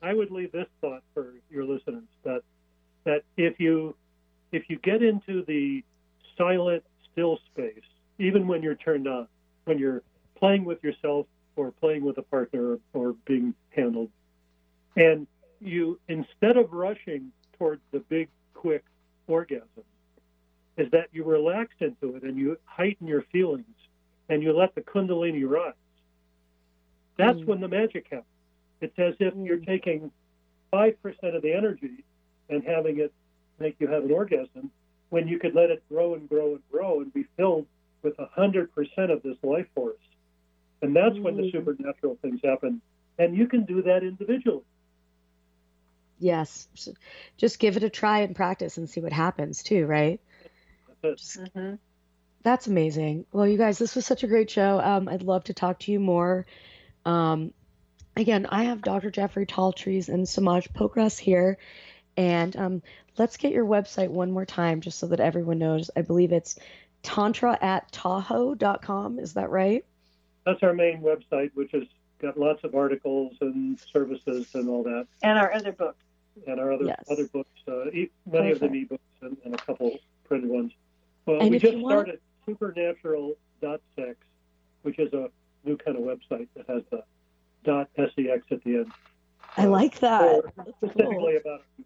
I 0.01 0.13
would 0.13 0.29
leave 0.29 0.51
this 0.51 0.67
thought 0.81 1.03
for 1.13 1.33
your 1.49 1.63
listeners 1.63 2.03
that 2.23 2.41
that 3.05 3.23
if 3.37 3.59
you 3.59 3.95
if 4.51 4.69
you 4.69 4.77
get 4.79 5.01
into 5.01 5.43
the 5.45 5.83
silent 6.37 6.83
still 7.11 7.39
space, 7.51 7.83
even 8.19 8.47
when 8.47 8.61
you're 8.61 8.75
turned 8.75 9.07
on, 9.07 9.27
when 9.65 9.79
you're 9.79 10.03
playing 10.37 10.65
with 10.65 10.83
yourself 10.83 11.25
or 11.55 11.71
playing 11.71 12.03
with 12.03 12.17
a 12.17 12.21
partner 12.21 12.77
or 12.93 13.15
being 13.25 13.53
handled, 13.69 14.09
and 14.97 15.25
you 15.61 15.99
instead 16.09 16.57
of 16.57 16.71
rushing 16.73 17.31
towards 17.57 17.81
the 17.91 17.99
big 17.99 18.27
quick 18.53 18.83
orgasm, 19.27 19.83
is 20.77 20.89
that 20.91 21.07
you 21.13 21.23
relax 21.23 21.73
into 21.79 22.15
it 22.15 22.23
and 22.23 22.37
you 22.37 22.57
heighten 22.65 23.07
your 23.07 23.21
feelings 23.31 23.65
and 24.29 24.43
you 24.43 24.51
let 24.51 24.75
the 24.75 24.81
kundalini 24.81 25.47
rise. 25.47 25.73
That's 27.17 27.39
Mm. 27.39 27.45
when 27.45 27.61
the 27.61 27.67
magic 27.67 28.07
happens. 28.09 28.25
It's 28.81 28.97
as 28.99 29.15
if 29.19 29.33
you're 29.35 29.57
Mm. 29.57 29.65
taking 29.65 30.11
five 30.71 31.01
percent 31.01 31.35
of 31.35 31.41
the 31.41 31.53
energy 31.53 32.03
and 32.49 32.63
having 32.63 32.99
it 32.99 33.13
make 33.59 33.75
you 33.79 33.87
have 33.87 34.03
an 34.03 34.11
orgasm 34.11 34.71
when 35.09 35.27
you 35.27 35.39
could 35.39 35.55
let 35.55 35.69
it 35.71 35.83
grow 35.89 36.15
and 36.15 36.27
grow 36.27 36.53
and 36.55 36.63
grow 36.71 37.01
and 37.01 37.13
be 37.13 37.25
filled 37.37 37.67
with 38.03 38.17
a 38.19 38.25
hundred 38.27 38.73
percent 38.73 39.11
of 39.11 39.21
this 39.23 39.37
life 39.43 39.67
force. 39.73 39.97
And 40.81 40.95
that's 40.95 41.19
when 41.21 41.37
the 41.37 41.43
Mm. 41.43 41.51
supernatural 41.51 42.17
things 42.21 42.41
happen. 42.43 42.81
And 43.17 43.35
you 43.35 43.47
can 43.47 43.65
do 43.65 43.81
that 43.83 44.03
individually. 44.03 44.63
Yes. 46.19 46.67
Just 47.37 47.59
give 47.59 47.77
it 47.77 47.83
a 47.83 47.89
try 47.89 48.19
and 48.19 48.35
practice 48.35 48.77
and 48.77 48.89
see 48.89 49.01
what 49.01 49.13
happens 49.13 49.63
too, 49.63 49.85
right? 49.85 50.19
That's 51.01 51.37
it. 51.37 51.51
hmm 51.53 51.75
That's 52.43 52.67
amazing. 52.67 53.25
Well, 53.31 53.47
you 53.47 53.57
guys, 53.57 53.77
this 53.77 53.95
was 53.95 54.05
such 54.05 54.23
a 54.23 54.27
great 54.27 54.49
show. 54.49 54.79
Um, 54.79 55.07
I'd 55.09 55.23
love 55.23 55.45
to 55.45 55.53
talk 55.53 55.79
to 55.81 55.91
you 55.91 55.99
more. 55.99 56.45
Um, 57.05 57.53
again, 58.15 58.45
I 58.47 58.65
have 58.65 58.83
Dr. 58.83 59.11
Jeffrey 59.11 59.45
TallTrees 59.45 60.09
and 60.09 60.25
Somraj 60.25 60.71
Pokras 60.73 61.17
here. 61.19 61.57
And 62.17 62.55
um, 62.55 62.81
let's 63.17 63.37
get 63.37 63.51
your 63.51 63.65
website 63.65 64.09
one 64.09 64.31
more 64.31 64.45
time 64.45 64.81
just 64.81 64.99
so 64.99 65.07
that 65.07 65.19
everyone 65.19 65.59
knows. 65.59 65.89
I 65.95 66.01
believe 66.01 66.31
it's 66.31 66.57
tantra 67.03 67.57
at 67.61 67.91
tahoe.com. 67.91 69.19
Is 69.19 69.33
that 69.33 69.49
right? 69.49 69.83
That's 70.45 70.61
our 70.63 70.73
main 70.73 71.01
website, 71.01 71.51
which 71.55 71.71
has 71.71 71.83
got 72.19 72.37
lots 72.39 72.63
of 72.63 72.75
articles 72.75 73.33
and 73.41 73.77
services 73.91 74.47
and 74.55 74.69
all 74.69 74.83
that, 74.83 75.07
And 75.23 75.37
our 75.37 75.51
other 75.53 75.71
books. 75.73 75.97
and 76.47 76.59
our 76.59 76.71
other 76.71 76.85
Yes. 76.85 77.03
other 77.09 77.27
books, 77.27 77.49
uh, 77.67 77.89
e- 77.91 78.09
many 78.25 78.51
of 78.51 78.59
them 78.59 78.69
Perfect. 78.69 78.91
ebooks 78.91 79.27
and, 79.27 79.37
and 79.43 79.53
a 79.53 79.57
couple 79.57 79.97
printed 80.25 80.49
ones. 80.49 80.71
Well, 81.25 81.41
And 81.41 81.51
we 81.51 81.59
just 81.59 81.73
you 81.77 81.83
want- 81.83 81.93
started 82.07 82.19
supernatural.sex, 82.45 84.15
which 84.83 84.99
is 84.99 85.11
a 85.13 85.29
new 85.65 85.75
kind 85.77 85.97
of 85.97 86.03
website 86.03 86.47
that 86.55 86.67
has 86.69 86.83
the 86.91 87.03
dot 87.63 87.89
sex 87.95 88.13
at 88.51 88.63
the 88.63 88.75
end. 88.77 88.91
I 89.57 89.65
like 89.65 89.99
that. 89.99 90.21
For- 90.21 90.51
That's 90.57 90.69
cool. 90.79 90.89
specifically 90.89 91.35
about 91.37 91.61
it. 91.79 91.85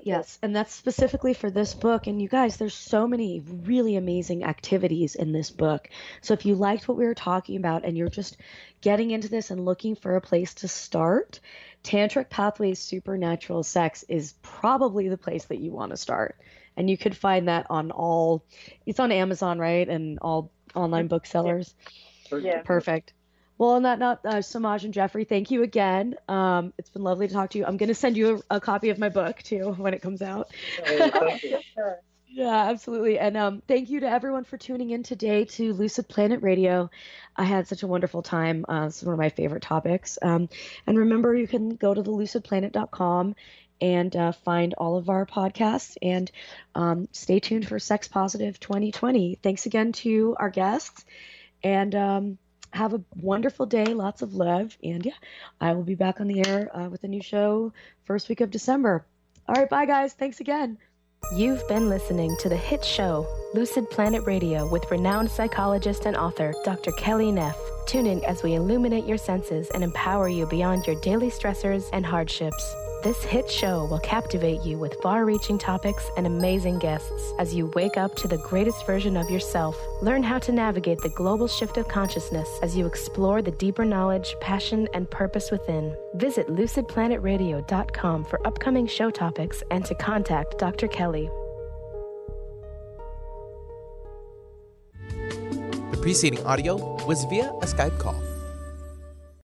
Yes, 0.00 0.38
and 0.42 0.54
that's 0.56 0.74
specifically 0.74 1.32
for 1.32 1.50
this 1.50 1.74
book. 1.74 2.06
And 2.06 2.20
you 2.20 2.28
guys, 2.28 2.56
there's 2.56 2.74
so 2.74 3.06
many 3.06 3.40
really 3.40 3.96
amazing 3.96 4.42
activities 4.42 5.14
in 5.14 5.32
this 5.32 5.50
book. 5.50 5.88
So 6.22 6.34
if 6.34 6.44
you 6.44 6.56
liked 6.56 6.88
what 6.88 6.96
we 6.96 7.04
were 7.04 7.14
talking 7.14 7.56
about 7.56 7.84
and 7.84 7.96
you're 7.96 8.08
just 8.08 8.36
getting 8.80 9.12
into 9.12 9.28
this 9.28 9.50
and 9.50 9.64
looking 9.64 9.94
for 9.94 10.16
a 10.16 10.20
place 10.20 10.54
to 10.54 10.68
start, 10.68 11.38
Tantric 11.84 12.30
Pathways 12.30 12.80
Supernatural 12.80 13.62
Sex 13.62 14.04
is 14.08 14.34
probably 14.42 15.08
the 15.08 15.18
place 15.18 15.44
that 15.44 15.60
you 15.60 15.70
want 15.70 15.90
to 15.90 15.96
start. 15.96 16.36
And 16.76 16.90
you 16.90 16.98
could 16.98 17.16
find 17.16 17.48
that 17.48 17.66
on 17.70 17.90
all, 17.90 18.44
it's 18.86 18.98
on 18.98 19.12
Amazon, 19.12 19.58
right? 19.58 19.88
And 19.88 20.18
all 20.20 20.50
online 20.74 21.06
booksellers. 21.06 21.74
Yeah. 22.32 22.62
Perfect. 22.62 23.12
Well, 23.58 23.70
on 23.70 23.82
that 23.84 23.98
note, 23.98 24.18
uh, 24.24 24.36
Somraj 24.36 24.84
and 24.84 24.94
Jeffrey, 24.94 25.24
thank 25.24 25.50
you 25.50 25.62
again. 25.62 26.16
Um, 26.28 26.72
it's 26.78 26.90
been 26.90 27.02
lovely 27.02 27.28
to 27.28 27.34
talk 27.34 27.50
to 27.50 27.58
you. 27.58 27.64
I'm 27.64 27.76
going 27.76 27.88
to 27.88 27.94
send 27.94 28.16
you 28.16 28.42
a, 28.50 28.56
a 28.56 28.60
copy 28.60 28.88
of 28.90 28.98
my 28.98 29.08
book 29.08 29.42
too 29.42 29.72
when 29.76 29.94
it 29.94 30.02
comes 30.02 30.22
out. 30.22 30.50
Sure. 30.86 32.00
Yeah, 32.34 32.70
absolutely. 32.70 33.18
And 33.18 33.36
um, 33.36 33.62
thank 33.68 33.90
you 33.90 34.00
to 34.00 34.08
everyone 34.08 34.44
for 34.44 34.56
tuning 34.56 34.88
in 34.88 35.02
today 35.02 35.44
to 35.44 35.74
Lucid 35.74 36.08
Planet 36.08 36.42
Radio. 36.42 36.90
I 37.36 37.44
had 37.44 37.68
such 37.68 37.82
a 37.82 37.86
wonderful 37.86 38.22
time. 38.22 38.64
Uh, 38.66 38.86
it's 38.86 39.02
one 39.02 39.12
of 39.12 39.18
my 39.18 39.28
favorite 39.28 39.62
topics. 39.62 40.18
Um, 40.22 40.48
and 40.86 40.96
remember, 40.96 41.34
you 41.34 41.46
can 41.46 41.76
go 41.76 41.92
to 41.92 42.00
the 42.00 42.10
lucidplanet.com 42.10 43.34
and 43.82 44.16
uh, 44.16 44.32
find 44.32 44.72
all 44.74 44.96
of 44.96 45.10
our 45.10 45.26
podcasts. 45.26 45.98
And 46.00 46.30
um, 46.74 47.06
stay 47.12 47.38
tuned 47.38 47.68
for 47.68 47.78
Sex 47.78 48.08
Positive 48.08 48.58
2020. 48.58 49.38
Thanks 49.42 49.66
again 49.66 49.92
to 49.92 50.34
our 50.38 50.48
guests. 50.48 51.04
And 51.62 51.94
um, 51.94 52.38
have 52.72 52.94
a 52.94 53.02
wonderful 53.20 53.66
day. 53.66 53.86
Lots 53.86 54.22
of 54.22 54.34
love. 54.34 54.76
And 54.82 55.04
yeah, 55.04 55.12
I 55.60 55.72
will 55.72 55.82
be 55.82 55.94
back 55.94 56.20
on 56.20 56.26
the 56.26 56.46
air 56.46 56.70
uh, 56.76 56.88
with 56.88 57.04
a 57.04 57.08
new 57.08 57.22
show 57.22 57.72
first 58.04 58.28
week 58.28 58.40
of 58.40 58.50
December. 58.50 59.04
All 59.48 59.54
right, 59.54 59.68
bye, 59.68 59.86
guys. 59.86 60.14
Thanks 60.14 60.40
again. 60.40 60.78
You've 61.34 61.66
been 61.68 61.88
listening 61.88 62.36
to 62.40 62.48
the 62.48 62.56
hit 62.56 62.84
show 62.84 63.26
Lucid 63.54 63.88
Planet 63.90 64.24
Radio 64.26 64.68
with 64.70 64.90
renowned 64.90 65.30
psychologist 65.30 66.04
and 66.04 66.16
author 66.16 66.52
Dr. 66.64 66.92
Kelly 66.92 67.32
Neff. 67.32 67.56
Tune 67.86 68.06
in 68.06 68.24
as 68.24 68.42
we 68.42 68.54
illuminate 68.54 69.06
your 69.06 69.18
senses 69.18 69.70
and 69.70 69.82
empower 69.82 70.28
you 70.28 70.46
beyond 70.46 70.86
your 70.86 71.00
daily 71.00 71.30
stressors 71.30 71.88
and 71.92 72.04
hardships. 72.04 72.74
This 73.02 73.24
hit 73.24 73.50
show 73.50 73.84
will 73.86 73.98
captivate 73.98 74.62
you 74.62 74.78
with 74.78 74.94
far 75.02 75.24
reaching 75.24 75.58
topics 75.58 76.08
and 76.16 76.24
amazing 76.24 76.78
guests 76.78 77.32
as 77.40 77.52
you 77.52 77.66
wake 77.74 77.96
up 77.96 78.14
to 78.14 78.28
the 78.28 78.38
greatest 78.38 78.86
version 78.86 79.16
of 79.16 79.28
yourself. 79.28 79.76
Learn 80.02 80.22
how 80.22 80.38
to 80.38 80.52
navigate 80.52 80.98
the 80.98 81.08
global 81.08 81.48
shift 81.48 81.78
of 81.78 81.88
consciousness 81.88 82.48
as 82.62 82.76
you 82.76 82.86
explore 82.86 83.42
the 83.42 83.50
deeper 83.50 83.84
knowledge, 83.84 84.36
passion, 84.40 84.86
and 84.94 85.10
purpose 85.10 85.50
within. 85.50 85.96
Visit 86.14 86.46
lucidplanetradio.com 86.46 88.24
for 88.24 88.46
upcoming 88.46 88.86
show 88.86 89.10
topics 89.10 89.64
and 89.72 89.84
to 89.84 89.96
contact 89.96 90.58
Dr. 90.58 90.86
Kelly. 90.86 91.28
The 95.90 95.98
preceding 96.00 96.46
audio 96.46 96.76
was 97.04 97.24
via 97.24 97.50
a 97.62 97.66
Skype 97.66 97.98
call. 97.98 98.31